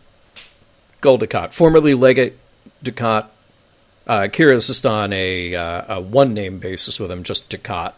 Dukat, 1.02 1.52
formerly 1.52 1.94
Legate 1.94 2.34
Dukat. 2.82 3.26
Uh, 4.06 4.28
Kira's 4.30 4.66
just 4.68 4.86
on 4.86 5.12
a, 5.12 5.54
uh, 5.54 5.96
a 5.96 6.00
one 6.00 6.34
name 6.34 6.58
basis 6.58 6.98
with 6.98 7.10
him, 7.10 7.22
just 7.22 7.50
Dukat. 7.50 7.92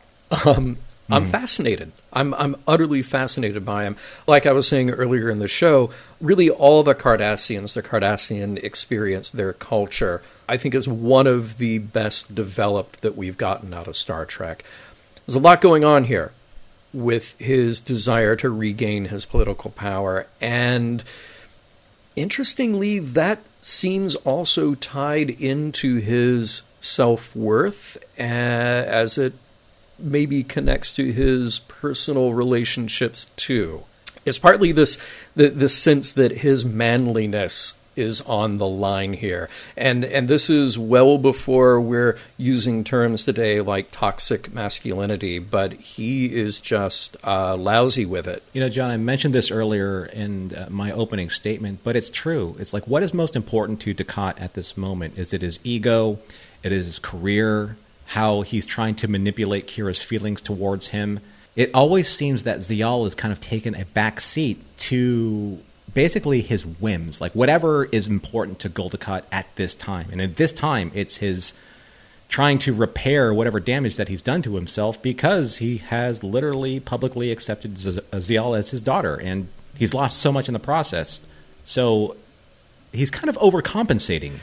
Um, 0.44 0.78
I'm 1.10 1.26
mm. 1.26 1.30
fascinated. 1.30 1.92
I'm 2.12 2.34
I'm 2.34 2.56
utterly 2.66 3.02
fascinated 3.02 3.64
by 3.64 3.84
him. 3.84 3.96
Like 4.26 4.44
I 4.46 4.52
was 4.52 4.68
saying 4.68 4.90
earlier 4.90 5.30
in 5.30 5.38
the 5.38 5.48
show, 5.48 5.90
really 6.20 6.50
all 6.50 6.82
the 6.82 6.94
Cardassians, 6.94 7.74
the 7.74 7.82
Cardassian 7.82 8.62
experience, 8.62 9.30
their 9.30 9.54
culture, 9.54 10.22
I 10.48 10.58
think 10.58 10.74
is 10.74 10.86
one 10.86 11.26
of 11.26 11.58
the 11.58 11.78
best 11.78 12.34
developed 12.34 13.00
that 13.00 13.16
we've 13.16 13.38
gotten 13.38 13.72
out 13.72 13.88
of 13.88 13.96
Star 13.96 14.26
Trek. 14.26 14.64
There's 15.28 15.36
a 15.36 15.40
lot 15.40 15.60
going 15.60 15.84
on 15.84 16.04
here 16.04 16.32
with 16.90 17.38
his 17.38 17.80
desire 17.80 18.34
to 18.36 18.48
regain 18.48 19.04
his 19.04 19.26
political 19.26 19.70
power 19.70 20.26
and 20.40 21.04
interestingly 22.16 22.98
that 22.98 23.40
seems 23.60 24.14
also 24.14 24.74
tied 24.74 25.28
into 25.28 25.96
his 25.96 26.62
self-worth 26.80 27.98
uh, 28.18 28.22
as 28.22 29.18
it 29.18 29.34
maybe 29.98 30.42
connects 30.42 30.94
to 30.94 31.12
his 31.12 31.58
personal 31.58 32.32
relationships 32.32 33.26
too. 33.36 33.82
It's 34.24 34.38
partly 34.38 34.72
this 34.72 34.96
the, 35.36 35.50
the 35.50 35.68
sense 35.68 36.10
that 36.14 36.38
his 36.38 36.64
manliness 36.64 37.74
is 37.98 38.20
on 38.22 38.58
the 38.58 38.66
line 38.66 39.12
here. 39.12 39.48
And 39.76 40.04
and 40.04 40.28
this 40.28 40.48
is 40.48 40.78
well 40.78 41.18
before 41.18 41.80
we're 41.80 42.18
using 42.36 42.84
terms 42.84 43.24
today 43.24 43.60
like 43.60 43.90
toxic 43.90 44.52
masculinity, 44.52 45.38
but 45.38 45.72
he 45.74 46.26
is 46.26 46.60
just 46.60 47.16
uh, 47.24 47.56
lousy 47.56 48.06
with 48.06 48.26
it. 48.26 48.42
You 48.52 48.60
know, 48.60 48.68
John, 48.68 48.90
I 48.90 48.96
mentioned 48.96 49.34
this 49.34 49.50
earlier 49.50 50.06
in 50.06 50.54
uh, 50.54 50.68
my 50.70 50.92
opening 50.92 51.30
statement, 51.30 51.80
but 51.82 51.96
it's 51.96 52.10
true. 52.10 52.56
It's 52.58 52.72
like 52.72 52.86
what 52.86 53.02
is 53.02 53.12
most 53.12 53.36
important 53.36 53.80
to 53.80 53.94
Dukat 53.94 54.40
at 54.40 54.54
this 54.54 54.76
moment? 54.76 55.18
Is 55.18 55.32
it 55.32 55.42
his 55.42 55.58
ego? 55.64 56.18
It 56.62 56.72
is 56.72 56.86
his 56.86 56.98
career? 56.98 57.76
how 58.08 58.40
he's 58.40 58.64
trying 58.64 58.94
to 58.94 59.06
manipulate 59.06 59.66
Kira's 59.66 60.00
feelings 60.00 60.40
towards 60.40 60.86
him. 60.88 61.20
It 61.56 61.70
always 61.74 62.08
seems 62.08 62.44
that 62.44 62.60
Ziyal 62.60 63.04
has 63.04 63.14
kind 63.14 63.32
of 63.32 63.40
taken 63.40 63.74
a 63.74 63.84
back 63.84 64.20
seat 64.20 64.64
to 64.78 65.58
basically 65.92 66.42
his 66.42 66.64
whims, 66.64 67.20
like 67.20 67.32
whatever 67.32 67.86
is 67.86 68.06
important 68.06 68.58
to 68.60 68.68
Gul 68.68 68.90
at 69.32 69.46
this 69.56 69.74
time. 69.74 70.08
And 70.10 70.20
at 70.20 70.36
this 70.36 70.52
time, 70.52 70.90
it's 70.94 71.16
his 71.16 71.52
trying 72.28 72.58
to 72.58 72.74
repair 72.74 73.32
whatever 73.32 73.58
damage 73.58 73.96
that 73.96 74.08
he's 74.08 74.22
done 74.22 74.42
to 74.42 74.54
himself 74.54 75.00
because 75.00 75.56
he 75.56 75.78
has 75.78 76.22
literally 76.22 76.78
publicly 76.78 77.32
accepted 77.32 77.74
Ziyal 77.74 78.58
as 78.58 78.70
his 78.70 78.82
daughter, 78.82 79.16
and 79.16 79.48
he's 79.76 79.94
lost 79.94 80.18
so 80.18 80.30
much 80.30 80.48
in 80.48 80.52
the 80.52 80.60
process. 80.60 81.20
So 81.64 82.16
he's 82.92 83.10
kind 83.10 83.28
of 83.28 83.36
overcompensating 83.38 84.34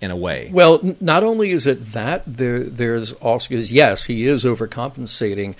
in 0.00 0.10
a 0.10 0.16
way. 0.16 0.50
Well, 0.52 0.80
not 1.00 1.24
only 1.24 1.50
is 1.50 1.66
it 1.66 1.92
that 1.92 2.22
there, 2.26 2.60
there's 2.60 3.12
also 3.14 3.48
because 3.48 3.72
yes, 3.72 4.04
he 4.04 4.26
is 4.26 4.44
overcompensating. 4.44 5.54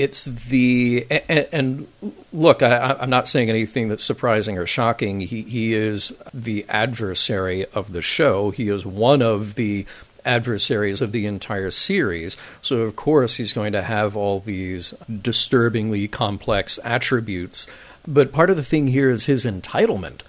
It's 0.00 0.24
the 0.24 1.06
and, 1.10 1.48
and 1.52 1.88
look, 2.32 2.62
I, 2.62 2.96
am 3.00 3.10
not 3.10 3.28
saying 3.28 3.50
anything 3.50 3.88
that's 3.88 4.04
surprising 4.04 4.56
or 4.56 4.66
shocking. 4.66 5.20
He 5.20 5.42
he 5.42 5.74
is 5.74 6.12
the 6.32 6.64
adversary 6.68 7.66
of 7.66 7.92
the 7.92 8.02
show. 8.02 8.50
He 8.50 8.68
is 8.68 8.86
one 8.86 9.20
of 9.20 9.56
the 9.56 9.84
adversaries 10.24 11.00
of 11.00 11.12
the 11.12 11.26
entire 11.26 11.70
series. 11.70 12.36
So, 12.62 12.80
of 12.82 12.96
course, 12.96 13.36
he's 13.36 13.52
going 13.52 13.72
to 13.72 13.82
have 13.82 14.16
all 14.16 14.40
these 14.40 14.94
disturbingly 15.20 16.08
complex 16.08 16.78
attributes. 16.84 17.66
But 18.06 18.32
part 18.32 18.50
of 18.50 18.56
the 18.56 18.64
thing 18.64 18.88
here 18.88 19.10
is 19.10 19.26
his 19.26 19.44
entitlement 19.44 20.20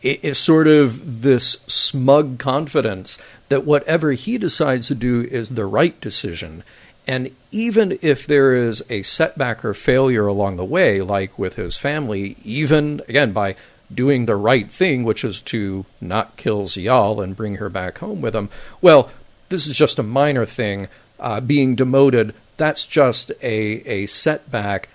it's 0.00 0.38
sort 0.38 0.68
of 0.68 1.22
this 1.22 1.52
smug 1.66 2.38
confidence 2.38 3.20
that 3.48 3.64
whatever 3.64 4.12
he 4.12 4.38
decides 4.38 4.88
to 4.88 4.94
do 4.94 5.22
is 5.22 5.50
the 5.50 5.66
right 5.66 6.00
decision. 6.00 6.62
And 7.08 7.34
even 7.50 7.98
if 8.02 8.26
there 8.26 8.54
is 8.54 8.84
a 8.90 9.02
setback 9.02 9.64
or 9.64 9.72
failure 9.72 10.26
along 10.26 10.58
the 10.58 10.64
way, 10.64 11.00
like 11.00 11.38
with 11.38 11.56
his 11.56 11.78
family, 11.78 12.36
even 12.44 13.00
again 13.08 13.32
by 13.32 13.56
doing 13.92 14.26
the 14.26 14.36
right 14.36 14.70
thing, 14.70 15.04
which 15.04 15.24
is 15.24 15.40
to 15.40 15.86
not 16.02 16.36
kill 16.36 16.64
Ziyal 16.64 17.24
and 17.24 17.34
bring 17.34 17.56
her 17.56 17.70
back 17.70 17.98
home 17.98 18.20
with 18.20 18.36
him, 18.36 18.50
well, 18.82 19.10
this 19.48 19.66
is 19.66 19.74
just 19.74 19.98
a 19.98 20.02
minor 20.02 20.44
thing. 20.44 20.88
Uh, 21.18 21.40
being 21.40 21.74
demoted, 21.74 22.34
that's 22.58 22.84
just 22.84 23.32
a, 23.42 23.56
a 23.90 24.06
setback. 24.06 24.90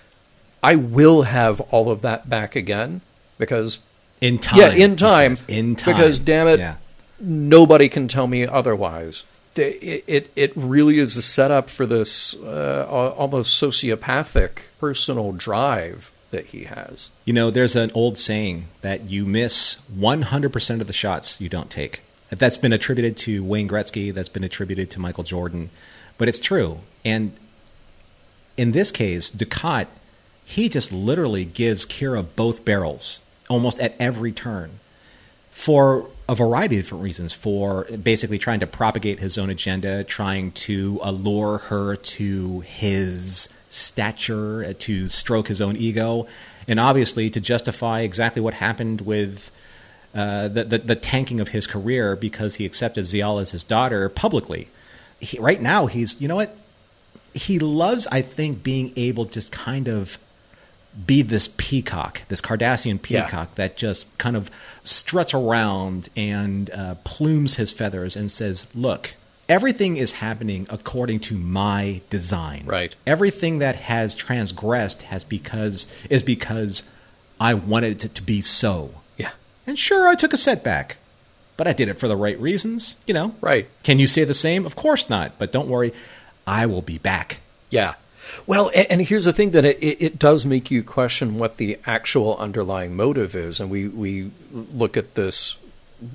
I 0.62 0.76
will 0.76 1.22
have 1.22 1.60
all 1.60 1.90
of 1.90 2.02
that 2.02 2.30
back 2.30 2.54
again 2.54 3.00
because 3.38 3.80
in 4.20 4.38
time. 4.38 4.58
Yeah, 4.60 4.72
in 4.72 4.94
time. 4.94 5.36
In 5.48 5.74
time. 5.74 5.94
Because 5.94 6.20
damn 6.20 6.46
it, 6.46 6.60
yeah. 6.60 6.76
nobody 7.18 7.88
can 7.88 8.06
tell 8.06 8.28
me 8.28 8.46
otherwise. 8.46 9.24
It, 9.56 10.04
it, 10.06 10.30
it 10.34 10.52
really 10.56 10.98
is 10.98 11.16
a 11.16 11.22
setup 11.22 11.70
for 11.70 11.86
this 11.86 12.34
uh, 12.34 12.86
almost 12.88 13.60
sociopathic 13.60 14.50
personal 14.80 15.32
drive 15.32 16.10
that 16.30 16.46
he 16.46 16.64
has. 16.64 17.10
You 17.24 17.32
know, 17.32 17.50
there's 17.50 17.76
an 17.76 17.90
old 17.94 18.18
saying 18.18 18.66
that 18.82 19.04
you 19.04 19.24
miss 19.24 19.78
100% 19.96 20.80
of 20.80 20.86
the 20.86 20.92
shots 20.92 21.40
you 21.40 21.48
don't 21.48 21.70
take. 21.70 22.02
That's 22.30 22.56
been 22.56 22.72
attributed 22.72 23.16
to 23.18 23.44
Wayne 23.44 23.68
Gretzky, 23.68 24.12
that's 24.12 24.28
been 24.28 24.42
attributed 24.42 24.90
to 24.90 25.00
Michael 25.00 25.24
Jordan, 25.24 25.70
but 26.18 26.28
it's 26.28 26.40
true. 26.40 26.80
And 27.04 27.36
in 28.56 28.72
this 28.72 28.90
case, 28.90 29.30
Dukat, 29.30 29.86
he 30.44 30.68
just 30.68 30.92
literally 30.92 31.44
gives 31.44 31.86
Kira 31.86 32.26
both 32.36 32.64
barrels 32.64 33.22
almost 33.48 33.78
at 33.78 33.94
every 34.00 34.32
turn 34.32 34.80
for 35.50 36.08
a 36.28 36.34
variety 36.34 36.78
of 36.78 36.84
different 36.84 37.04
reasons 37.04 37.32
for 37.32 37.84
basically 38.02 38.38
trying 38.38 38.60
to 38.60 38.66
propagate 38.66 39.18
his 39.18 39.36
own 39.36 39.50
agenda, 39.50 40.04
trying 40.04 40.52
to 40.52 40.98
allure 41.02 41.58
her 41.58 41.96
to 41.96 42.60
his 42.60 43.48
stature, 43.68 44.72
to 44.74 45.08
stroke 45.08 45.48
his 45.48 45.60
own 45.60 45.76
ego, 45.76 46.26
and 46.66 46.80
obviously 46.80 47.28
to 47.28 47.40
justify 47.40 48.00
exactly 48.00 48.40
what 48.40 48.54
happened 48.54 49.02
with 49.02 49.50
uh, 50.14 50.48
the, 50.48 50.64
the, 50.64 50.78
the 50.78 50.96
tanking 50.96 51.40
of 51.40 51.48
his 51.48 51.66
career 51.66 52.16
because 52.16 52.54
he 52.54 52.64
accepted 52.64 53.04
Ziyal 53.04 53.42
as 53.42 53.50
his 53.50 53.64
daughter 53.64 54.08
publicly. 54.08 54.68
He, 55.20 55.38
right 55.38 55.60
now, 55.60 55.86
he's 55.86 56.20
you 56.20 56.28
know 56.28 56.36
what 56.36 56.56
he 57.34 57.58
loves. 57.58 58.06
I 58.06 58.22
think 58.22 58.62
being 58.62 58.92
able 58.96 59.26
to 59.26 59.32
just 59.32 59.52
kind 59.52 59.88
of 59.88 60.18
be 61.06 61.22
this 61.22 61.48
peacock, 61.56 62.22
this 62.28 62.40
Cardassian 62.40 63.00
peacock 63.00 63.48
yeah. 63.50 63.54
that 63.56 63.76
just 63.76 64.16
kind 64.18 64.36
of 64.36 64.50
struts 64.82 65.34
around 65.34 66.08
and 66.16 66.70
uh, 66.70 66.94
plumes 67.04 67.54
his 67.54 67.72
feathers 67.72 68.16
and 68.16 68.30
says, 68.30 68.66
"Look, 68.74 69.14
everything 69.48 69.96
is 69.96 70.12
happening 70.12 70.66
according 70.70 71.20
to 71.20 71.36
my 71.36 72.00
design. 72.10 72.64
Right. 72.66 72.94
Everything 73.06 73.58
that 73.58 73.76
has 73.76 74.16
transgressed 74.16 75.02
has 75.02 75.24
because 75.24 75.86
is 76.10 76.22
because 76.22 76.82
I 77.40 77.54
wanted 77.54 78.04
it 78.04 78.14
to 78.14 78.22
be 78.22 78.40
so. 78.40 79.02
Yeah. 79.16 79.32
And 79.66 79.78
sure, 79.78 80.06
I 80.06 80.14
took 80.14 80.32
a 80.32 80.38
setback, 80.38 80.96
but 81.56 81.66
I 81.66 81.72
did 81.72 81.88
it 81.88 81.98
for 81.98 82.08
the 82.08 82.16
right 82.16 82.40
reasons. 82.40 82.96
You 83.06 83.14
know. 83.14 83.34
Right. 83.40 83.68
Can 83.82 83.98
you 83.98 84.06
say 84.06 84.24
the 84.24 84.34
same? 84.34 84.66
Of 84.66 84.76
course 84.76 85.10
not. 85.10 85.38
But 85.38 85.52
don't 85.52 85.68
worry, 85.68 85.92
I 86.46 86.66
will 86.66 86.82
be 86.82 86.98
back. 86.98 87.40
Yeah. 87.70 87.94
Well, 88.46 88.70
and, 88.74 89.02
here's 89.02 89.24
the 89.24 89.32
thing 89.32 89.52
that 89.52 89.64
it, 89.64 89.78
it 89.82 90.18
does 90.18 90.46
make 90.46 90.70
you 90.70 90.82
question 90.82 91.38
what 91.38 91.56
the 91.56 91.78
actual 91.86 92.36
underlying 92.36 92.96
motive 92.96 93.34
is. 93.34 93.60
And 93.60 93.70
we, 93.70 93.88
we 93.88 94.30
look 94.52 94.96
at 94.96 95.14
this 95.14 95.56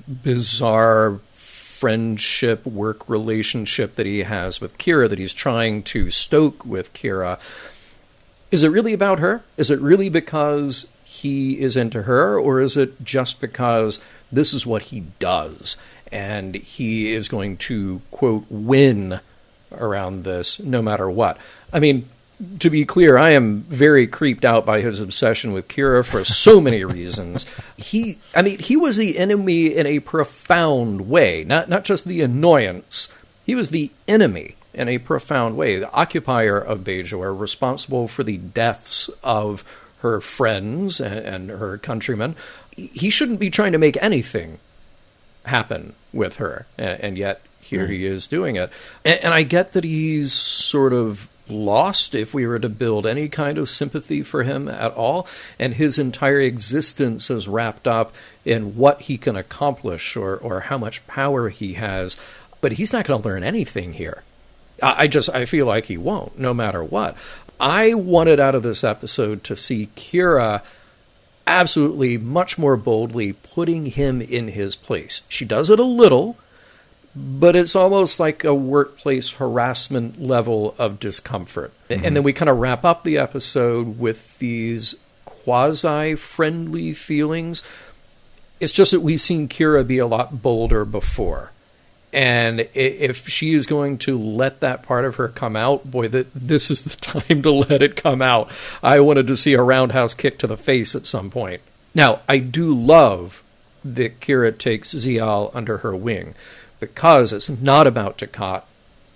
bizarre 0.07 1.19
friendship, 1.31 2.65
work 2.65 3.07
relationship 3.07 3.95
that 3.95 4.05
he 4.05 4.23
has 4.23 4.59
with 4.59 4.77
Kira, 4.77 5.09
that 5.09 5.19
he's 5.19 5.33
trying 5.33 5.83
to 5.83 6.11
stoke 6.11 6.65
with 6.65 6.93
Kira. 6.93 7.39
Is 8.51 8.63
it 8.63 8.69
really 8.69 8.93
about 8.93 9.19
her? 9.19 9.43
Is 9.57 9.71
it 9.71 9.79
really 9.79 10.09
because 10.09 10.87
he 11.03 11.59
is 11.59 11.75
into 11.75 12.03
her, 12.03 12.37
or 12.37 12.59
is 12.59 12.75
it 12.75 13.03
just 13.03 13.39
because 13.39 13.99
this 14.31 14.53
is 14.53 14.65
what 14.65 14.83
he 14.83 15.05
does 15.19 15.77
and 16.11 16.55
he 16.55 17.13
is 17.13 17.27
going 17.27 17.57
to, 17.57 18.01
quote, 18.11 18.45
win 18.49 19.19
around 19.71 20.23
this 20.23 20.59
no 20.59 20.81
matter 20.81 21.09
what? 21.09 21.37
I 21.71 21.79
mean, 21.79 22.09
to 22.59 22.69
be 22.69 22.85
clear, 22.85 23.17
I 23.17 23.31
am 23.31 23.61
very 23.63 24.07
creeped 24.07 24.45
out 24.45 24.65
by 24.65 24.81
his 24.81 24.99
obsession 24.99 25.51
with 25.51 25.67
Kira 25.67 26.05
for 26.05 26.23
so 26.23 26.61
many 26.61 26.83
reasons. 26.85 27.45
He, 27.77 28.19
I 28.33 28.41
mean, 28.41 28.59
he 28.59 28.77
was 28.77 28.97
the 28.97 29.17
enemy 29.17 29.75
in 29.75 29.85
a 29.85 29.99
profound 29.99 31.09
way, 31.09 31.43
not 31.43 31.69
not 31.69 31.83
just 31.83 32.05
the 32.05 32.21
annoyance. 32.21 33.09
He 33.45 33.55
was 33.55 33.69
the 33.69 33.91
enemy 34.07 34.55
in 34.73 34.87
a 34.87 34.99
profound 34.99 35.57
way, 35.57 35.79
the 35.79 35.91
occupier 35.91 36.57
of 36.57 36.79
Bajor, 36.79 37.37
responsible 37.37 38.07
for 38.07 38.23
the 38.23 38.37
deaths 38.37 39.09
of 39.23 39.63
her 39.99 40.21
friends 40.21 41.01
and, 41.01 41.19
and 41.19 41.49
her 41.49 41.77
countrymen. 41.77 42.35
He 42.75 43.09
shouldn't 43.09 43.39
be 43.39 43.49
trying 43.49 43.73
to 43.73 43.77
make 43.77 43.97
anything 44.01 44.59
happen 45.45 45.93
with 46.13 46.37
her, 46.37 46.67
and, 46.77 47.01
and 47.01 47.17
yet 47.17 47.41
here 47.69 47.85
hmm. 47.85 47.93
he 47.93 48.05
is 48.05 48.27
doing 48.27 48.55
it. 48.55 48.69
And, 49.05 49.19
and 49.23 49.33
I 49.33 49.43
get 49.43 49.73
that 49.73 49.83
he's 49.83 50.33
sort 50.33 50.93
of 50.93 51.29
lost 51.47 52.13
if 52.13 52.33
we 52.33 52.45
were 52.45 52.59
to 52.59 52.69
build 52.69 53.07
any 53.07 53.27
kind 53.27 53.57
of 53.57 53.69
sympathy 53.69 54.21
for 54.21 54.43
him 54.43 54.67
at 54.67 54.93
all. 54.93 55.27
And 55.57 55.73
his 55.73 55.97
entire 55.97 56.39
existence 56.39 57.29
is 57.29 57.47
wrapped 57.47 57.87
up 57.87 58.13
in 58.45 58.75
what 58.75 59.01
he 59.03 59.17
can 59.17 59.35
accomplish 59.35 60.15
or, 60.15 60.37
or 60.37 60.61
how 60.61 60.77
much 60.77 61.05
power 61.07 61.49
he 61.49 61.73
has. 61.73 62.17
But 62.61 62.73
he's 62.73 62.93
not 62.93 63.05
going 63.05 63.21
to 63.21 63.27
learn 63.27 63.43
anything 63.43 63.93
here. 63.93 64.23
I, 64.81 65.03
I 65.03 65.07
just 65.07 65.29
I 65.29 65.45
feel 65.45 65.65
like 65.65 65.85
he 65.85 65.97
won't, 65.97 66.37
no 66.37 66.53
matter 66.53 66.83
what. 66.83 67.15
I 67.59 67.93
wanted 67.93 68.39
out 68.39 68.55
of 68.55 68.63
this 68.63 68.83
episode 68.83 69.43
to 69.45 69.57
see 69.57 69.89
Kira 69.95 70.61
absolutely 71.45 72.17
much 72.17 72.57
more 72.57 72.77
boldly 72.77 73.33
putting 73.33 73.87
him 73.87 74.21
in 74.21 74.49
his 74.49 74.75
place. 74.75 75.21
She 75.27 75.45
does 75.45 75.69
it 75.69 75.79
a 75.79 75.83
little 75.83 76.37
but 77.19 77.55
it's 77.55 77.75
almost 77.75 78.19
like 78.19 78.45
a 78.45 78.53
workplace 78.53 79.31
harassment 79.31 80.21
level 80.21 80.73
of 80.77 80.99
discomfort. 80.99 81.73
Mm-hmm. 81.89 82.05
And 82.05 82.15
then 82.15 82.23
we 82.23 82.31
kind 82.31 82.47
of 82.47 82.57
wrap 82.57 82.85
up 82.85 83.03
the 83.03 83.17
episode 83.17 83.99
with 83.99 84.37
these 84.39 84.95
quasi 85.25 86.15
friendly 86.15 86.93
feelings. 86.93 87.61
It's 88.61 88.71
just 88.71 88.91
that 88.91 89.01
we've 89.01 89.19
seen 89.19 89.49
Kira 89.49 89.85
be 89.85 89.97
a 89.97 90.07
lot 90.07 90.41
bolder 90.41 90.85
before. 90.85 91.51
And 92.13 92.67
if 92.73 93.27
she 93.27 93.53
is 93.53 93.67
going 93.67 93.97
to 93.99 94.17
let 94.17 94.61
that 94.61 94.83
part 94.83 95.03
of 95.03 95.15
her 95.15 95.27
come 95.27 95.55
out, 95.55 95.91
boy, 95.91 96.07
that 96.07 96.27
this 96.33 96.71
is 96.71 96.83
the 96.83 96.95
time 97.01 97.41
to 97.41 97.51
let 97.51 97.81
it 97.81 97.97
come 97.97 98.21
out. 98.21 98.49
I 98.81 99.01
wanted 99.01 99.27
to 99.27 99.35
see 99.35 99.53
a 99.53 99.61
roundhouse 99.61 100.13
kick 100.13 100.39
to 100.39 100.47
the 100.47 100.57
face 100.57 100.95
at 100.95 101.05
some 101.05 101.29
point. 101.29 101.61
Now, 101.93 102.21
I 102.29 102.37
do 102.37 102.73
love 102.73 103.43
that 103.83 104.19
Kira 104.19 104.57
takes 104.57 104.93
Ziyal 104.93 105.51
under 105.53 105.79
her 105.79 105.95
wing 105.95 106.33
because 106.79 107.33
it's 107.33 107.49
not 107.49 107.87
about 107.87 108.17
Dukat, 108.17 108.63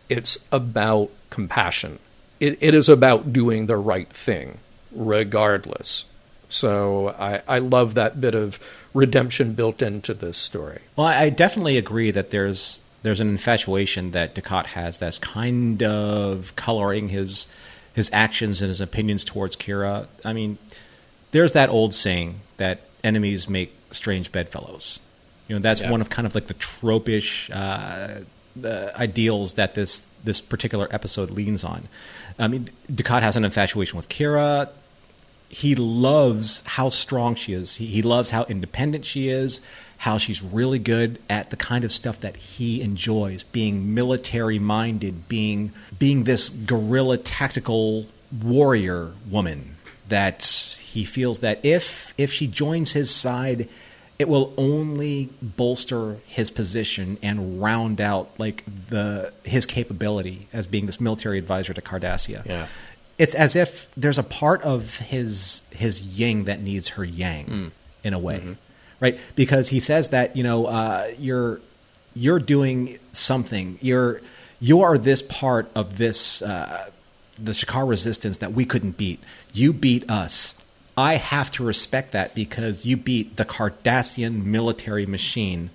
it's 0.09 0.45
about 0.51 1.09
compassion. 1.29 1.99
It, 2.39 2.57
it 2.61 2.73
is 2.73 2.89
about 2.89 3.31
doing 3.31 3.67
the 3.67 3.77
right 3.77 4.09
thing, 4.09 4.59
regardless. 4.91 6.05
So 6.49 7.15
I, 7.17 7.41
I 7.47 7.59
love 7.59 7.95
that 7.95 8.21
bit 8.21 8.35
of 8.35 8.59
redemption 8.93 9.53
built 9.53 9.81
into 9.81 10.13
this 10.13 10.37
story. 10.37 10.81
Well, 10.95 11.07
I 11.07 11.29
definitely 11.29 11.77
agree 11.77 12.11
that 12.11 12.29
there's 12.29 12.81
there's 13.01 13.19
an 13.19 13.27
infatuation 13.27 14.11
that 14.11 14.33
Dukat 14.33 14.67
has 14.67 14.97
that's 14.97 15.19
kind 15.19 15.83
of 15.83 16.55
coloring 16.55 17.09
his 17.09 17.47
his 17.93 18.09
actions 18.13 18.61
and 18.61 18.69
his 18.69 18.81
opinions 18.81 19.23
towards 19.23 19.55
Kira. 19.55 20.07
I 20.25 20.33
mean, 20.33 20.57
there's 21.31 21.51
that 21.53 21.69
old 21.69 21.93
saying 21.93 22.39
that 22.57 22.81
enemies 23.03 23.49
make 23.49 23.75
strange 23.91 24.31
bedfellows. 24.31 24.99
You 25.47 25.55
know, 25.55 25.61
that's 25.61 25.81
yeah. 25.81 25.91
one 25.91 26.01
of 26.01 26.09
kind 26.09 26.25
of 26.25 26.35
like 26.35 26.47
the 26.47 26.53
tropish 26.53 27.49
uh, 27.53 28.21
the 28.55 28.97
ideals 28.97 29.53
that 29.53 29.75
this 29.75 30.05
this 30.23 30.41
particular 30.41 30.87
episode 30.91 31.29
leans 31.29 31.63
on. 31.63 31.87
I 32.39 32.47
mean, 32.47 32.69
Dukat 32.91 33.21
has 33.21 33.35
an 33.35 33.43
infatuation 33.43 33.97
with 33.97 34.09
Kira. 34.09 34.69
He 35.49 35.75
loves 35.75 36.63
how 36.65 36.89
strong 36.89 37.35
she 37.35 37.53
is. 37.53 37.75
He, 37.75 37.85
he 37.87 38.01
loves 38.01 38.31
how 38.31 38.45
independent 38.45 39.05
she 39.05 39.29
is. 39.29 39.61
How 39.97 40.17
she's 40.17 40.41
really 40.41 40.79
good 40.79 41.19
at 41.29 41.49
the 41.49 41.55
kind 41.55 41.83
of 41.85 41.91
stuff 41.91 42.19
that 42.21 42.35
he 42.35 42.81
enjoys, 42.81 43.43
being 43.43 43.93
military 43.93 44.59
minded, 44.59 45.29
being 45.29 45.71
being 45.97 46.23
this 46.25 46.49
guerrilla 46.49 47.17
tactical 47.17 48.07
warrior 48.41 49.11
woman. 49.29 49.77
That 50.09 50.43
he 50.81 51.05
feels 51.05 51.39
that 51.39 51.63
if 51.63 52.13
if 52.17 52.31
she 52.31 52.47
joins 52.47 52.91
his 52.93 53.09
side, 53.09 53.69
it 54.19 54.29
will 54.29 54.53
only 54.57 55.29
bolster 55.41 56.17
his 56.25 56.51
position 56.51 57.17
and 57.21 57.61
round 57.61 57.99
out 57.99 58.29
like 58.37 58.63
the 58.89 59.33
his 59.43 59.65
capability 59.65 60.47
as 60.53 60.67
being 60.67 60.85
this 60.85 61.01
military 61.01 61.39
advisor 61.39 61.73
to 61.73 61.81
Cardassia. 61.81 62.45
Yeah. 62.45 62.67
It's 63.17 63.35
as 63.35 63.55
if 63.55 63.87
there's 63.95 64.17
a 64.17 64.23
part 64.23 64.61
of 64.63 64.97
his 64.97 65.63
his 65.71 66.19
yin 66.19 66.45
that 66.45 66.61
needs 66.61 66.89
her 66.89 67.03
yang 67.03 67.45
mm. 67.45 67.71
in 68.03 68.13
a 68.13 68.19
way, 68.19 68.37
mm-hmm. 68.37 68.53
right? 68.99 69.19
Because 69.35 69.69
he 69.69 69.79
says 69.79 70.09
that 70.09 70.35
you 70.35 70.43
know 70.43 70.65
uh, 70.65 71.07
you're 71.17 71.59
you're 72.13 72.39
doing 72.39 72.99
something. 73.11 73.77
You're 73.81 74.21
you 74.59 74.81
are 74.81 74.97
this 74.97 75.21
part 75.21 75.69
of 75.75 75.97
this 75.97 76.41
uh, 76.41 76.89
the 77.37 77.51
Shakaar 77.51 77.87
resistance 77.87 78.37
that 78.39 78.53
we 78.53 78.65
couldn't 78.65 78.97
beat. 78.97 79.19
You 79.53 79.73
beat 79.73 80.09
us 80.09 80.55
I 80.95 81.15
have 81.15 81.49
to 81.51 81.63
respect 81.63 82.11
that 82.11 82.35
because 82.35 82.85
you 82.85 82.97
beat 82.97 83.35
the 83.35 83.45
Cardassian 83.45 84.43
military 84.45 85.05
machine 85.05 85.71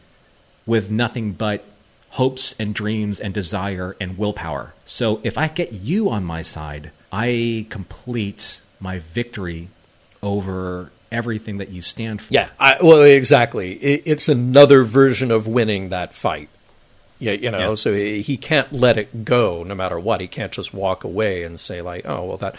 with 0.66 0.90
nothing 0.90 1.32
but 1.32 1.64
hopes 2.10 2.54
and 2.58 2.74
dreams 2.74 3.18
and 3.18 3.34
desire 3.34 3.96
and 4.00 4.16
willpower. 4.16 4.74
So 4.84 5.20
if 5.24 5.36
I 5.36 5.48
get 5.48 5.72
you 5.72 6.10
on 6.10 6.24
my 6.24 6.42
side, 6.42 6.90
I 7.12 7.66
complete 7.68 8.62
my 8.80 9.00
victory 9.00 9.68
over 10.22 10.90
everything 11.10 11.58
that 11.58 11.70
you 11.70 11.82
stand 11.82 12.22
for. 12.22 12.32
Yeah, 12.32 12.48
I, 12.58 12.78
well, 12.82 13.02
exactly. 13.02 13.72
It, 13.72 14.02
it's 14.06 14.28
another 14.28 14.84
version 14.84 15.30
of 15.30 15.46
winning 15.46 15.88
that 15.88 16.12
fight. 16.14 16.48
Yeah, 17.18 17.32
you 17.32 17.50
know, 17.50 17.70
yeah. 17.70 17.74
so 17.74 17.92
he 17.94 18.36
can't 18.36 18.72
let 18.72 18.96
it 18.96 19.24
go 19.24 19.64
no 19.64 19.74
matter 19.74 19.98
what. 19.98 20.20
He 20.20 20.28
can't 20.28 20.52
just 20.52 20.72
walk 20.72 21.02
away 21.02 21.42
and 21.42 21.58
say 21.58 21.82
like, 21.82 22.06
"Oh, 22.06 22.24
well 22.24 22.36
that 22.36 22.54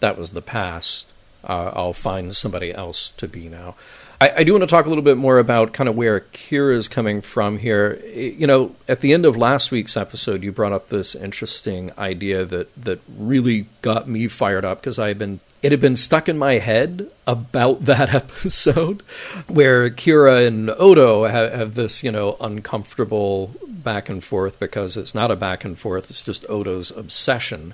that 0.00 0.18
was 0.18 0.30
the 0.30 0.42
past." 0.42 1.06
Uh, 1.46 1.72
I'll 1.74 1.92
find 1.92 2.34
somebody 2.34 2.72
else 2.72 3.12
to 3.16 3.28
be 3.28 3.48
now. 3.48 3.74
I, 4.20 4.32
I, 4.38 4.44
do 4.44 4.52
want 4.52 4.62
to 4.62 4.68
talk 4.68 4.86
a 4.86 4.88
little 4.88 5.02
bit 5.02 5.16
more 5.16 5.38
about 5.38 5.72
kind 5.72 5.88
of 5.88 5.96
where 5.96 6.20
Kira 6.20 6.74
is 6.74 6.88
coming 6.88 7.20
from 7.20 7.58
here. 7.58 8.00
You 8.06 8.46
know, 8.46 8.74
at 8.88 9.00
the 9.00 9.12
end 9.12 9.26
of 9.26 9.36
last 9.36 9.70
week's 9.70 9.96
episode, 9.96 10.42
you 10.42 10.52
brought 10.52 10.72
up 10.72 10.88
this 10.88 11.14
interesting 11.14 11.90
idea 11.98 12.44
that 12.44 12.74
that 12.82 13.00
really 13.18 13.66
got 13.82 14.08
me 14.08 14.28
fired 14.28 14.64
up 14.64 14.80
because 14.80 14.98
I 14.98 15.08
had 15.08 15.18
been 15.18 15.40
it 15.64 15.72
had 15.72 15.80
been 15.80 15.96
stuck 15.96 16.28
in 16.28 16.36
my 16.36 16.58
head 16.58 17.10
about 17.26 17.84
that 17.86 18.14
episode 18.14 19.02
where 19.48 19.90
Kira 19.90 20.46
and 20.46 20.70
Odo 20.70 21.24
have, 21.24 21.52
have, 21.52 21.74
this, 21.74 22.04
you 22.04 22.12
know, 22.12 22.36
uncomfortable 22.38 23.50
back 23.66 24.10
and 24.10 24.22
forth 24.22 24.60
because 24.60 24.98
it's 24.98 25.14
not 25.14 25.30
a 25.30 25.36
back 25.36 25.64
and 25.64 25.78
forth, 25.78 26.10
it's 26.10 26.22
just 26.22 26.48
Odo's 26.50 26.90
obsession. 26.90 27.72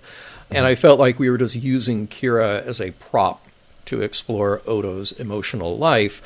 And 0.52 0.66
I 0.66 0.74
felt 0.76 0.98
like 1.00 1.18
we 1.18 1.30
were 1.30 1.38
just 1.38 1.56
using 1.56 2.06
Kira 2.06 2.64
as 2.64 2.80
a 2.80 2.92
prop 2.92 3.44
to 3.90 4.02
explore 4.02 4.62
Odo's 4.66 5.12
emotional 5.12 5.76
life, 5.76 6.22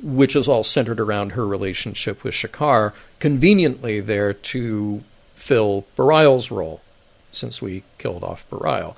which 0.00 0.34
is 0.34 0.48
all 0.48 0.64
centered 0.64 0.98
around 0.98 1.32
her 1.32 1.46
relationship 1.46 2.24
with 2.24 2.34
Shakaar, 2.34 2.92
conveniently 3.18 4.00
there 4.00 4.32
to 4.32 5.02
fill 5.34 5.84
Bareil's 5.96 6.50
role, 6.50 6.80
since 7.30 7.60
we 7.60 7.82
killed 7.98 8.24
off 8.24 8.48
Bareil. 8.50 8.94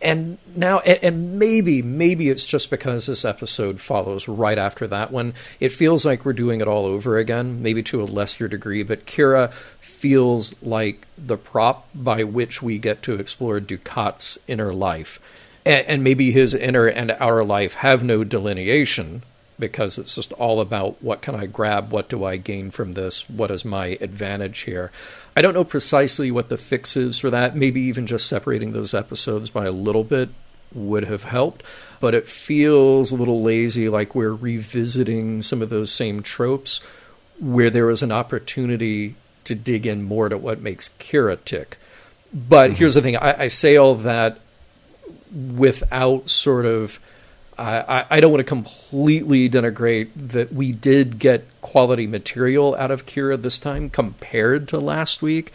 and 0.00 0.38
now 0.56 0.80
and, 0.80 1.38
maybe 1.38 1.80
maybe 1.80 2.28
it's 2.28 2.44
just 2.44 2.70
because 2.70 3.06
this 3.06 3.24
episode 3.24 3.80
follows 3.80 4.26
right 4.26 4.58
after 4.58 4.86
that 4.88 5.12
one 5.12 5.32
it 5.60 5.70
feels 5.70 6.04
like 6.04 6.24
we're 6.24 6.32
doing 6.32 6.60
it 6.60 6.66
all 6.66 6.86
over 6.86 7.18
again 7.18 7.62
maybe 7.62 7.82
to 7.84 8.02
a 8.02 8.04
lesser 8.04 8.48
degree 8.48 8.82
but 8.82 9.06
kira 9.06 9.52
feels 9.78 10.60
like 10.60 11.06
the 11.16 11.36
prop 11.36 11.88
by 11.94 12.24
which 12.24 12.60
we 12.60 12.78
get 12.78 13.00
to 13.02 13.14
explore 13.14 13.60
Dukat's 13.60 14.38
inner 14.48 14.74
life 14.74 15.20
and, 15.64 15.86
and 15.86 16.04
maybe 16.04 16.32
his 16.32 16.54
inner 16.54 16.86
and 16.86 17.10
outer 17.12 17.44
life 17.44 17.74
have 17.74 18.02
no 18.02 18.24
delineation 18.24 19.22
because 19.58 19.98
it's 19.98 20.16
just 20.16 20.32
all 20.32 20.60
about 20.60 21.00
what 21.02 21.22
can 21.22 21.34
I 21.34 21.46
grab, 21.46 21.92
what 21.92 22.08
do 22.08 22.24
I 22.24 22.36
gain 22.36 22.70
from 22.70 22.94
this, 22.94 23.28
what 23.30 23.50
is 23.50 23.64
my 23.64 23.98
advantage 24.00 24.60
here. 24.60 24.90
I 25.36 25.42
don't 25.42 25.54
know 25.54 25.64
precisely 25.64 26.30
what 26.30 26.48
the 26.48 26.58
fix 26.58 26.96
is 26.96 27.18
for 27.18 27.30
that. 27.30 27.54
Maybe 27.54 27.82
even 27.82 28.06
just 28.06 28.26
separating 28.26 28.72
those 28.72 28.92
episodes 28.92 29.50
by 29.50 29.66
a 29.66 29.72
little 29.72 30.04
bit 30.04 30.30
would 30.74 31.04
have 31.04 31.24
helped, 31.24 31.62
but 32.00 32.14
it 32.14 32.26
feels 32.26 33.12
a 33.12 33.14
little 33.14 33.42
lazy, 33.42 33.88
like 33.88 34.14
we're 34.14 34.34
revisiting 34.34 35.42
some 35.42 35.62
of 35.62 35.70
those 35.70 35.92
same 35.92 36.22
tropes 36.22 36.80
where 37.38 37.70
there 37.70 37.86
was 37.86 38.02
an 38.02 38.12
opportunity 38.12 39.14
to 39.44 39.54
dig 39.54 39.86
in 39.86 40.02
more 40.02 40.28
to 40.28 40.38
what 40.38 40.60
makes 40.60 40.88
Kira 40.88 41.38
tick. 41.44 41.76
But 42.32 42.70
mm-hmm. 42.70 42.78
here's 42.78 42.94
the 42.94 43.02
thing 43.02 43.16
I, 43.16 43.42
I 43.42 43.46
say 43.48 43.76
all 43.76 43.94
that 43.96 44.38
without 45.32 46.28
sort 46.28 46.66
of 46.66 47.00
I, 47.58 48.06
I, 48.10 48.20
don't 48.20 48.32
want 48.32 48.40
to 48.40 48.44
completely 48.44 49.48
denigrate 49.48 50.08
that 50.16 50.52
we 50.52 50.72
did 50.72 51.18
get 51.18 51.44
quality 51.60 52.06
material 52.06 52.74
out 52.74 52.90
of 52.90 53.06
Kira 53.06 53.40
this 53.40 53.58
time 53.58 53.90
compared 53.90 54.68
to 54.68 54.78
last 54.78 55.22
week. 55.22 55.52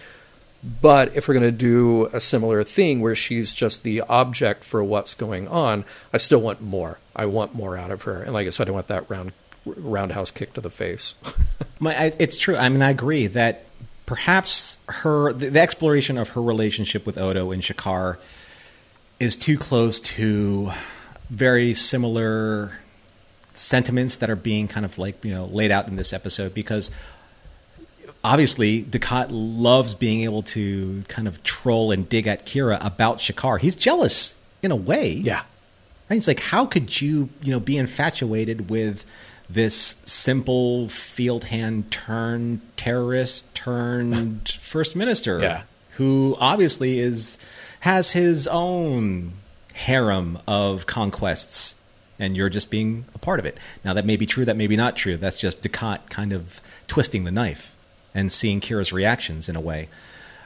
But 0.81 1.15
if 1.15 1.27
we're 1.27 1.33
going 1.33 1.51
to 1.51 1.51
do 1.51 2.05
a 2.13 2.19
similar 2.19 2.63
thing 2.63 3.01
where 3.01 3.15
she's 3.15 3.51
just 3.51 3.83
the 3.83 4.01
object 4.01 4.63
for 4.63 4.83
what's 4.83 5.15
going 5.15 5.47
on, 5.47 5.85
I 6.13 6.17
still 6.17 6.39
want 6.39 6.61
more. 6.61 6.99
I 7.15 7.25
want 7.25 7.55
more 7.55 7.77
out 7.77 7.91
of 7.91 8.03
her. 8.03 8.21
And 8.21 8.33
like 8.33 8.47
I 8.47 8.51
said, 8.51 8.67
I 8.67 8.71
want 8.71 8.87
that 8.87 9.09
round 9.09 9.33
roundhouse 9.65 10.31
kick 10.31 10.53
to 10.53 10.61
the 10.61 10.69
face. 10.69 11.13
My, 11.79 12.13
it's 12.19 12.37
true. 12.37 12.55
I 12.55 12.69
mean, 12.69 12.81
I 12.81 12.91
agree 12.91 13.27
that 13.27 13.65
perhaps 14.05 14.79
her 14.87 15.33
the, 15.33 15.49
the 15.49 15.59
exploration 15.59 16.17
of 16.17 16.29
her 16.29 16.41
relationship 16.41 17.05
with 17.05 17.17
Odo 17.17 17.51
and 17.51 17.61
Shakaar 17.61 18.17
is 19.19 19.35
too 19.35 19.57
close 19.57 19.99
to 19.99 20.71
very 21.29 21.73
similar 21.73 22.77
sentiments 23.53 24.17
that 24.17 24.29
are 24.29 24.35
being 24.35 24.67
kind 24.67 24.85
of 24.85 24.97
like 24.97 25.23
you 25.25 25.33
know 25.33 25.45
laid 25.45 25.71
out 25.71 25.87
in 25.87 25.95
this 25.95 26.13
episode 26.13 26.53
because 26.53 26.91
obviously 28.23 28.83
Dukat 28.83 29.27
loves 29.31 29.95
being 29.95 30.23
able 30.23 30.43
to 30.43 31.03
kind 31.07 31.27
of 31.27 31.41
troll 31.43 31.91
and 31.91 32.07
dig 32.07 32.27
at 32.27 32.45
Kira 32.45 32.83
about 32.85 33.19
Shakaar. 33.19 33.59
He's 33.59 33.75
jealous 33.75 34.35
in 34.61 34.71
a 34.71 34.75
way. 34.75 35.11
Yeah. 35.11 35.43
Right? 36.09 36.15
He's 36.15 36.27
like, 36.27 36.39
how 36.39 36.65
could 36.65 37.01
you, 37.01 37.29
you 37.41 37.51
know, 37.51 37.59
be 37.59 37.77
infatuated 37.77 38.69
with 38.69 39.05
this 39.49 39.95
simple 40.05 40.89
field 40.89 41.45
hand 41.45 41.91
turned 41.91 42.61
terrorist 42.75 43.53
turned 43.55 44.49
first 44.61 44.95
minister? 44.95 45.39
Yeah. 45.39 45.63
Who 45.91 46.35
obviously 46.39 46.99
is 46.99 47.39
has 47.81 48.11
his 48.11 48.47
own 48.47 49.33
harem 49.73 50.39
of 50.47 50.85
conquests, 50.85 51.75
and 52.19 52.35
you're 52.35 52.49
just 52.49 52.69
being 52.69 53.05
a 53.13 53.19
part 53.19 53.39
of 53.39 53.45
it. 53.45 53.57
Now, 53.85 53.93
that 53.93 54.05
may 54.05 54.15
be 54.15 54.25
true, 54.25 54.45
that 54.45 54.57
may 54.57 54.67
be 54.67 54.75
not 54.75 54.95
true. 54.95 55.17
That's 55.17 55.37
just 55.37 55.61
Dukat 55.61 56.09
kind 56.09 56.33
of 56.33 56.59
twisting 56.87 57.23
the 57.23 57.31
knife 57.31 57.75
and 58.15 58.31
seeing 58.31 58.59
Kira's 58.59 58.91
reactions 58.91 59.47
in 59.47 59.55
a 59.55 59.61
way. 59.61 59.89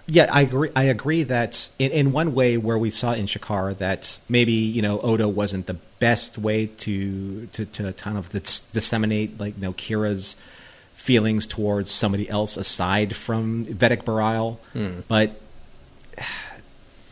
Yeah, 0.07 0.27
I 0.31 0.41
agree. 0.41 0.69
I 0.75 0.83
agree 0.83 1.23
that 1.23 1.69
in, 1.79 1.91
in 1.91 2.11
one 2.11 2.33
way, 2.33 2.57
where 2.57 2.77
we 2.77 2.89
saw 2.89 3.13
in 3.13 3.27
Shakaar 3.27 3.77
that 3.77 4.19
maybe 4.27 4.51
you 4.51 4.81
know 4.81 4.99
Odo 4.99 5.27
wasn't 5.29 5.67
the 5.67 5.75
best 5.99 6.37
way 6.37 6.65
to 6.65 7.45
to, 7.47 7.65
to 7.65 7.93
kind 7.93 8.17
of 8.17 8.29
disseminate 8.73 9.39
like 9.39 9.55
you 9.55 9.61
know 9.61 9.73
Kira's 9.73 10.35
feelings 10.95 11.47
towards 11.47 11.89
somebody 11.91 12.27
else 12.29 12.57
aside 12.57 13.15
from 13.15 13.65
Vedek 13.65 14.03
Bareil, 14.03 14.57
mm. 14.73 15.03
but 15.07 15.39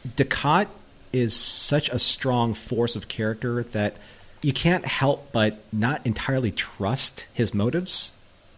Dukat 0.07 0.67
is 1.11 1.35
such 1.35 1.89
a 1.89 1.99
strong 1.99 2.53
force 2.53 2.95
of 2.95 3.07
character 3.07 3.63
that 3.63 3.95
you 4.41 4.53
can't 4.53 4.85
help 4.85 5.31
but 5.31 5.59
not 5.71 6.05
entirely 6.05 6.51
trust 6.51 7.25
his 7.33 7.53
motives. 7.53 8.13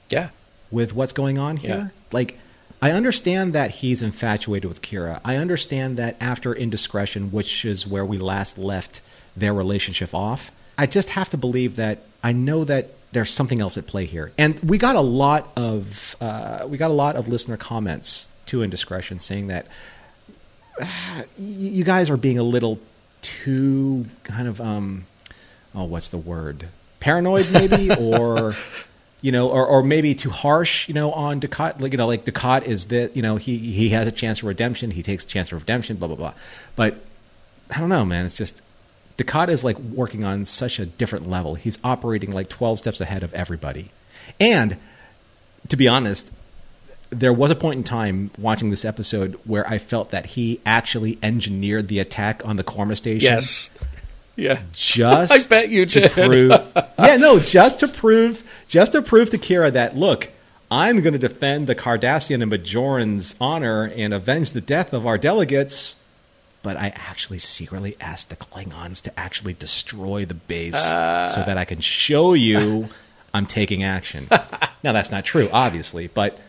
Yeah. 0.09 0.29
With 0.69 0.93
what's 0.93 1.13
going 1.13 1.37
on 1.37 1.57
here. 1.57 1.69
Yeah. 1.69 1.87
Like, 2.11 2.37
I 2.81 2.91
understand 2.91 3.53
that 3.53 3.71
he's 3.71 4.01
infatuated 4.01 4.67
with 4.67 4.81
Kira. 4.81 5.21
I 5.23 5.35
understand 5.35 5.97
that 5.97 6.17
after 6.19 6.53
Indiscretion, 6.53 7.31
which 7.31 7.63
is 7.63 7.85
where 7.85 8.05
we 8.05 8.17
last 8.17 8.57
left 8.57 9.01
their 9.35 9.53
relationship 9.53 10.13
off, 10.13 10.51
I 10.77 10.87
just 10.87 11.09
have 11.09 11.29
to 11.29 11.37
believe 11.37 11.75
that 11.75 11.99
I 12.23 12.31
know 12.31 12.63
that 12.63 12.89
there's 13.11 13.29
something 13.29 13.59
else 13.59 13.77
at 13.77 13.87
play 13.87 14.05
here. 14.05 14.31
And 14.37 14.59
we 14.61 14.77
got 14.77 14.95
a 14.95 15.01
lot 15.01 15.51
of 15.55 16.15
uh, 16.21 16.65
we 16.67 16.77
got 16.77 16.89
a 16.89 16.93
lot 16.93 17.15
of 17.15 17.27
listener 17.27 17.57
comments 17.57 18.29
to 18.47 18.63
Indiscretion 18.63 19.19
saying 19.19 19.47
that 19.47 19.67
you 21.37 21.83
guys 21.83 22.09
are 22.09 22.17
being 22.17 22.39
a 22.39 22.43
little 22.43 22.79
too 23.21 24.05
kind 24.23 24.47
of 24.47 24.59
um, 24.59 25.05
oh, 25.75 25.85
what's 25.85 26.09
the 26.09 26.17
word? 26.17 26.67
Paranoid, 26.99 27.51
maybe, 27.51 27.91
or 27.99 28.55
you 29.21 29.31
know, 29.31 29.49
or, 29.49 29.65
or 29.65 29.83
maybe 29.83 30.15
too 30.15 30.31
harsh, 30.31 30.87
you 30.87 30.95
know, 30.95 31.11
on 31.11 31.39
Dukat. 31.39 31.79
Like, 31.79 31.91
you 31.91 31.97
know, 31.97 32.07
like 32.07 32.25
Dukat 32.25 32.63
is 32.63 32.85
that, 32.85 33.15
you 33.15 33.21
know, 33.21 33.35
he, 33.35 33.57
he 33.57 33.89
has 33.89 34.07
a 34.07 34.11
chance 34.11 34.39
for 34.39 34.47
redemption. 34.47 34.91
He 34.91 35.03
takes 35.03 35.23
a 35.23 35.27
chance 35.27 35.49
for 35.49 35.57
redemption, 35.57 35.97
blah, 35.97 36.07
blah, 36.07 36.17
blah. 36.17 36.33
But 36.75 36.97
I 37.69 37.79
don't 37.79 37.89
know, 37.89 38.03
man. 38.03 38.25
It's 38.25 38.35
just, 38.35 38.63
Dukat 39.19 39.49
is 39.49 39.63
like 39.63 39.77
working 39.77 40.23
on 40.23 40.45
such 40.45 40.79
a 40.79 40.87
different 40.87 41.29
level. 41.29 41.53
He's 41.53 41.77
operating 41.83 42.31
like 42.31 42.49
12 42.49 42.79
steps 42.79 42.99
ahead 42.99 43.21
of 43.21 43.31
everybody. 43.35 43.91
And 44.39 44.77
to 45.67 45.77
be 45.77 45.87
honest, 45.87 46.31
there 47.11 47.33
was 47.33 47.51
a 47.51 47.55
point 47.55 47.77
in 47.77 47.83
time 47.83 48.31
watching 48.37 48.69
this 48.69 48.85
episode 48.85 49.39
where 49.45 49.67
I 49.67 49.77
felt 49.77 50.11
that 50.11 50.25
he 50.27 50.59
actually 50.65 51.19
engineered 51.21 51.87
the 51.87 51.99
attack 51.99 52.45
on 52.45 52.55
the 52.55 52.63
Korma 52.63 52.97
station. 52.97 53.21
Yes. 53.21 53.69
Yeah. 54.35 54.61
Just 54.71 55.31
I 55.31 55.47
bet 55.47 55.69
you 55.69 55.85
to 55.85 56.01
did. 56.01 56.11
prove 56.11 56.51
Yeah, 56.99 57.17
no, 57.17 57.39
just 57.39 57.79
to 57.79 57.87
prove 57.87 58.43
just 58.67 58.93
to 58.93 59.01
prove 59.01 59.29
to 59.31 59.37
Kira 59.37 59.71
that 59.73 59.95
look, 59.95 60.29
I'm 60.71 61.01
going 61.01 61.13
to 61.13 61.19
defend 61.19 61.67
the 61.67 61.75
Cardassian 61.75 62.41
and 62.41 62.51
Bajoran's 62.51 63.35
honor 63.41 63.91
and 63.95 64.13
avenge 64.13 64.51
the 64.51 64.61
death 64.61 64.93
of 64.93 65.05
our 65.05 65.17
delegates. 65.17 65.97
But 66.63 66.77
I 66.77 66.93
actually 66.95 67.39
secretly 67.39 67.97
asked 67.99 68.29
the 68.29 68.35
Klingons 68.35 69.01
to 69.01 69.19
actually 69.19 69.53
destroy 69.53 70.25
the 70.25 70.35
base 70.35 70.75
uh. 70.75 71.27
so 71.27 71.43
that 71.43 71.57
I 71.57 71.65
can 71.65 71.81
show 71.81 72.33
you 72.33 72.87
I'm 73.33 73.45
taking 73.45 73.83
action. 73.83 74.27
now 74.83 74.93
that's 74.93 75.11
not 75.11 75.25
true, 75.25 75.49
obviously, 75.51 76.07
but 76.07 76.39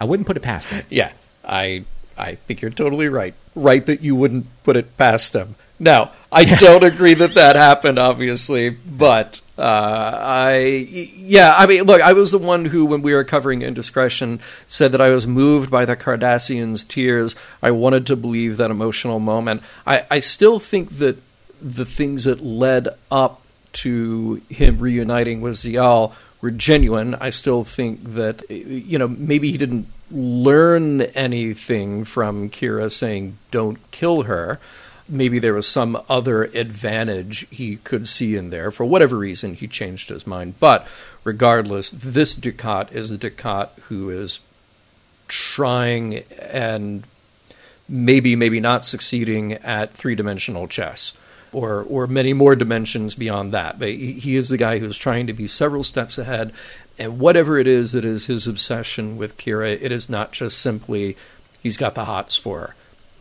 I 0.00 0.04
wouldn't 0.04 0.26
put 0.26 0.36
it 0.36 0.42
past 0.42 0.68
him. 0.68 0.84
Yeah, 0.88 1.12
I 1.44 1.84
I 2.16 2.34
think 2.34 2.62
you're 2.62 2.70
totally 2.70 3.08
right. 3.08 3.34
Right 3.54 3.84
that 3.86 4.02
you 4.02 4.16
wouldn't 4.16 4.46
put 4.64 4.76
it 4.76 4.96
past 4.96 5.34
him. 5.34 5.56
Now, 5.78 6.12
I 6.30 6.44
don't 6.58 6.84
agree 6.84 7.14
that 7.14 7.34
that 7.34 7.56
happened, 7.56 7.98
obviously, 7.98 8.70
but 8.70 9.40
uh, 9.58 9.62
I 9.62 10.56
yeah, 10.56 11.54
I 11.56 11.66
mean, 11.66 11.84
look, 11.84 12.00
I 12.00 12.12
was 12.12 12.30
the 12.30 12.38
one 12.38 12.64
who, 12.66 12.84
when 12.84 13.02
we 13.02 13.12
were 13.12 13.24
covering 13.24 13.62
indiscretion, 13.62 14.40
said 14.66 14.92
that 14.92 15.00
I 15.00 15.10
was 15.10 15.26
moved 15.26 15.70
by 15.70 15.84
the 15.84 15.96
Cardassians' 15.96 16.86
tears. 16.86 17.34
I 17.62 17.70
wanted 17.72 18.06
to 18.06 18.16
believe 18.16 18.56
that 18.56 18.70
emotional 18.70 19.18
moment. 19.18 19.62
I, 19.86 20.06
I 20.10 20.20
still 20.20 20.58
think 20.60 20.98
that 20.98 21.18
the 21.60 21.84
things 21.84 22.24
that 22.24 22.40
led 22.40 22.88
up 23.10 23.42
to 23.72 24.40
him 24.48 24.78
reuniting 24.78 25.40
with 25.40 25.54
Ziyal 25.54 26.12
were 26.40 26.50
genuine. 26.50 27.14
I 27.16 27.30
still 27.30 27.64
think 27.64 28.14
that 28.14 28.48
you 28.50 28.98
know 28.98 29.08
maybe 29.08 29.50
he 29.50 29.58
didn't 29.58 29.86
learn 30.10 31.02
anything 31.02 32.04
from 32.04 32.50
Kira 32.50 32.90
saying 32.90 33.38
"Don't 33.50 33.78
kill 33.90 34.22
her." 34.22 34.58
Maybe 35.08 35.40
there 35.40 35.54
was 35.54 35.66
some 35.66 36.00
other 36.08 36.44
advantage 36.44 37.46
he 37.50 37.76
could 37.76 38.06
see 38.08 38.36
in 38.36 38.50
there. 38.50 38.70
For 38.70 38.84
whatever 38.84 39.16
reason, 39.18 39.54
he 39.54 39.66
changed 39.66 40.08
his 40.08 40.24
mind. 40.24 40.54
But 40.60 40.86
regardless, 41.24 41.90
this 41.90 42.34
Dukat 42.34 42.92
is 42.92 43.10
the 43.10 43.18
Dukat 43.18 43.70
who 43.88 44.10
is 44.10 44.38
trying 45.26 46.22
and 46.40 47.02
maybe, 47.88 48.36
maybe 48.36 48.60
not 48.60 48.84
succeeding 48.84 49.54
at 49.54 49.94
three 49.94 50.14
dimensional 50.14 50.68
chess 50.68 51.12
or 51.52 51.82
or 51.88 52.06
many 52.06 52.32
more 52.32 52.56
dimensions 52.56 53.14
beyond 53.14 53.52
that. 53.52 53.78
But 53.78 53.90
he, 53.90 54.12
he 54.12 54.36
is 54.36 54.48
the 54.48 54.56
guy 54.56 54.78
who's 54.78 54.96
trying 54.96 55.26
to 55.26 55.32
be 55.32 55.46
several 55.46 55.84
steps 55.84 56.18
ahead. 56.18 56.52
And 56.98 57.18
whatever 57.18 57.58
it 57.58 57.66
is 57.66 57.92
that 57.92 58.04
is 58.04 58.26
his 58.26 58.46
obsession 58.46 59.16
with 59.16 59.38
Kira, 59.38 59.78
it 59.80 59.90
is 59.90 60.10
not 60.10 60.32
just 60.32 60.58
simply 60.58 61.16
he's 61.62 61.76
got 61.76 61.94
the 61.94 62.04
hots 62.04 62.36
for 62.36 62.60
her. 62.60 62.74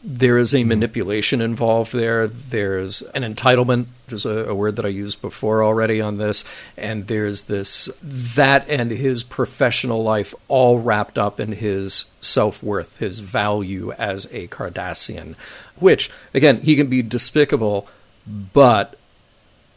There 0.04 0.38
is 0.38 0.54
a 0.54 0.60
mm-hmm. 0.60 0.70
manipulation 0.70 1.42
involved 1.42 1.92
there. 1.92 2.28
There's 2.28 3.02
an 3.02 3.24
entitlement, 3.24 3.88
which 4.06 4.14
is 4.14 4.26
a, 4.26 4.50
a 4.50 4.56
word 4.56 4.78
that 4.78 4.86
I 4.86 4.90
used 4.90 5.22
before 5.22 5.64
already 5.64 6.00
on 6.00 6.18
this. 6.18 6.46
And 6.78 7.08
there's 7.08 7.44
this, 7.44 7.90
that 8.02 8.68
and 8.70 8.92
his 8.92 9.24
professional 9.24 10.02
life 10.04 10.34
all 10.48 10.80
wrapped 10.80 11.18
up 11.18 11.40
in 11.40 11.52
his 11.52 12.06
self 12.22 12.64
worth, 12.64 12.98
his 12.98 13.20
value 13.20 13.92
as 13.94 14.26
a 14.32 14.48
Cardassian, 14.48 15.36
which, 15.78 16.10
again, 16.34 16.62
he 16.62 16.76
can 16.76 16.88
be 16.88 17.02
despicable 17.02 17.88
but 18.30 18.98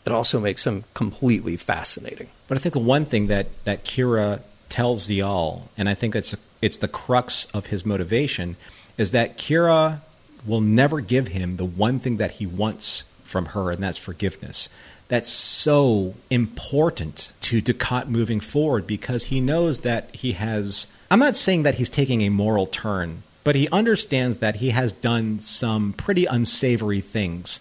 it 0.04 0.12
also 0.12 0.38
makes 0.40 0.66
him 0.66 0.84
completely 0.94 1.56
fascinating. 1.56 2.28
But 2.48 2.58
I 2.58 2.60
think 2.60 2.74
the 2.74 2.80
one 2.80 3.04
thing 3.04 3.28
that 3.28 3.46
that 3.64 3.84
Kira 3.84 4.40
tells 4.68 5.08
Ziyal, 5.08 5.62
and 5.76 5.88
I 5.88 5.94
think 5.94 6.14
it's 6.14 6.36
it's 6.60 6.76
the 6.76 6.88
crux 6.88 7.46
of 7.54 7.66
his 7.66 7.86
motivation, 7.86 8.56
is 8.98 9.12
that 9.12 9.38
Kira 9.38 10.00
will 10.44 10.60
never 10.60 11.00
give 11.00 11.28
him 11.28 11.56
the 11.56 11.64
one 11.64 11.98
thing 11.98 12.16
that 12.16 12.32
he 12.32 12.46
wants 12.46 13.04
from 13.22 13.46
her, 13.46 13.70
and 13.70 13.82
that's 13.82 13.98
forgiveness. 13.98 14.68
That's 15.08 15.30
so 15.30 16.14
important 16.30 17.32
to 17.42 17.60
Dukat 17.60 18.08
moving 18.08 18.40
forward 18.40 18.86
because 18.86 19.24
he 19.24 19.40
knows 19.40 19.80
that 19.80 20.14
he 20.14 20.32
has. 20.32 20.86
I'm 21.10 21.18
not 21.18 21.36
saying 21.36 21.62
that 21.64 21.76
he's 21.76 21.90
taking 21.90 22.22
a 22.22 22.30
moral 22.30 22.66
turn, 22.66 23.22
but 23.44 23.54
he 23.54 23.68
understands 23.68 24.38
that 24.38 24.56
he 24.56 24.70
has 24.70 24.92
done 24.92 25.40
some 25.40 25.92
pretty 25.92 26.24
unsavory 26.24 27.00
things 27.00 27.60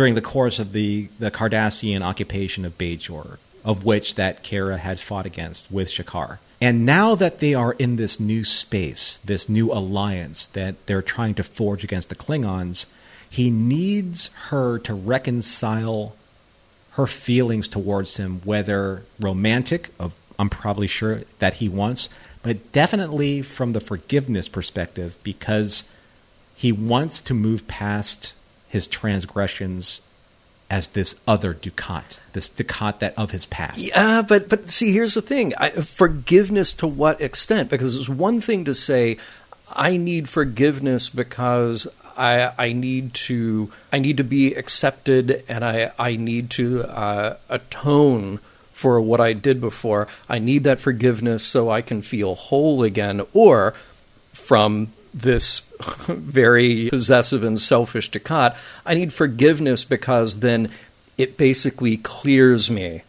during 0.00 0.14
the 0.14 0.22
course 0.22 0.58
of 0.58 0.72
the, 0.72 1.10
the 1.18 1.30
Cardassian 1.30 2.00
occupation 2.00 2.64
of 2.64 2.78
Bajor, 2.78 3.36
of 3.62 3.84
which 3.84 4.14
that 4.14 4.42
Kira 4.42 4.78
had 4.78 4.98
fought 4.98 5.26
against 5.26 5.70
with 5.70 5.88
Shakaar. 5.88 6.38
And 6.58 6.86
now 6.86 7.14
that 7.14 7.40
they 7.40 7.52
are 7.52 7.74
in 7.74 7.96
this 7.96 8.18
new 8.18 8.42
space, 8.42 9.18
this 9.26 9.46
new 9.46 9.70
alliance 9.70 10.46
that 10.46 10.86
they're 10.86 11.02
trying 11.02 11.34
to 11.34 11.42
forge 11.42 11.84
against 11.84 12.08
the 12.08 12.14
Klingons, 12.14 12.86
he 13.28 13.50
needs 13.50 14.28
her 14.48 14.78
to 14.78 14.94
reconcile 14.94 16.16
her 16.92 17.06
feelings 17.06 17.68
towards 17.68 18.16
him, 18.16 18.40
whether 18.42 19.02
romantic, 19.20 19.90
of 19.98 20.14
I'm 20.38 20.48
probably 20.48 20.86
sure 20.86 21.24
that 21.40 21.56
he 21.56 21.68
wants, 21.68 22.08
but 22.42 22.72
definitely 22.72 23.42
from 23.42 23.74
the 23.74 23.82
forgiveness 23.82 24.48
perspective, 24.48 25.18
because 25.22 25.84
he 26.54 26.72
wants 26.72 27.20
to 27.20 27.34
move 27.34 27.68
past 27.68 28.34
his 28.70 28.86
transgressions 28.86 30.00
as 30.70 30.88
this 30.88 31.16
other 31.26 31.52
Dukat, 31.52 32.20
this 32.32 32.48
Dukat 32.48 33.00
that 33.00 33.12
of 33.18 33.32
his 33.32 33.44
past. 33.44 33.82
Yeah, 33.82 34.22
but 34.22 34.48
but 34.48 34.70
see, 34.70 34.92
here's 34.92 35.14
the 35.14 35.22
thing: 35.22 35.52
I, 35.58 35.70
forgiveness 35.70 36.72
to 36.74 36.86
what 36.86 37.20
extent? 37.20 37.68
Because 37.68 37.96
it's 37.96 38.08
one 38.08 38.40
thing 38.40 38.64
to 38.64 38.72
say, 38.72 39.18
I 39.68 39.96
need 39.96 40.28
forgiveness 40.28 41.08
because 41.08 41.88
I 42.16 42.52
I 42.56 42.72
need 42.72 43.12
to 43.14 43.72
I 43.92 43.98
need 43.98 44.16
to 44.18 44.24
be 44.24 44.54
accepted, 44.54 45.44
and 45.48 45.64
I 45.64 45.90
I 45.98 46.14
need 46.14 46.48
to 46.50 46.84
uh, 46.84 47.36
atone 47.48 48.38
for 48.72 49.00
what 49.00 49.20
I 49.20 49.32
did 49.32 49.60
before. 49.60 50.06
I 50.28 50.38
need 50.38 50.62
that 50.64 50.78
forgiveness 50.78 51.44
so 51.44 51.68
I 51.68 51.82
can 51.82 52.00
feel 52.00 52.36
whole 52.36 52.84
again, 52.84 53.22
or 53.32 53.74
from 54.32 54.92
this 55.12 55.60
very 56.06 56.88
possessive 56.90 57.42
and 57.44 57.60
selfish 57.60 58.10
Dukat. 58.10 58.56
I 58.84 58.94
need 58.94 59.12
forgiveness 59.12 59.84
because 59.84 60.40
then 60.40 60.70
it 61.18 61.36
basically 61.36 61.96
clears 61.98 62.70
me. 62.70 63.02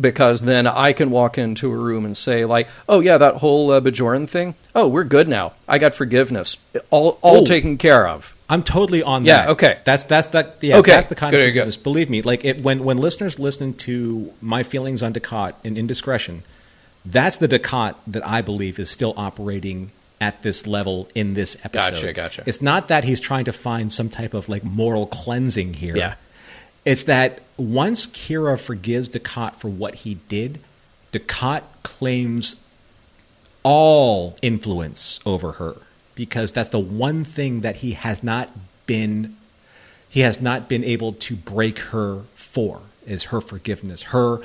Because 0.00 0.42
then 0.42 0.68
I 0.68 0.92
can 0.92 1.10
walk 1.10 1.36
into 1.36 1.70
a 1.70 1.76
room 1.76 2.04
and 2.04 2.16
say, 2.16 2.44
like, 2.44 2.68
oh, 2.88 3.00
yeah, 3.00 3.18
that 3.18 3.36
whole 3.36 3.72
uh, 3.72 3.80
Bajoran 3.80 4.28
thing, 4.28 4.54
oh, 4.72 4.86
we're 4.86 5.04
good 5.04 5.28
now. 5.28 5.52
I 5.66 5.78
got 5.78 5.96
forgiveness. 5.96 6.56
All, 6.90 7.18
all 7.22 7.44
taken 7.44 7.76
care 7.76 8.06
of. 8.06 8.36
I'm 8.48 8.62
totally 8.62 9.02
on 9.02 9.24
yeah, 9.24 9.36
that. 9.36 9.44
Yeah, 9.44 9.50
okay. 9.50 9.78
That's 9.84 10.04
that's 10.04 10.26
that 10.28 10.56
yeah, 10.60 10.78
okay. 10.78 10.90
that's 10.90 11.06
the 11.06 11.14
kind 11.14 11.30
good, 11.30 11.40
of 11.40 11.48
forgiveness. 11.48 11.76
Believe 11.76 12.10
me, 12.10 12.20
like 12.20 12.44
it, 12.44 12.62
when 12.62 12.82
when 12.84 12.98
listeners 12.98 13.38
listen 13.38 13.74
to 13.74 14.32
my 14.40 14.64
feelings 14.64 15.04
on 15.04 15.12
Dukat 15.12 15.54
and 15.62 15.78
indiscretion, 15.78 16.42
that's 17.04 17.36
the 17.36 17.46
Dukat 17.46 17.94
that 18.08 18.26
I 18.26 18.42
believe 18.42 18.80
is 18.80 18.90
still 18.90 19.14
operating 19.16 19.92
at 20.20 20.42
this 20.42 20.66
level 20.66 21.08
in 21.14 21.34
this 21.34 21.56
episode. 21.64 21.94
Gotcha, 21.94 22.12
gotcha. 22.12 22.42
It's 22.46 22.60
not 22.60 22.88
that 22.88 23.04
he's 23.04 23.20
trying 23.20 23.46
to 23.46 23.52
find 23.52 23.92
some 23.92 24.10
type 24.10 24.34
of 24.34 24.48
like 24.48 24.62
moral 24.62 25.06
cleansing 25.06 25.74
here. 25.74 25.96
Yeah. 25.96 26.14
It's 26.84 27.04
that 27.04 27.40
once 27.56 28.06
Kira 28.06 28.58
forgives 28.60 29.10
Dukat 29.10 29.56
for 29.56 29.68
what 29.68 29.96
he 29.96 30.14
did, 30.28 30.60
Dukat 31.12 31.62
claims 31.82 32.56
all 33.62 34.36
influence 34.40 35.20
over 35.26 35.52
her 35.52 35.76
because 36.14 36.52
that's 36.52 36.70
the 36.70 36.78
one 36.78 37.24
thing 37.24 37.60
that 37.60 37.76
he 37.76 37.92
has 37.92 38.22
not 38.22 38.50
been 38.86 39.36
he 40.08 40.20
has 40.20 40.40
not 40.40 40.68
been 40.68 40.82
able 40.82 41.12
to 41.12 41.36
break 41.36 41.78
her 41.78 42.22
for 42.34 42.80
is 43.06 43.24
her 43.24 43.40
forgiveness, 43.40 44.02
her 44.02 44.40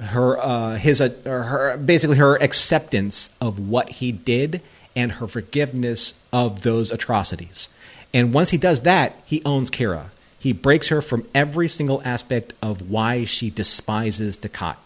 her 0.00 0.38
uh, 0.38 0.76
his 0.76 1.00
uh, 1.00 1.10
her 1.24 1.76
basically 1.76 2.16
her 2.16 2.36
acceptance 2.36 3.30
of 3.40 3.58
what 3.58 3.90
he 3.90 4.12
did 4.12 4.62
and 4.94 5.12
her 5.12 5.28
forgiveness 5.28 6.14
of 6.32 6.62
those 6.62 6.90
atrocities. 6.90 7.68
And 8.12 8.32
once 8.32 8.50
he 8.50 8.56
does 8.56 8.82
that, 8.82 9.16
he 9.24 9.42
owns 9.44 9.70
Kira. 9.70 10.10
He 10.38 10.52
breaks 10.52 10.88
her 10.88 11.02
from 11.02 11.28
every 11.34 11.68
single 11.68 12.00
aspect 12.04 12.52
of 12.62 12.90
why 12.90 13.24
she 13.24 13.50
despises 13.50 14.38
Dukat. 14.38 14.76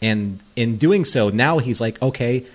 And 0.00 0.40
in 0.54 0.76
doing 0.76 1.04
so, 1.04 1.28
now 1.28 1.58
he's 1.58 1.80
like, 1.80 2.00
okay, 2.00 2.46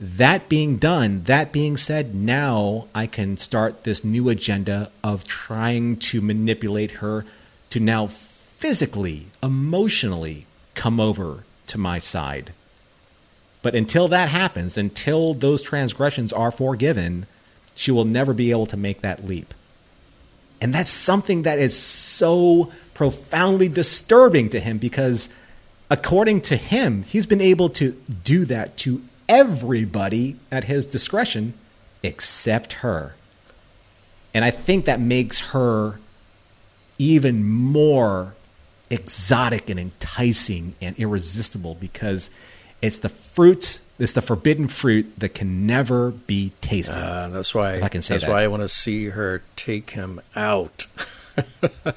that 0.00 0.48
being 0.48 0.76
done, 0.76 1.24
that 1.24 1.52
being 1.52 1.76
said, 1.76 2.14
now 2.14 2.88
I 2.94 3.06
can 3.06 3.36
start 3.36 3.84
this 3.84 4.04
new 4.04 4.28
agenda 4.28 4.90
of 5.02 5.24
trying 5.24 5.96
to 5.96 6.20
manipulate 6.20 6.92
her 6.92 7.24
to 7.70 7.80
now 7.80 8.06
physically, 8.06 9.26
emotionally 9.42 10.45
come 10.76 11.00
over 11.00 11.42
to 11.66 11.78
my 11.78 11.98
side. 11.98 12.52
But 13.62 13.74
until 13.74 14.06
that 14.08 14.28
happens, 14.28 14.78
until 14.78 15.34
those 15.34 15.60
transgressions 15.60 16.32
are 16.32 16.52
forgiven, 16.52 17.26
she 17.74 17.90
will 17.90 18.04
never 18.04 18.32
be 18.32 18.52
able 18.52 18.66
to 18.66 18.76
make 18.76 19.00
that 19.00 19.26
leap. 19.26 19.52
And 20.60 20.72
that's 20.72 20.90
something 20.90 21.42
that 21.42 21.58
is 21.58 21.76
so 21.76 22.70
profoundly 22.94 23.68
disturbing 23.68 24.50
to 24.50 24.60
him 24.60 24.78
because, 24.78 25.28
according 25.90 26.42
to 26.42 26.56
him, 26.56 27.02
he's 27.02 27.26
been 27.26 27.40
able 27.40 27.68
to 27.70 28.00
do 28.22 28.44
that 28.44 28.76
to 28.78 29.02
everybody 29.28 30.36
at 30.52 30.64
his 30.64 30.86
discretion 30.86 31.54
except 32.04 32.74
her. 32.74 33.16
And 34.32 34.44
I 34.44 34.52
think 34.52 34.84
that 34.84 35.00
makes 35.00 35.40
her 35.40 35.98
even 36.98 37.44
more 37.44 38.35
exotic 38.90 39.68
and 39.70 39.78
enticing 39.78 40.74
and 40.80 40.98
irresistible 40.98 41.74
because 41.74 42.30
it's 42.82 42.98
the 42.98 43.08
fruit, 43.08 43.80
it's 43.98 44.12
the 44.12 44.22
forbidden 44.22 44.68
fruit 44.68 45.18
that 45.18 45.30
can 45.30 45.66
never 45.66 46.10
be 46.10 46.52
tasted. 46.60 46.96
Uh, 46.96 47.28
that's 47.28 47.54
why 47.54 47.80
I 47.80 47.88
can 47.88 48.02
say 48.02 48.14
that's 48.14 48.24
that. 48.24 48.30
why 48.30 48.42
I 48.42 48.48
want 48.48 48.62
to 48.62 48.68
see 48.68 49.06
her 49.06 49.42
take 49.56 49.90
him 49.90 50.20
out. 50.34 50.86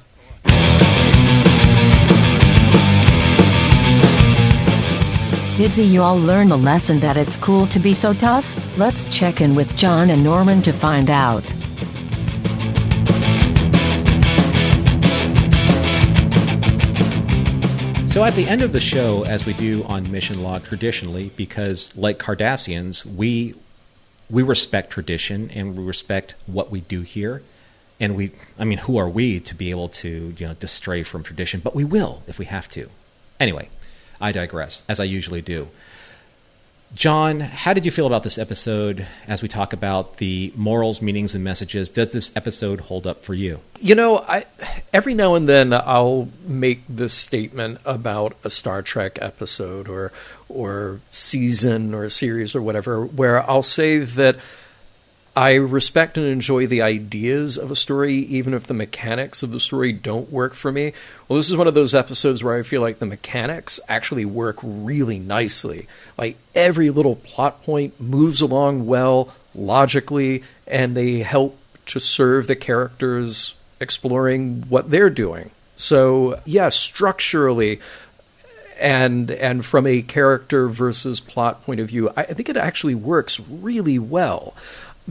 Did 5.59 5.77
you 5.77 6.01
all 6.01 6.17
learn 6.17 6.47
the 6.47 6.57
lesson 6.57 7.01
that 7.01 7.17
it's 7.17 7.35
cool 7.35 7.67
to 7.67 7.79
be 7.79 7.93
so 7.93 8.13
tough? 8.13 8.77
Let's 8.77 9.03
check 9.05 9.41
in 9.41 9.55
with 9.55 9.75
John 9.75 10.09
and 10.09 10.23
Norman 10.23 10.61
to 10.61 10.71
find 10.71 11.09
out. 11.09 11.43
So 18.19 18.25
at 18.25 18.35
the 18.35 18.49
end 18.49 18.61
of 18.61 18.73
the 18.73 18.81
show, 18.81 19.23
as 19.23 19.45
we 19.45 19.53
do 19.53 19.85
on 19.85 20.11
Mission 20.11 20.43
Log 20.43 20.65
traditionally, 20.65 21.31
because 21.37 21.95
like 21.95 22.19
Cardassians, 22.19 23.05
we 23.05 23.53
we 24.29 24.43
respect 24.43 24.91
tradition 24.91 25.49
and 25.51 25.77
we 25.77 25.85
respect 25.85 26.35
what 26.45 26.69
we 26.69 26.81
do 26.81 26.99
here. 26.99 27.41
And 27.97 28.17
we, 28.17 28.33
I 28.57 28.65
mean, 28.65 28.79
who 28.79 28.97
are 28.97 29.07
we 29.07 29.39
to 29.39 29.55
be 29.55 29.69
able 29.69 29.87
to, 30.03 30.35
you 30.37 30.47
know, 30.47 30.53
to 30.55 30.67
stray 30.67 31.03
from 31.03 31.23
tradition? 31.23 31.61
But 31.61 31.75
we 31.75 31.85
will 31.85 32.21
if 32.27 32.37
we 32.37 32.43
have 32.43 32.67
to. 32.71 32.89
Anyway, 33.39 33.69
I 34.19 34.33
digress, 34.33 34.83
as 34.89 34.99
I 34.99 35.05
usually 35.05 35.41
do. 35.41 35.69
John, 36.93 37.39
how 37.39 37.73
did 37.73 37.85
you 37.85 37.91
feel 37.91 38.07
about 38.07 38.23
this 38.23 38.37
episode 38.37 39.05
as 39.27 39.41
we 39.43 39.47
talk 39.47 39.73
about 39.73 40.17
the 40.17 40.51
morals, 40.55 41.01
meanings, 41.01 41.35
and 41.35 41.43
messages? 41.43 41.87
Does 41.87 42.11
this 42.11 42.35
episode 42.35 42.81
hold 42.81 43.05
up 43.05 43.23
for 43.23 43.35
you? 43.35 43.59
You 43.79 43.93
know, 43.95 44.19
I 44.19 44.45
every 44.91 45.13
now 45.13 45.35
and 45.35 45.47
then 45.47 45.71
I'll 45.71 46.29
make 46.45 46.81
this 46.89 47.13
statement 47.13 47.79
about 47.85 48.35
a 48.43 48.49
Star 48.49 48.81
Trek 48.81 49.19
episode 49.21 49.87
or 49.87 50.11
or 50.49 50.99
season 51.11 51.93
or 51.93 52.09
series 52.09 52.55
or 52.55 52.61
whatever, 52.61 53.05
where 53.05 53.47
I'll 53.49 53.61
say 53.61 53.99
that 53.99 54.37
I 55.35 55.53
respect 55.53 56.17
and 56.17 56.25
enjoy 56.25 56.67
the 56.67 56.81
ideas 56.81 57.57
of 57.57 57.71
a 57.71 57.75
story, 57.75 58.15
even 58.15 58.53
if 58.53 58.67
the 58.67 58.73
mechanics 58.73 59.43
of 59.43 59.51
the 59.51 59.59
story 59.59 59.91
don't 59.91 60.31
work 60.31 60.53
for 60.53 60.71
me. 60.71 60.93
Well, 61.27 61.37
this 61.37 61.49
is 61.49 61.55
one 61.55 61.67
of 61.67 61.73
those 61.73 61.95
episodes 61.95 62.43
where 62.43 62.57
I 62.57 62.63
feel 62.63 62.81
like 62.81 62.99
the 62.99 63.05
mechanics 63.05 63.79
actually 63.87 64.25
work 64.25 64.57
really 64.61 65.19
nicely. 65.19 65.87
Like 66.17 66.37
every 66.55 66.89
little 66.89 67.15
plot 67.15 67.63
point 67.63 67.99
moves 68.01 68.41
along 68.41 68.87
well, 68.87 69.33
logically, 69.53 70.43
and 70.67 70.97
they 70.97 71.19
help 71.19 71.57
to 71.87 71.99
serve 71.99 72.47
the 72.47 72.55
characters 72.55 73.55
exploring 73.79 74.65
what 74.69 74.91
they're 74.91 75.09
doing. 75.09 75.51
So, 75.75 76.39
yeah, 76.45 76.69
structurally, 76.69 77.79
and 78.79 79.31
and 79.31 79.65
from 79.65 79.87
a 79.87 80.01
character 80.01 80.67
versus 80.67 81.19
plot 81.19 81.63
point 81.65 81.79
of 81.79 81.87
view, 81.87 82.09
I, 82.09 82.23
I 82.23 82.33
think 82.33 82.49
it 82.49 82.57
actually 82.57 82.95
works 82.95 83.39
really 83.39 83.99
well 83.99 84.53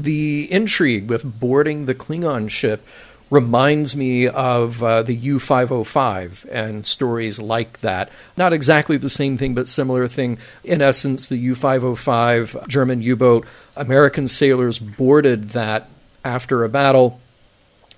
the 0.03 0.51
intrigue 0.51 1.11
with 1.11 1.41
boarding 1.41 1.87
the 1.87 1.95
Klingon 1.95 2.49
ship 2.49 2.87
reminds 3.31 3.95
me 3.95 4.27
of 4.27 4.83
uh, 4.83 5.03
the 5.03 5.15
U 5.15 5.39
505 5.39 6.47
and 6.51 6.87
stories 6.87 7.39
like 7.39 7.81
that. 7.81 8.11
Not 8.37 8.53
exactly 8.53 8.97
the 8.97 9.11
same 9.11 9.37
thing, 9.37 9.55
but 9.55 9.69
similar 9.69 10.09
thing. 10.09 10.39
In 10.65 10.81
essence, 10.81 11.29
the 11.29 11.37
U 11.37 11.55
505 11.55 12.69
German 12.69 13.03
U 13.03 13.17
boat, 13.17 13.47
American 13.77 14.29
sailors 14.29 14.79
boarded 14.79 15.51
that 15.51 15.91
after 16.25 16.65
a 16.65 16.69
battle. 16.69 17.21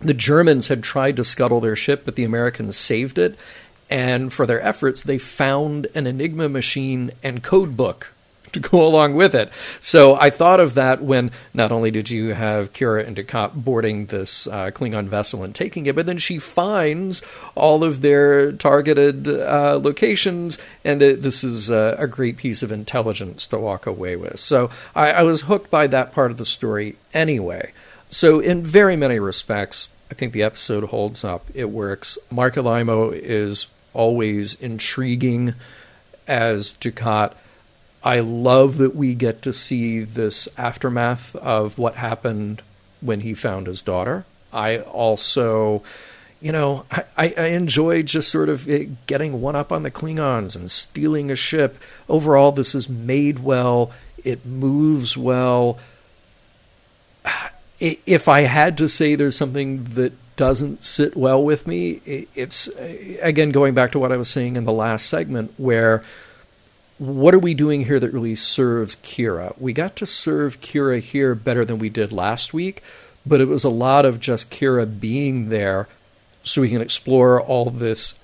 The 0.01 0.15
Germans 0.15 0.69
had 0.69 0.83
tried 0.83 1.17
to 1.17 1.25
scuttle 1.25 1.61
their 1.61 1.77
ship, 1.77 2.03
but 2.05 2.17
the 2.17 2.25
Americans 2.25 2.77
saved 2.77 3.19
it. 3.19 3.37
And 3.89 4.33
for 4.33 4.47
their 4.47 4.63
efforts, 4.63 5.03
they 5.03 5.19
found 5.19 5.87
an 5.95 6.07
Enigma 6.07 6.49
machine 6.49 7.11
and 7.23 7.43
code 7.43 7.77
book 7.77 8.15
to 8.53 8.61
go 8.61 8.85
along 8.85 9.15
with 9.15 9.35
it. 9.35 9.53
So 9.81 10.15
I 10.15 10.31
thought 10.31 10.61
of 10.61 10.75
that 10.75 11.03
when 11.03 11.31
not 11.55 11.73
only 11.73 11.91
did 11.91 12.11
you 12.11 12.35
have 12.35 12.73
Kira 12.73 13.07
and 13.07 13.17
Dukat 13.17 13.55
boarding 13.55 14.07
this 14.07 14.47
uh, 14.47 14.71
Klingon 14.71 15.07
vessel 15.07 15.45
and 15.45 15.55
taking 15.55 15.87
it, 15.87 15.95
but 15.95 16.07
then 16.07 16.19
she 16.19 16.39
finds 16.39 17.23
all 17.55 17.85
of 17.85 18.01
their 18.01 18.53
targeted 18.53 19.29
uh, 19.29 19.79
locations, 19.83 20.59
and 20.85 21.01
it, 21.03 21.23
this 21.23 21.45
is 21.45 21.71
a, 21.71 21.97
a, 21.99 22.07
great 22.07 22.37
piece 22.37 22.63
of 22.63 22.73
intelligence 22.73 23.47
to 23.47 23.59
walk 23.59 23.87
away 23.87 24.17
with. 24.17 24.39
So 24.39 24.71
I, 24.95 25.13
I 25.13 25.23
was 25.23 25.43
hooked 25.43 25.71
by 25.71 25.87
that 25.89 26.13
part 26.13 26.31
of 26.31 26.37
the 26.37 26.45
story 26.45 26.97
anyway. 27.15 27.73
So 28.09 28.41
in 28.41 28.65
very 28.65 28.97
many 28.97 29.21
respects, 29.21 29.89
I 30.11 30.15
think 30.15 30.33
the 30.33 30.43
episode 30.43 30.85
holds 30.85 31.25
up. 31.25 31.47
It 31.55 31.71
works. 31.71 32.19
Marc 32.31 32.55
Alaimo 32.55 33.13
is 33.13 33.69
always 33.93 34.55
intriguing 34.55 35.55
as 36.27 36.73
Dukat 36.81 37.35
I 38.03 38.21
love 38.21 38.79
that 38.79 38.97
we 38.97 39.15
get 39.15 39.43
to 39.43 39.53
see 39.53 40.05
this 40.05 40.49
aftermath 40.57 41.37
of 41.37 41.79
what 41.79 41.97
happened 41.97 42.63
when 43.01 43.21
he 43.21 43.35
found 43.35 43.67
his 43.67 43.83
daughter. 43.83 44.25
I 44.53 44.79
also, 44.79 45.83
you 46.41 46.51
know, 46.51 46.87
I, 46.91 47.05
I 47.37 47.47
enjoy 47.49 48.03
just 48.03 48.31
sort 48.31 48.49
of 48.49 48.67
getting 49.07 49.41
one 49.41 49.55
up 49.55 49.71
on 49.71 49.83
the 49.83 49.91
Klingons 49.91 50.57
and 50.57 50.71
stealing 50.71 51.31
a 51.31 51.37
ship. 51.37 51.79
Overall, 52.09 52.53
this 52.53 52.75
is 52.75 52.89
made 52.89 53.41
well, 53.41 53.93
it 54.25 54.47
moves 54.47 55.17
well. 55.17 55.79
If 57.79 58.29
I 58.29 58.43
had 58.43 58.79
to 58.79 58.89
say 58.89 59.15
there's 59.15 59.37
something 59.37 59.85
that 59.95 60.13
doesn't 60.37 60.85
sit 60.85 61.17
well 61.17 61.43
with 61.45 61.67
me, 61.67 62.27
it's 62.35 62.69
again 63.21 63.51
going 63.51 63.75
back 63.75 63.93
to 63.93 63.99
what 63.99 64.11
I 64.11 64.17
was 64.17 64.29
saying 64.29 64.57
in 64.57 64.65
the 64.65 64.73
last 64.73 65.07
segment 65.07 65.53
where 65.59 66.03
what 67.01 67.33
are 67.33 67.39
we 67.39 67.55
doing 67.55 67.87
here 67.87 67.99
that 67.99 68.13
really 68.13 68.35
serves 68.35 68.95
Kira? 68.97 69.59
We 69.59 69.73
got 69.73 69.97
to 69.97 70.07
serve 70.07 70.61
Kira 70.61 71.01
here 71.01 71.35
better 71.35 71.65
than 71.65 71.79
we 71.79 71.89
did 71.89 72.13
last 72.13 72.53
week, 72.53 72.83
but 73.25 73.41
it 73.41 73.47
was 73.47 73.65
a 73.65 73.71
lot 73.71 74.05
of 74.05 74.21
just 74.21 74.51
Kira 74.51 75.01
being 75.01 75.49
there 75.49 75.89
so 76.43 76.61
we 76.61 76.69
can 76.69 76.83
explore 76.83 77.41
all 77.41 77.71
this 77.71 78.17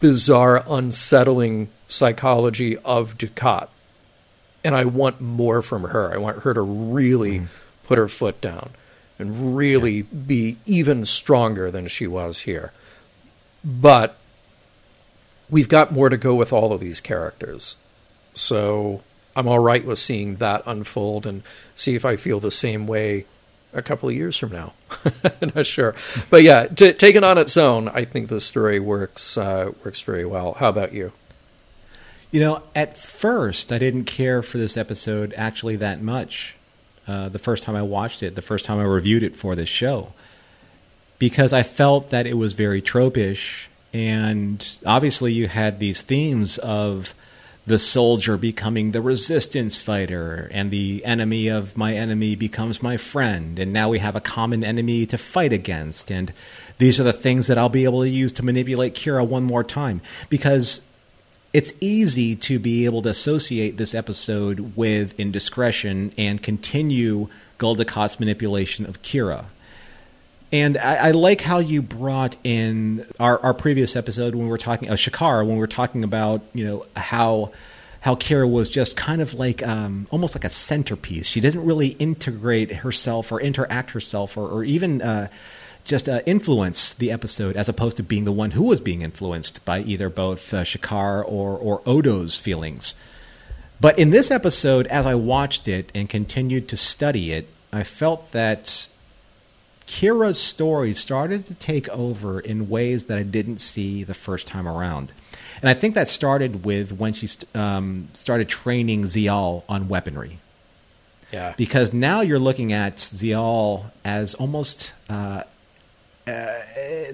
bizarre, 0.00 0.62
unsettling 0.68 1.70
psychology 1.88 2.76
of 2.84 3.16
Dukat. 3.16 3.68
And 4.62 4.74
I 4.74 4.84
want 4.84 5.22
more 5.22 5.62
from 5.62 5.84
her. 5.84 6.12
I 6.12 6.18
want 6.18 6.42
her 6.42 6.52
to 6.52 6.60
really 6.60 7.40
mm. 7.40 7.46
put 7.84 7.96
her 7.96 8.08
foot 8.08 8.38
down 8.42 8.72
and 9.18 9.56
really 9.56 9.96
yeah. 9.96 10.04
be 10.26 10.58
even 10.66 11.06
stronger 11.06 11.70
than 11.70 11.86
she 11.86 12.06
was 12.06 12.40
here. 12.40 12.70
But 13.64 14.18
we've 15.48 15.70
got 15.70 15.90
more 15.90 16.10
to 16.10 16.18
go 16.18 16.34
with 16.34 16.52
all 16.52 16.74
of 16.74 16.80
these 16.80 17.00
characters. 17.00 17.76
So 18.34 19.02
I'm 19.36 19.48
all 19.48 19.58
right 19.58 19.84
with 19.84 19.98
seeing 19.98 20.36
that 20.36 20.62
unfold 20.66 21.26
and 21.26 21.42
see 21.74 21.94
if 21.94 22.04
I 22.04 22.16
feel 22.16 22.40
the 22.40 22.50
same 22.50 22.86
way 22.86 23.26
a 23.72 23.82
couple 23.82 24.08
of 24.08 24.14
years 24.14 24.36
from 24.36 24.52
now. 24.52 24.72
Not 25.54 25.66
sure, 25.66 25.94
but 26.30 26.42
yeah, 26.42 26.66
t- 26.66 26.92
taken 26.92 27.24
on 27.24 27.38
its 27.38 27.56
own, 27.56 27.88
I 27.88 28.04
think 28.04 28.28
the 28.28 28.40
story 28.40 28.78
works 28.78 29.36
uh, 29.36 29.72
works 29.84 30.00
very 30.00 30.24
well. 30.24 30.54
How 30.54 30.68
about 30.68 30.92
you? 30.92 31.12
You 32.30 32.40
know, 32.40 32.62
at 32.74 32.96
first, 32.96 33.70
I 33.72 33.78
didn't 33.78 34.04
care 34.04 34.42
for 34.42 34.58
this 34.58 34.76
episode 34.76 35.34
actually 35.36 35.76
that 35.76 36.02
much. 36.02 36.56
Uh, 37.06 37.28
the 37.28 37.38
first 37.38 37.64
time 37.64 37.76
I 37.76 37.82
watched 37.82 38.22
it, 38.22 38.34
the 38.34 38.42
first 38.42 38.64
time 38.64 38.78
I 38.78 38.84
reviewed 38.84 39.22
it 39.22 39.36
for 39.36 39.54
this 39.54 39.68
show, 39.68 40.12
because 41.18 41.52
I 41.52 41.62
felt 41.62 42.10
that 42.10 42.26
it 42.26 42.34
was 42.34 42.54
very 42.54 42.80
tropish, 42.80 43.66
and 43.92 44.66
obviously 44.86 45.32
you 45.32 45.48
had 45.48 45.78
these 45.78 46.00
themes 46.00 46.58
of 46.58 47.14
the 47.66 47.78
soldier 47.78 48.36
becoming 48.36 48.90
the 48.90 49.00
resistance 49.00 49.78
fighter, 49.78 50.50
and 50.52 50.70
the 50.70 51.04
enemy 51.04 51.48
of 51.48 51.76
my 51.76 51.94
enemy 51.94 52.34
becomes 52.36 52.82
my 52.82 52.96
friend, 52.96 53.58
and 53.58 53.72
now 53.72 53.88
we 53.88 53.98
have 54.00 54.14
a 54.14 54.20
common 54.20 54.62
enemy 54.62 55.06
to 55.06 55.16
fight 55.16 55.52
against. 55.52 56.10
And 56.10 56.32
these 56.78 57.00
are 57.00 57.04
the 57.04 57.12
things 57.12 57.46
that 57.46 57.56
I'll 57.56 57.70
be 57.70 57.84
able 57.84 58.02
to 58.02 58.08
use 58.08 58.32
to 58.32 58.44
manipulate 58.44 58.94
Kira 58.94 59.26
one 59.26 59.44
more 59.44 59.64
time. 59.64 60.02
Because 60.28 60.82
it's 61.54 61.72
easy 61.80 62.34
to 62.36 62.58
be 62.58 62.84
able 62.84 63.00
to 63.02 63.08
associate 63.08 63.76
this 63.76 63.94
episode 63.94 64.76
with 64.76 65.18
indiscretion 65.18 66.12
and 66.18 66.42
continue 66.42 67.28
Gul 67.56 67.76
manipulation 67.76 68.84
of 68.84 69.00
Kira. 69.02 69.46
And 70.54 70.78
I, 70.78 71.08
I, 71.08 71.10
like 71.10 71.40
how 71.40 71.58
you 71.58 71.82
brought 71.82 72.36
in 72.44 73.04
our, 73.18 73.40
our 73.40 73.52
previous 73.52 73.96
episode 73.96 74.36
when 74.36 74.44
we 74.44 74.50
were 74.50 74.56
talking, 74.56 74.88
uh, 74.88 74.96
when 75.42 75.48
we 75.48 75.58
were 75.58 75.66
talking 75.66 76.04
about, 76.04 76.42
you 76.54 76.64
know, 76.64 76.86
how 76.94 77.50
how 78.02 78.14
Kira 78.14 78.48
was 78.48 78.70
just 78.70 78.96
kind 78.96 79.20
of 79.20 79.34
like 79.34 79.66
um, 79.66 80.06
almost 80.12 80.36
like 80.36 80.44
a 80.44 80.48
centerpiece. 80.48 81.26
She 81.26 81.40
didn't 81.40 81.64
really 81.64 81.88
integrate 81.88 82.70
herself 82.70 83.32
or 83.32 83.40
interact 83.40 83.90
herself 83.90 84.36
or, 84.36 84.48
or 84.48 84.62
even 84.62 85.02
uh, 85.02 85.26
just 85.82 86.08
uh, 86.08 86.20
influence 86.24 86.92
the 86.92 87.10
episode 87.10 87.56
as 87.56 87.68
opposed 87.68 87.96
to 87.96 88.04
being 88.04 88.24
the 88.24 88.30
one 88.30 88.52
who 88.52 88.62
was 88.62 88.80
being 88.80 89.02
influenced 89.02 89.64
by 89.64 89.80
either 89.80 90.08
both 90.08 90.54
uh, 90.54 90.62
Shakaar 90.62 91.24
or, 91.26 91.58
or 91.58 91.82
Odo's 91.84 92.38
feelings. 92.38 92.94
But 93.80 93.98
in 93.98 94.10
this 94.10 94.30
episode, 94.30 94.86
as 94.86 95.04
I 95.04 95.16
watched 95.16 95.66
it 95.66 95.90
and 95.96 96.08
continued 96.08 96.68
to 96.68 96.76
study 96.76 97.32
it, 97.32 97.48
I 97.72 97.82
felt 97.82 98.30
that 98.30 98.86
Kira's 99.86 100.40
story 100.40 100.94
started 100.94 101.46
to 101.46 101.54
take 101.54 101.88
over 101.90 102.40
in 102.40 102.68
ways 102.68 103.04
that 103.06 103.18
I 103.18 103.22
didn't 103.22 103.58
see 103.58 104.02
the 104.02 104.14
first 104.14 104.46
time 104.46 104.66
around. 104.66 105.12
And 105.60 105.68
I 105.68 105.74
think 105.74 105.94
that 105.94 106.08
started 106.08 106.64
with 106.64 106.92
when 106.92 107.12
she 107.12 107.28
um, 107.54 108.08
started 108.12 108.48
training 108.48 109.04
Ziyal 109.04 109.62
on 109.68 109.88
weaponry. 109.88 110.38
Yeah. 111.32 111.54
Because 111.56 111.92
now 111.92 112.20
you're 112.20 112.38
looking 112.38 112.72
at 112.72 112.96
Ziyal 112.96 113.90
as 114.04 114.34
almost 114.34 114.92
uh, 115.08 115.42
uh, 116.26 116.60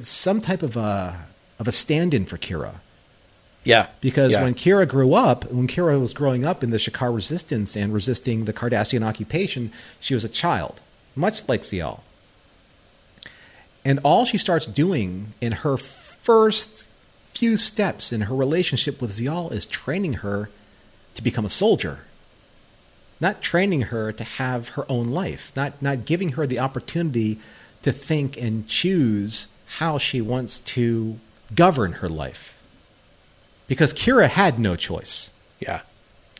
some 0.03 0.41
type 0.41 0.62
of 0.62 0.77
a 0.77 1.27
of 1.59 1.68
a 1.68 1.73
stand-in 1.73 2.25
for 2.25 2.39
Kira. 2.39 2.77
Yeah. 3.64 3.89
Because 4.01 4.35
yeah. 4.35 4.43
when 4.43 4.55
Kira 4.55 4.89
grew 4.89 5.14
up, 5.14 5.51
when 5.53 5.66
Kira 5.66 6.01
was 6.01 6.14
growing 6.14 6.45
up 6.45 6.64
in 6.64 6.71
the 6.71 6.79
Shakaar 6.79 7.14
resistance 7.14 7.77
and 7.77 7.93
resisting 7.93 8.47
the 8.47 8.53
Cardassian 8.53 9.05
occupation, 9.05 9.71
she 10.01 10.14
was 10.14 10.25
a 10.25 10.29
child, 10.29 10.81
much 11.14 11.49
like 11.49 11.62
Ziyal. 11.62 12.01
And 13.85 14.01
all 14.05 14.24
she 14.24 14.39
starts 14.39 14.66
doing 14.66 15.33
in 15.41 15.53
her 15.53 15.76
first 15.76 16.87
few 17.35 17.57
steps 17.57 18.12
in 18.12 18.22
her 18.22 18.35
relationship 18.35 19.01
with 19.01 19.12
Ziyal 19.12 19.51
is 19.53 19.66
training 19.66 20.14
her 20.14 20.51
to 21.14 21.22
become 21.22 21.45
a 21.45 21.49
soldier. 21.49 22.01
Not 23.20 23.43
training 23.43 23.83
her 23.83 24.12
to 24.12 24.24
have 24.24 24.70
her 24.70 24.91
own 24.91 25.11
life, 25.11 25.53
not, 25.57 25.81
not 25.81 26.05
giving 26.05 26.33
her 26.33 26.47
the 26.47 26.59
opportunity 26.59 27.39
to 27.83 27.93
think 27.93 28.37
and 28.37 28.66
choose 28.68 29.49
how 29.78 29.99
she 29.99 30.20
wants 30.20 30.59
to 30.61 31.18
govern 31.55 31.93
her 31.93 32.09
life. 32.09 32.61
Because 33.68 33.95
Kira 33.95 34.28
had 34.28 34.59
no 34.59 34.76
choice. 34.76 35.31
Yeah. 35.61 35.81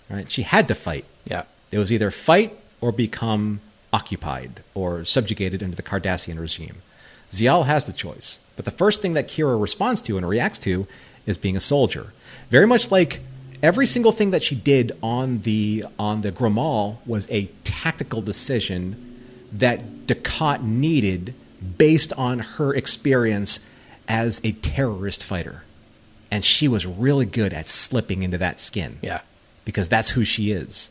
Right? 0.09 0.31
She 0.31 0.43
had 0.43 0.69
to 0.69 0.75
fight. 0.75 1.05
Yeah. 1.27 1.45
It 1.71 1.79
was 1.79 1.93
either 1.93 2.11
fight 2.11 2.59
or 2.81 2.93
become 2.93 3.61
occupied 3.93 4.63
or 4.75 5.05
subjugated 5.05 5.63
under 5.63 5.77
the 5.77 5.83
Cardassian 5.83 6.39
regime. 6.39 6.83
Ziyal 7.31 7.67
has 7.67 7.85
the 7.85 7.93
choice. 7.93 8.41
But 8.57 8.65
the 8.65 8.71
first 8.71 9.01
thing 9.03 9.15
that 9.15 9.29
Kira 9.29 9.61
responds 9.61 10.03
to 10.03 10.17
and 10.17 10.29
reacts 10.29 10.59
to 10.61 10.87
is 11.27 11.37
being 11.37 11.57
a 11.57 11.61
soldier. 11.61 12.13
Very 12.51 12.67
much 12.67 12.91
like 12.91 13.21
every 13.63 13.87
single 13.87 14.13
thing 14.13 14.31
that 14.31 14.43
she 14.43 14.55
did 14.55 14.93
on 15.03 15.41
the 15.43 15.85
on 15.99 16.23
the 16.23 16.33
Groumall 16.33 16.97
was 17.07 17.31
a 17.31 17.47
tactical 17.65 18.21
decision 18.23 19.07
that 19.53 20.07
Dukat 20.07 20.63
needed 20.63 21.35
based 21.79 22.13
on 22.15 22.39
her 22.41 22.75
experience 22.75 23.61
as 24.09 24.41
a 24.43 24.53
terrorist 24.53 25.25
fighter. 25.25 25.63
And 26.31 26.45
she 26.45 26.69
was 26.69 26.87
really 26.87 27.27
good 27.27 27.53
at 27.53 27.69
slipping 27.69 28.23
into 28.23 28.39
that 28.39 28.61
skin. 28.61 28.99
Yeah. 29.03 29.21
Because 29.65 29.89
that's 29.89 30.11
who 30.11 30.25
she 30.25 30.53
is. 30.53 30.91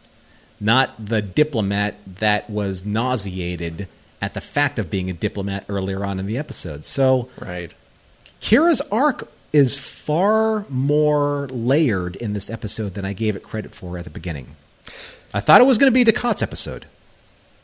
Not 0.60 1.06
the 1.06 1.22
diplomat 1.22 1.96
that 2.20 2.50
was 2.50 2.86
nauseated 2.86 3.88
at 4.22 4.34
the 4.34 4.42
fact 4.42 4.80
of 4.80 4.90
being 4.90 5.10
a 5.10 5.14
diplomat 5.14 5.66
earlier 5.70 6.06
on 6.06 6.20
in 6.20 6.26
the 6.26 6.38
episode. 6.38 6.86
So, 6.86 7.30
right. 7.40 7.74
Kira's 8.42 8.82
arc 8.92 9.30
is 9.52 9.78
far 9.78 10.66
more 10.70 11.48
layered 11.50 12.16
in 12.18 12.34
this 12.34 12.50
episode 12.50 12.94
than 12.94 13.06
I 13.06 13.14
gave 13.14 13.36
it 13.36 13.44
credit 13.44 13.74
for 13.74 13.98
at 13.98 14.04
the 14.04 14.10
beginning. 14.10 14.56
I 15.34 15.40
thought 15.40 15.62
it 15.62 15.66
was 15.66 15.78
going 15.78 15.92
to 15.92 16.06
be 16.06 16.10
Dukat's 16.10 16.42
episode. 16.42 16.86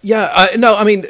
Yeah, 0.01 0.31
I, 0.33 0.55
no, 0.55 0.75
I 0.75 0.83
mean, 0.83 1.05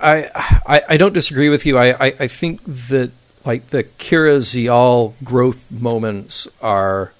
I, 0.00 0.30
I, 0.66 0.82
I 0.90 0.96
don't 0.96 1.12
disagree 1.12 1.48
with 1.48 1.66
you. 1.66 1.76
I, 1.76 2.06
I, 2.06 2.14
I 2.20 2.28
think 2.28 2.62
that 2.64 3.10
like 3.44 3.70
the 3.70 3.84
Kira 3.84 4.38
Ziyal 4.38 5.14
growth 5.22 5.70
moments 5.70 6.48
are 6.62 7.12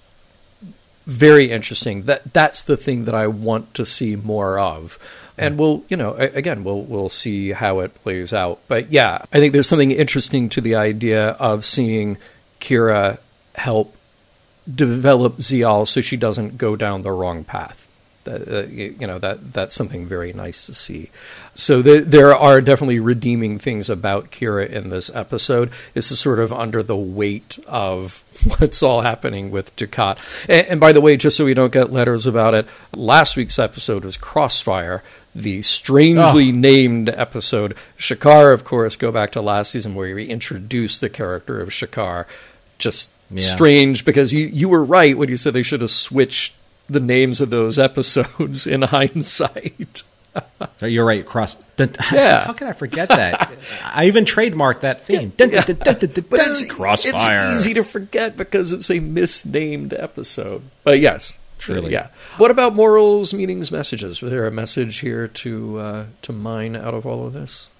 very 1.06 1.50
interesting. 1.50 2.04
That 2.04 2.32
that's 2.32 2.62
the 2.62 2.76
thing 2.76 3.04
that 3.06 3.14
I 3.14 3.26
want 3.26 3.74
to 3.74 3.86
see 3.86 4.16
more 4.16 4.58
of. 4.58 4.98
And 5.38 5.58
we'll, 5.58 5.84
you 5.88 5.96
know, 5.96 6.14
again, 6.14 6.64
we'll 6.64 6.82
we'll 6.82 7.08
see 7.08 7.52
how 7.52 7.80
it 7.80 7.94
plays 8.02 8.32
out. 8.32 8.60
But 8.68 8.92
yeah, 8.92 9.24
I 9.32 9.38
think 9.38 9.52
there's 9.52 9.68
something 9.68 9.90
interesting 9.90 10.48
to 10.50 10.60
the 10.60 10.74
idea 10.74 11.30
of 11.30 11.64
seeing 11.64 12.18
Kira 12.60 13.18
help 13.54 13.94
develop 14.72 15.38
Ziyal 15.38 15.86
so 15.86 16.00
she 16.00 16.16
doesn't 16.16 16.58
go 16.58 16.76
down 16.76 17.02
the 17.02 17.12
wrong 17.12 17.44
path. 17.44 17.88
Uh, 18.28 18.66
you 18.68 19.06
know 19.06 19.18
that 19.18 19.54
that's 19.54 19.74
something 19.74 20.04
very 20.06 20.34
nice 20.34 20.66
to 20.66 20.74
see. 20.74 21.10
So 21.54 21.80
the, 21.80 22.00
there 22.00 22.36
are 22.36 22.60
definitely 22.60 23.00
redeeming 23.00 23.58
things 23.58 23.88
about 23.88 24.30
Kira 24.30 24.68
in 24.68 24.90
this 24.90 25.10
episode. 25.14 25.70
This 25.94 26.10
is 26.10 26.20
sort 26.20 26.38
of 26.38 26.52
under 26.52 26.82
the 26.82 26.96
weight 26.96 27.58
of 27.66 28.22
what's 28.58 28.82
all 28.82 29.00
happening 29.00 29.50
with 29.50 29.74
Dukat. 29.76 30.18
And, 30.48 30.66
and 30.66 30.80
by 30.80 30.92
the 30.92 31.00
way, 31.00 31.16
just 31.16 31.36
so 31.36 31.46
we 31.46 31.54
don't 31.54 31.72
get 31.72 31.90
letters 31.90 32.26
about 32.26 32.54
it, 32.54 32.66
last 32.94 33.34
week's 33.36 33.58
episode 33.58 34.04
was 34.04 34.16
Crossfire, 34.16 35.02
the 35.34 35.62
strangely 35.62 36.48
oh. 36.48 36.54
named 36.54 37.08
episode. 37.08 37.76
Shakaar, 37.98 38.52
of 38.52 38.64
course, 38.64 38.96
go 38.96 39.12
back 39.12 39.32
to 39.32 39.42
last 39.42 39.70
season 39.70 39.94
where 39.94 40.14
we 40.14 40.26
introduced 40.26 41.00
the 41.00 41.08
character 41.08 41.60
of 41.60 41.68
Shakaar. 41.68 42.26
Just 42.78 43.12
yeah. 43.30 43.42
strange 43.42 44.04
because 44.04 44.32
you 44.32 44.46
you 44.46 44.68
were 44.68 44.84
right 44.84 45.16
when 45.16 45.28
you 45.28 45.36
said 45.36 45.52
they 45.52 45.62
should 45.62 45.80
have 45.80 45.90
switched 45.90 46.54
the 46.88 47.00
names 47.00 47.40
of 47.40 47.50
those 47.50 47.78
episodes 47.88 48.66
in 48.66 48.82
hindsight. 48.82 50.02
so 50.76 50.86
you're 50.86 51.04
right. 51.04 51.24
Cross. 51.26 51.58
yeah. 52.12 52.44
How 52.44 52.52
can 52.52 52.68
I 52.68 52.72
forget 52.72 53.08
that? 53.08 53.56
I 53.84 54.06
even 54.06 54.24
trademarked 54.24 54.80
that 54.80 55.04
theme. 55.04 55.32
but 55.36 56.40
it's, 56.40 56.64
Crossfire. 56.66 57.50
It's 57.50 57.60
easy 57.60 57.74
to 57.74 57.84
forget 57.84 58.36
because 58.36 58.72
it's 58.72 58.90
a 58.90 59.00
misnamed 59.00 59.92
episode. 59.92 60.62
But 60.84 61.00
yes, 61.00 61.36
truly. 61.58 61.92
Yeah. 61.92 62.08
What 62.36 62.50
about 62.50 62.74
morals, 62.74 63.34
meanings, 63.34 63.70
messages? 63.70 64.22
Was 64.22 64.30
there 64.30 64.46
a 64.46 64.50
message 64.50 64.98
here 64.98 65.28
to 65.28 65.78
uh, 65.78 66.04
to 66.22 66.32
mine 66.32 66.76
out 66.76 66.94
of 66.94 67.06
all 67.06 67.26
of 67.26 67.32
this? 67.32 67.70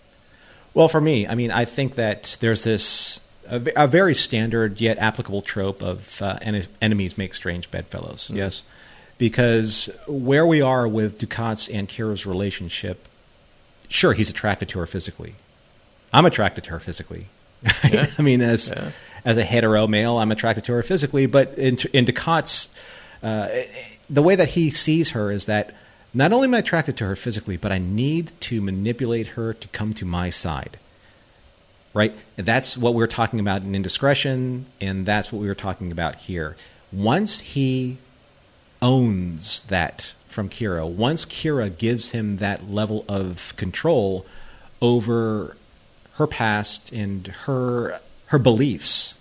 Well, 0.75 0.89
for 0.89 1.01
me, 1.01 1.27
I 1.27 1.35
mean, 1.35 1.51
I 1.51 1.65
think 1.65 1.95
that 1.95 2.37
there's 2.41 2.65
this 2.65 3.21
a, 3.49 3.63
a 3.77 3.87
very 3.87 4.15
standard 4.15 4.81
yet 4.81 4.99
applicable 4.99 5.43
trope 5.43 5.83
of 5.83 6.21
uh, 6.21 6.39
en- 6.43 6.67
enemies 6.83 7.17
make 7.17 7.35
strange 7.35 7.71
bedfellows. 7.71 8.25
Mm-hmm. 8.25 8.37
Yes 8.37 8.63
because 9.19 9.91
where 10.07 10.47
we 10.47 10.63
are 10.63 10.89
with 10.89 11.21
Dukat's 11.21 11.69
and 11.69 11.89
Kira's 11.89 12.25
relationship, 12.25 13.07
sure, 13.89 14.13
he's 14.13 14.31
attracted 14.31 14.69
to 14.71 14.79
her 14.79 14.87
physically. 14.87 15.35
I'm 16.13 16.25
attracted 16.25 16.65
to 16.65 16.71
her 16.71 16.81
physically. 16.81 17.27
Yeah. 17.91 18.07
I 18.19 18.23
mean, 18.23 18.41
as 18.41 18.73
yeah. 18.75 18.93
as 19.25 19.37
a 19.37 19.45
hetero 19.45 19.87
male, 19.87 20.17
I'm 20.17 20.31
attracted 20.31 20.65
to 20.65 20.73
her 20.73 20.83
physically. 20.83 21.27
But 21.27 21.59
in, 21.59 21.77
in 21.93 22.07
Dukat's, 22.07 22.71
uh, 23.23 23.49
the 24.09 24.23
way 24.23 24.37
that 24.37 24.51
he 24.51 24.71
sees 24.71 25.11
her 25.11 25.31
is 25.31 25.47
that 25.47 25.75
not 26.15 26.33
only 26.33 26.47
am 26.47 26.55
I 26.55 26.59
attracted 26.59 26.97
to 26.99 27.07
her 27.07 27.17
physically, 27.17 27.57
but 27.57 27.73
I 27.73 27.79
need 27.79 28.33
to 28.41 28.61
manipulate 28.61 29.29
her 29.29 29.53
to 29.53 29.69
come 29.69 29.93
to 29.95 30.05
my 30.05 30.31
side. 30.31 30.79
Right? 31.95 32.15
That's 32.37 32.79
what 32.79 32.95
we 32.95 32.99
were 32.99 33.07
talking 33.07 33.41
about 33.41 33.63
in 33.63 33.75
indiscretion, 33.75 34.67
and 34.81 35.05
that's 35.05 35.33
what 35.33 35.41
we 35.41 35.49
were 35.49 35.55
talking 35.55 35.91
about 35.91 36.17
here. 36.17 36.57
Once 36.93 37.41
he 37.41 37.99
owns 38.81 39.61
that 39.63 40.15
from 40.29 40.49
Kira. 40.49 40.89
Once 40.89 41.25
Kira 41.25 41.77
gives 41.77 42.11
him 42.11 42.37
that 42.37 42.71
level 42.71 43.05
of 43.09 43.55
control 43.57 44.27
over 44.81 45.57
her 46.15 46.27
past 46.27 46.93
and 46.93 47.27
her 47.27 48.01
her 48.27 48.39
beliefs 48.39 49.17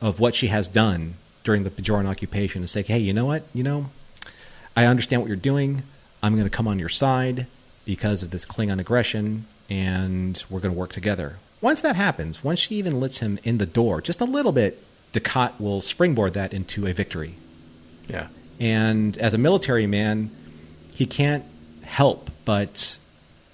of 0.00 0.20
what 0.20 0.34
she 0.34 0.46
has 0.46 0.68
done 0.68 1.16
during 1.44 1.62
the 1.62 1.70
Bajoran 1.70 2.06
occupation 2.06 2.62
and 2.62 2.70
say, 2.70 2.82
hey, 2.82 2.98
you 2.98 3.12
know 3.12 3.26
what? 3.26 3.44
You 3.54 3.62
know, 3.62 3.90
I 4.76 4.86
understand 4.86 5.22
what 5.22 5.28
you're 5.28 5.36
doing. 5.36 5.82
I'm 6.22 6.34
going 6.34 6.44
to 6.44 6.50
come 6.50 6.66
on 6.66 6.78
your 6.78 6.88
side 6.88 7.46
because 7.84 8.22
of 8.22 8.30
this 8.30 8.46
Klingon 8.46 8.80
aggression, 8.80 9.46
and 9.68 10.42
we're 10.48 10.60
going 10.60 10.74
to 10.74 10.78
work 10.78 10.90
together. 10.90 11.36
Once 11.60 11.80
that 11.82 11.96
happens, 11.96 12.42
once 12.42 12.58
she 12.58 12.74
even 12.76 12.98
lets 12.98 13.18
him 13.18 13.38
in 13.44 13.58
the 13.58 13.66
door 13.66 14.00
just 14.00 14.20
a 14.20 14.24
little 14.24 14.52
bit, 14.52 14.82
Dukat 15.12 15.60
will 15.60 15.80
springboard 15.80 16.34
that 16.34 16.52
into 16.52 16.86
a 16.86 16.92
victory. 16.92 17.36
Yeah. 18.08 18.28
And 18.58 19.16
as 19.18 19.34
a 19.34 19.38
military 19.38 19.86
man, 19.86 20.30
he 20.92 21.06
can't 21.06 21.44
help 21.82 22.30
but 22.44 22.98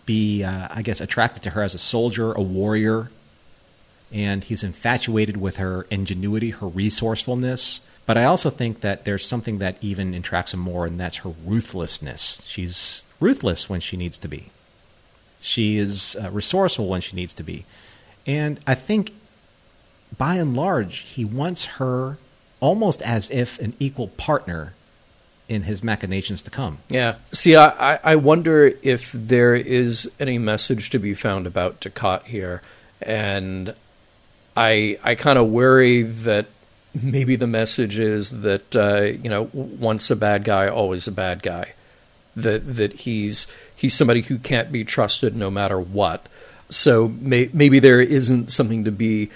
be, 0.06 0.42
uh, 0.42 0.68
I 0.70 0.82
guess, 0.82 1.00
attracted 1.00 1.42
to 1.44 1.50
her 1.50 1.62
as 1.62 1.74
a 1.74 1.78
soldier, 1.78 2.32
a 2.32 2.42
warrior. 2.42 3.10
And 4.12 4.42
he's 4.42 4.64
infatuated 4.64 5.36
with 5.36 5.56
her 5.56 5.86
ingenuity, 5.90 6.50
her 6.50 6.66
resourcefulness. 6.66 7.80
But 8.06 8.18
I 8.18 8.24
also 8.24 8.50
think 8.50 8.80
that 8.80 9.04
there's 9.04 9.24
something 9.24 9.58
that 9.58 9.76
even 9.80 10.14
attracts 10.14 10.52
him 10.52 10.60
more, 10.60 10.84
and 10.86 10.98
that's 10.98 11.18
her 11.18 11.32
ruthlessness. 11.46 12.42
She's 12.46 13.04
ruthless 13.20 13.68
when 13.70 13.80
she 13.80 13.96
needs 13.96 14.18
to 14.18 14.28
be. 14.28 14.50
She 15.40 15.76
is 15.76 16.16
uh, 16.22 16.30
resourceful 16.30 16.88
when 16.88 17.00
she 17.00 17.14
needs 17.14 17.32
to 17.34 17.42
be. 17.42 17.64
And 18.26 18.58
I 18.66 18.74
think 18.74 19.12
by 20.18 20.36
and 20.36 20.56
large, 20.56 20.98
he 20.98 21.24
wants 21.24 21.64
her 21.76 22.18
almost 22.58 23.00
as 23.02 23.30
if 23.30 23.58
an 23.60 23.74
equal 23.78 24.08
partner 24.08 24.74
in 25.48 25.62
his 25.62 25.82
machinations 25.82 26.42
to 26.42 26.50
come. 26.50 26.78
Yeah. 26.88 27.16
See, 27.32 27.56
I, 27.56 27.96
I 27.96 28.16
wonder 28.16 28.72
if 28.82 29.10
there 29.12 29.56
is 29.56 30.10
any 30.20 30.38
message 30.38 30.90
to 30.90 30.98
be 30.98 31.14
found 31.14 31.46
about 31.46 31.80
Dukat 31.80 32.24
here, 32.24 32.62
and 33.02 33.74
I 34.60 34.98
I 35.02 35.14
kind 35.14 35.38
of 35.38 35.48
worry 35.48 36.02
that 36.02 36.46
maybe 37.02 37.36
the 37.36 37.46
message 37.46 37.98
is 37.98 38.42
that 38.42 38.76
uh, 38.76 39.02
you 39.22 39.30
know 39.30 39.48
once 39.54 40.10
a 40.10 40.16
bad 40.16 40.44
guy, 40.44 40.68
always 40.68 41.08
a 41.08 41.12
bad 41.12 41.42
guy. 41.42 41.72
That 42.36 42.74
that 42.76 42.92
he's 42.92 43.46
he's 43.74 43.94
somebody 43.94 44.20
who 44.20 44.38
can't 44.38 44.70
be 44.70 44.84
trusted 44.84 45.34
no 45.34 45.50
matter 45.50 45.80
what. 45.80 46.28
So 46.68 47.08
may, 47.08 47.50
maybe 47.52 47.80
there 47.80 48.00
isn't 48.00 48.52
something 48.52 48.84
to 48.84 48.92
be 48.92 49.30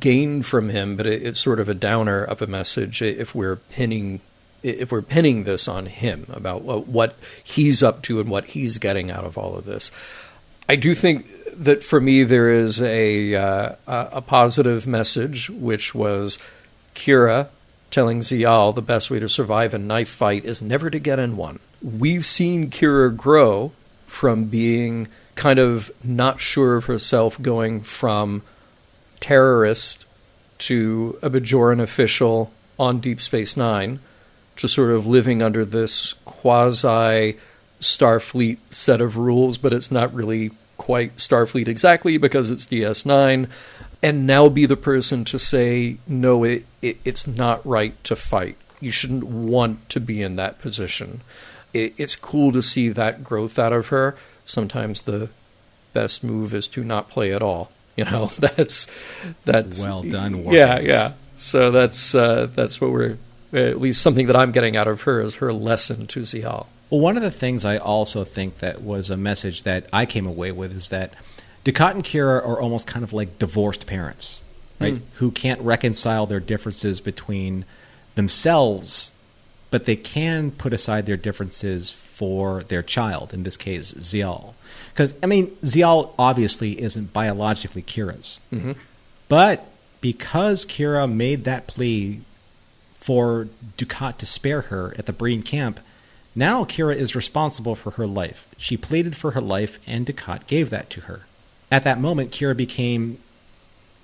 gained 0.00 0.46
from 0.46 0.70
him, 0.70 0.96
but 0.96 1.06
it, 1.06 1.22
it's 1.22 1.38
sort 1.38 1.60
of 1.60 1.68
a 1.68 1.74
downer 1.74 2.24
of 2.24 2.42
a 2.42 2.46
message 2.46 3.02
if 3.02 3.34
we're 3.34 3.56
pinning 3.56 4.20
if 4.62 4.90
we're 4.90 5.02
pinning 5.02 5.44
this 5.44 5.68
on 5.68 5.86
him 5.86 6.26
about 6.32 6.62
what 6.62 7.16
he's 7.44 7.82
up 7.82 8.02
to 8.02 8.20
and 8.20 8.28
what 8.28 8.46
he's 8.46 8.78
getting 8.78 9.10
out 9.10 9.24
of 9.24 9.36
all 9.36 9.56
of 9.56 9.64
this. 9.66 9.90
I 10.70 10.76
do 10.76 10.94
think 10.94 11.26
that 11.56 11.82
for 11.82 12.00
me 12.00 12.22
there 12.22 12.48
is 12.48 12.80
a 12.80 13.34
uh, 13.34 13.74
a 13.88 14.22
positive 14.22 14.86
message, 14.86 15.50
which 15.50 15.96
was 15.96 16.38
Kira 16.94 17.48
telling 17.90 18.20
Ziyal 18.20 18.72
the 18.72 18.80
best 18.80 19.10
way 19.10 19.18
to 19.18 19.28
survive 19.28 19.74
a 19.74 19.78
knife 19.78 20.08
fight 20.08 20.44
is 20.44 20.62
never 20.62 20.88
to 20.88 21.00
get 21.00 21.18
in 21.18 21.36
one. 21.36 21.58
We've 21.82 22.24
seen 22.24 22.70
Kira 22.70 23.16
grow 23.16 23.72
from 24.06 24.44
being 24.44 25.08
kind 25.34 25.58
of 25.58 25.90
not 26.04 26.38
sure 26.38 26.76
of 26.76 26.84
herself, 26.84 27.42
going 27.42 27.80
from 27.80 28.42
terrorist 29.18 30.04
to 30.58 31.18
a 31.20 31.28
Bajoran 31.28 31.80
official 31.80 32.52
on 32.78 33.00
Deep 33.00 33.20
Space 33.20 33.56
Nine 33.56 33.98
to 34.54 34.68
sort 34.68 34.92
of 34.92 35.04
living 35.04 35.42
under 35.42 35.64
this 35.64 36.14
quasi 36.24 37.38
Starfleet 37.80 38.58
set 38.70 39.00
of 39.00 39.16
rules, 39.16 39.58
but 39.58 39.72
it's 39.72 39.90
not 39.90 40.14
really 40.14 40.52
quite 40.90 41.18
Starfleet 41.18 41.68
exactly 41.68 42.16
because 42.16 42.50
it's 42.50 42.66
DS9, 42.66 43.48
and 44.02 44.26
now 44.26 44.48
be 44.48 44.66
the 44.66 44.76
person 44.76 45.24
to 45.26 45.38
say, 45.38 45.98
no, 46.08 46.42
it, 46.42 46.66
it 46.82 46.98
it's 47.04 47.28
not 47.28 47.64
right 47.64 48.02
to 48.02 48.16
fight. 48.16 48.56
You 48.80 48.90
shouldn't 48.90 49.22
want 49.22 49.88
to 49.90 50.00
be 50.00 50.20
in 50.20 50.34
that 50.34 50.58
position. 50.58 51.20
It, 51.72 51.94
it's 51.96 52.16
cool 52.16 52.50
to 52.50 52.60
see 52.60 52.88
that 52.88 53.22
growth 53.22 53.56
out 53.56 53.72
of 53.72 53.86
her. 53.88 54.16
Sometimes 54.44 55.02
the 55.02 55.28
best 55.92 56.24
move 56.24 56.52
is 56.54 56.66
to 56.66 56.82
not 56.82 57.08
play 57.08 57.32
at 57.32 57.40
all. 57.42 57.70
You 57.96 58.06
know, 58.06 58.26
that's 58.38 58.90
that's 59.44 59.82
well 59.82 60.02
done. 60.02 60.44
Yeah, 60.44 60.78
yeah. 60.78 61.12
So 61.36 61.70
that's 61.70 62.14
uh, 62.14 62.48
that's 62.54 62.80
what 62.80 62.92
we're 62.92 63.18
at 63.52 63.78
least 63.78 64.00
something 64.00 64.26
that 64.28 64.36
I'm 64.36 64.52
getting 64.52 64.74
out 64.74 64.88
of 64.88 65.02
her 65.02 65.20
is 65.20 65.34
her 65.36 65.52
lesson 65.52 66.06
to 66.06 66.20
Ziyal. 66.20 66.66
Well, 66.90 67.00
one 67.00 67.16
of 67.16 67.22
the 67.22 67.30
things 67.30 67.64
I 67.64 67.78
also 67.78 68.24
think 68.24 68.58
that 68.58 68.82
was 68.82 69.10
a 69.10 69.16
message 69.16 69.62
that 69.62 69.86
I 69.92 70.06
came 70.06 70.26
away 70.26 70.50
with 70.50 70.76
is 70.76 70.88
that 70.88 71.14
Dukat 71.64 71.92
and 71.92 72.04
Kira 72.04 72.44
are 72.44 72.60
almost 72.60 72.86
kind 72.86 73.04
of 73.04 73.12
like 73.12 73.38
divorced 73.38 73.86
parents, 73.86 74.42
right? 74.80 74.94
Mm. 74.94 75.02
Who 75.14 75.30
can't 75.30 75.60
reconcile 75.60 76.26
their 76.26 76.40
differences 76.40 77.00
between 77.00 77.64
themselves, 78.16 79.12
but 79.70 79.84
they 79.84 79.96
can 79.96 80.50
put 80.50 80.72
aside 80.72 81.06
their 81.06 81.16
differences 81.16 81.92
for 81.92 82.64
their 82.64 82.82
child, 82.82 83.32
in 83.32 83.44
this 83.44 83.56
case, 83.56 83.94
Ziyal. 83.94 84.54
Because, 84.92 85.14
I 85.22 85.26
mean, 85.26 85.48
Ziyal 85.62 86.12
obviously 86.18 86.80
isn't 86.82 87.12
biologically 87.12 87.82
Kira's. 87.82 88.40
Mm-hmm. 88.52 88.72
But 89.28 89.64
because 90.00 90.66
Kira 90.66 91.10
made 91.10 91.44
that 91.44 91.66
plea 91.66 92.22
for 92.98 93.48
Dukat 93.78 94.18
to 94.18 94.26
spare 94.26 94.62
her 94.62 94.94
at 94.98 95.06
the 95.06 95.12
Breen 95.12 95.42
camp, 95.42 95.78
Now 96.34 96.64
Kira 96.64 96.94
is 96.94 97.16
responsible 97.16 97.74
for 97.74 97.92
her 97.92 98.06
life. 98.06 98.46
She 98.56 98.76
pleaded 98.76 99.16
for 99.16 99.32
her 99.32 99.40
life, 99.40 99.78
and 99.86 100.06
Dukat 100.06 100.46
gave 100.46 100.70
that 100.70 100.90
to 100.90 101.02
her. 101.02 101.22
At 101.70 101.84
that 101.84 102.00
moment, 102.00 102.30
Kira 102.30 102.56
became 102.56 103.18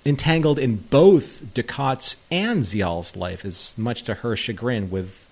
entangled 0.05 0.59
in 0.59 0.77
both 0.77 1.43
Dukat's 1.53 2.17
and 2.31 2.61
Ziyal's 2.61 3.15
life, 3.15 3.43
as 3.45 3.73
much 3.77 4.03
to 4.03 4.15
her 4.15 4.35
chagrin 4.35 4.89
with 4.89 5.27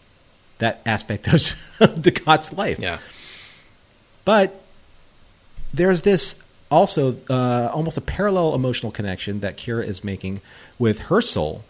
that 0.58 0.82
aspect 0.86 1.28
of 1.28 1.34
Dukat's 1.80 2.54
life. 2.54 2.80
Yeah. 2.80 3.00
But 4.24 4.62
there's 5.74 6.02
this 6.02 6.38
also 6.72 7.18
uh, 7.30 7.70
almost 7.74 7.98
a 7.98 8.02
parallel 8.02 8.56
emotional 8.56 8.92
connection 8.92 9.42
that 9.42 9.58
Kira 9.58 9.86
is 9.86 10.04
making 10.04 10.42
with 10.80 11.00
her 11.00 11.22
soul 11.22 11.64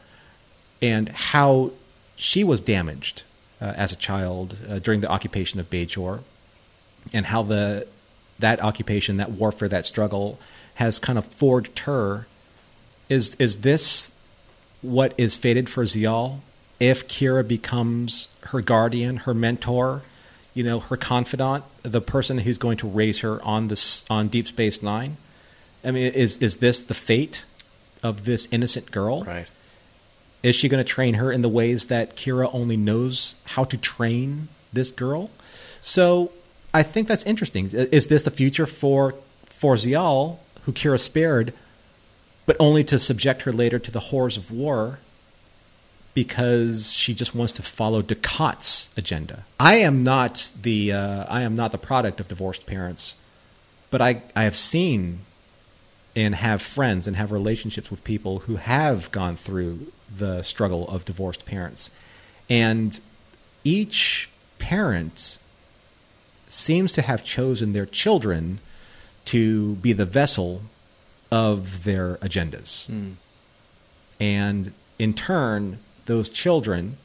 and 0.81 1.09
how 1.09 1.71
she 2.15 2.43
was 2.43 2.61
damaged 2.61 3.23
as 3.61 3.91
a 3.91 3.95
child 3.95 4.57
uh, 4.69 4.79
during 4.79 5.01
the 5.01 5.09
occupation 5.09 5.59
of 5.59 5.69
Bajor, 5.69 6.19
and 7.13 7.27
how 7.27 7.43
the 7.43 7.87
that 8.39 8.61
occupation, 8.61 9.17
that 9.17 9.31
warfare, 9.31 9.69
that 9.69 9.85
struggle 9.85 10.39
has 10.75 10.99
kind 10.99 11.17
of 11.17 11.25
forged 11.25 11.79
her. 11.79 12.27
Is 13.09 13.35
is 13.35 13.61
this 13.61 14.11
what 14.81 15.13
is 15.17 15.35
fated 15.35 15.69
for 15.69 15.83
Zial? 15.83 16.39
If 16.79 17.07
Kira 17.07 17.47
becomes 17.47 18.27
her 18.47 18.61
guardian, 18.61 19.17
her 19.17 19.33
mentor, 19.33 20.01
you 20.53 20.63
know, 20.63 20.79
her 20.79 20.97
confidant, 20.97 21.63
the 21.83 22.01
person 22.01 22.39
who's 22.39 22.57
going 22.57 22.77
to 22.77 22.87
raise 22.87 23.19
her 23.19 23.41
on 23.43 23.69
this 23.69 24.05
on 24.09 24.27
Deep 24.27 24.47
Space 24.47 24.83
Nine. 24.83 25.17
I 25.83 25.91
mean, 25.91 26.11
is 26.11 26.37
is 26.37 26.57
this 26.57 26.83
the 26.83 26.93
fate 26.93 27.45
of 28.03 28.25
this 28.25 28.47
innocent 28.51 28.91
girl? 28.91 29.23
Right. 29.23 29.47
Is 30.45 30.55
she 30.55 30.69
going 30.69 30.77
to 30.77 30.87
train 30.87 31.15
her 31.15 31.31
in 31.31 31.41
the 31.41 31.49
ways 31.49 31.85
that 31.85 32.15
Kira 32.15 32.47
only 32.53 32.77
knows 32.77 33.33
how 33.45 33.63
to 33.63 33.77
train 33.77 34.47
this 34.71 34.91
girl? 34.91 35.31
So 35.81 36.31
I 36.71 36.83
think 36.83 37.07
that's 37.07 37.23
interesting. 37.23 37.71
Is 37.71 38.07
this 38.09 38.21
the 38.21 38.29
future 38.29 38.67
for 38.67 39.15
for 39.45 39.73
Ziyal, 39.73 40.37
who 40.61 40.71
Kira 40.71 40.99
spared, 40.99 41.51
but 42.45 42.55
only 42.59 42.83
to 42.83 42.99
subject 42.99 43.41
her 43.41 43.51
later 43.51 43.79
to 43.79 43.89
the 43.89 43.99
horrors 43.99 44.37
of 44.37 44.51
war 44.51 44.99
because 46.13 46.93
she 46.93 47.15
just 47.15 47.33
wants 47.33 47.53
to 47.53 47.63
follow 47.63 48.03
Dukat's 48.03 48.89
agenda? 48.95 49.45
I 49.59 49.77
am 49.77 50.03
not 50.03 50.51
the 50.61 50.91
uh, 50.91 51.25
I 51.27 51.41
am 51.41 51.55
not 51.55 51.71
the 51.71 51.79
product 51.79 52.19
of 52.19 52.27
divorced 52.27 52.67
parents, 52.67 53.15
but 53.89 53.99
I 53.99 54.21
I 54.35 54.43
have 54.43 54.55
seen 54.55 55.21
and 56.15 56.35
have 56.35 56.61
friends 56.61 57.07
and 57.07 57.15
have 57.15 57.31
relationships 57.31 57.89
with 57.89 58.03
people 58.03 58.39
who 58.45 58.57
have 58.57 59.11
gone 59.11 59.37
through 59.37 59.91
the 60.13 60.41
struggle 60.41 60.87
of 60.87 61.05
divorced 61.05 61.45
parents. 61.45 61.89
And 62.49 62.99
each 63.63 64.29
parent 64.59 65.39
seems 66.47 66.93
to 66.93 67.01
have 67.01 67.23
chosen 67.23 67.73
their 67.73 67.85
children 67.85 68.59
to 69.25 69.75
be 69.75 69.93
the 69.93 70.05
vessel 70.05 70.61
of 71.31 71.83
their 71.83 72.15
agendas. 72.17 72.89
Mm. 72.89 73.15
And 74.19 74.73
in 74.99 75.13
turn, 75.13 75.79
those 76.05 76.29
children 76.29 76.97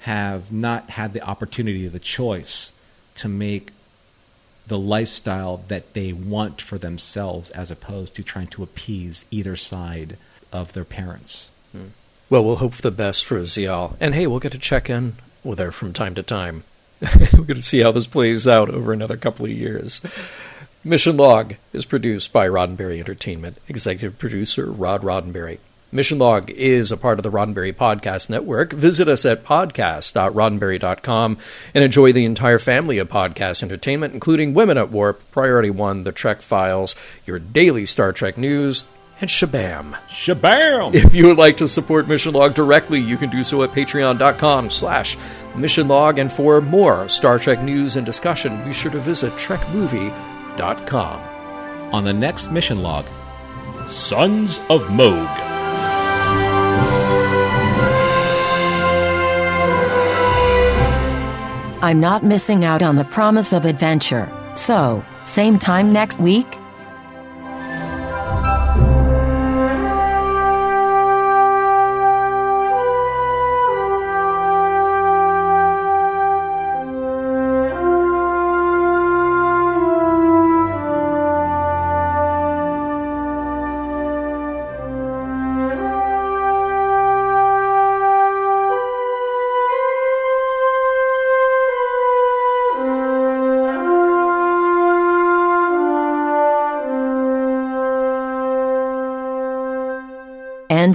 have 0.00 0.52
not 0.52 0.90
had 0.90 1.12
the 1.12 1.22
opportunity, 1.22 1.88
the 1.88 1.98
choice 1.98 2.72
to 3.16 3.28
make 3.28 3.72
the 4.66 4.78
lifestyle 4.78 5.64
that 5.68 5.94
they 5.94 6.12
want 6.12 6.62
for 6.62 6.78
themselves 6.78 7.50
as 7.50 7.70
opposed 7.70 8.14
to 8.14 8.22
trying 8.22 8.46
to 8.46 8.62
appease 8.62 9.24
either 9.30 9.56
side 9.56 10.16
of 10.52 10.72
their 10.72 10.84
parents. 10.84 11.50
Well, 12.30 12.44
we'll 12.44 12.56
hope 12.56 12.74
for 12.74 12.82
the 12.82 12.90
best 12.90 13.24
for 13.24 13.40
Ziyal. 13.40 13.96
And 14.00 14.14
hey, 14.14 14.26
we'll 14.26 14.38
get 14.38 14.52
to 14.52 14.58
check 14.58 14.90
in 14.90 15.14
with 15.42 15.58
her 15.58 15.72
from 15.72 15.92
time 15.92 16.14
to 16.14 16.22
time. 16.22 16.64
We're 17.00 17.44
going 17.44 17.54
to 17.54 17.62
see 17.62 17.80
how 17.80 17.92
this 17.92 18.06
plays 18.06 18.46
out 18.46 18.68
over 18.68 18.92
another 18.92 19.16
couple 19.16 19.46
of 19.46 19.52
years. 19.52 20.02
Mission 20.84 21.16
Log 21.16 21.54
is 21.72 21.84
produced 21.84 22.32
by 22.32 22.48
Roddenberry 22.48 22.98
Entertainment. 22.98 23.58
Executive 23.68 24.18
producer 24.18 24.66
Rod 24.66 25.02
Roddenberry. 25.02 25.58
Mission 25.90 26.18
Log 26.18 26.50
is 26.50 26.92
a 26.92 26.98
part 26.98 27.18
of 27.18 27.22
the 27.22 27.30
Roddenberry 27.30 27.72
Podcast 27.72 28.28
Network. 28.28 28.74
Visit 28.74 29.08
us 29.08 29.24
at 29.24 29.42
podcast.roddenberry.com 29.42 31.38
and 31.74 31.84
enjoy 31.84 32.12
the 32.12 32.26
entire 32.26 32.58
family 32.58 32.98
of 32.98 33.08
podcast 33.08 33.62
entertainment, 33.62 34.12
including 34.12 34.52
Women 34.52 34.76
at 34.76 34.90
Warp, 34.90 35.22
Priority 35.30 35.70
One, 35.70 36.04
The 36.04 36.12
Trek 36.12 36.42
Files, 36.42 36.94
your 37.24 37.38
daily 37.38 37.86
Star 37.86 38.12
Trek 38.12 38.36
news, 38.36 38.84
and 39.20 39.28
shabam. 39.28 39.98
Shabam! 40.08 40.94
If 40.94 41.14
you 41.14 41.26
would 41.26 41.36
like 41.38 41.56
to 41.58 41.68
support 41.68 42.08
Mission 42.08 42.34
Log 42.34 42.54
directly, 42.54 43.00
you 43.00 43.16
can 43.16 43.30
do 43.30 43.42
so 43.42 43.62
at 43.62 43.70
patreon.com 43.70 44.70
slash 44.70 45.16
Mission 45.54 45.88
Log. 45.88 46.18
And 46.18 46.32
for 46.32 46.60
more 46.60 47.08
Star 47.08 47.38
Trek 47.38 47.62
news 47.62 47.96
and 47.96 48.06
discussion, 48.06 48.62
be 48.64 48.72
sure 48.72 48.92
to 48.92 49.00
visit 49.00 49.32
trekmovie.com. 49.34 51.20
On 51.92 52.04
the 52.04 52.12
next 52.12 52.50
Mission 52.50 52.82
Log, 52.82 53.06
Sons 53.88 54.60
of 54.68 54.90
Mogh. 54.90 55.38
I'm 61.80 62.00
not 62.00 62.24
missing 62.24 62.64
out 62.64 62.82
on 62.82 62.96
the 62.96 63.04
promise 63.04 63.52
of 63.52 63.64
adventure. 63.64 64.28
So, 64.56 65.04
same 65.24 65.58
time 65.58 65.92
next 65.92 66.18
week? 66.18 66.58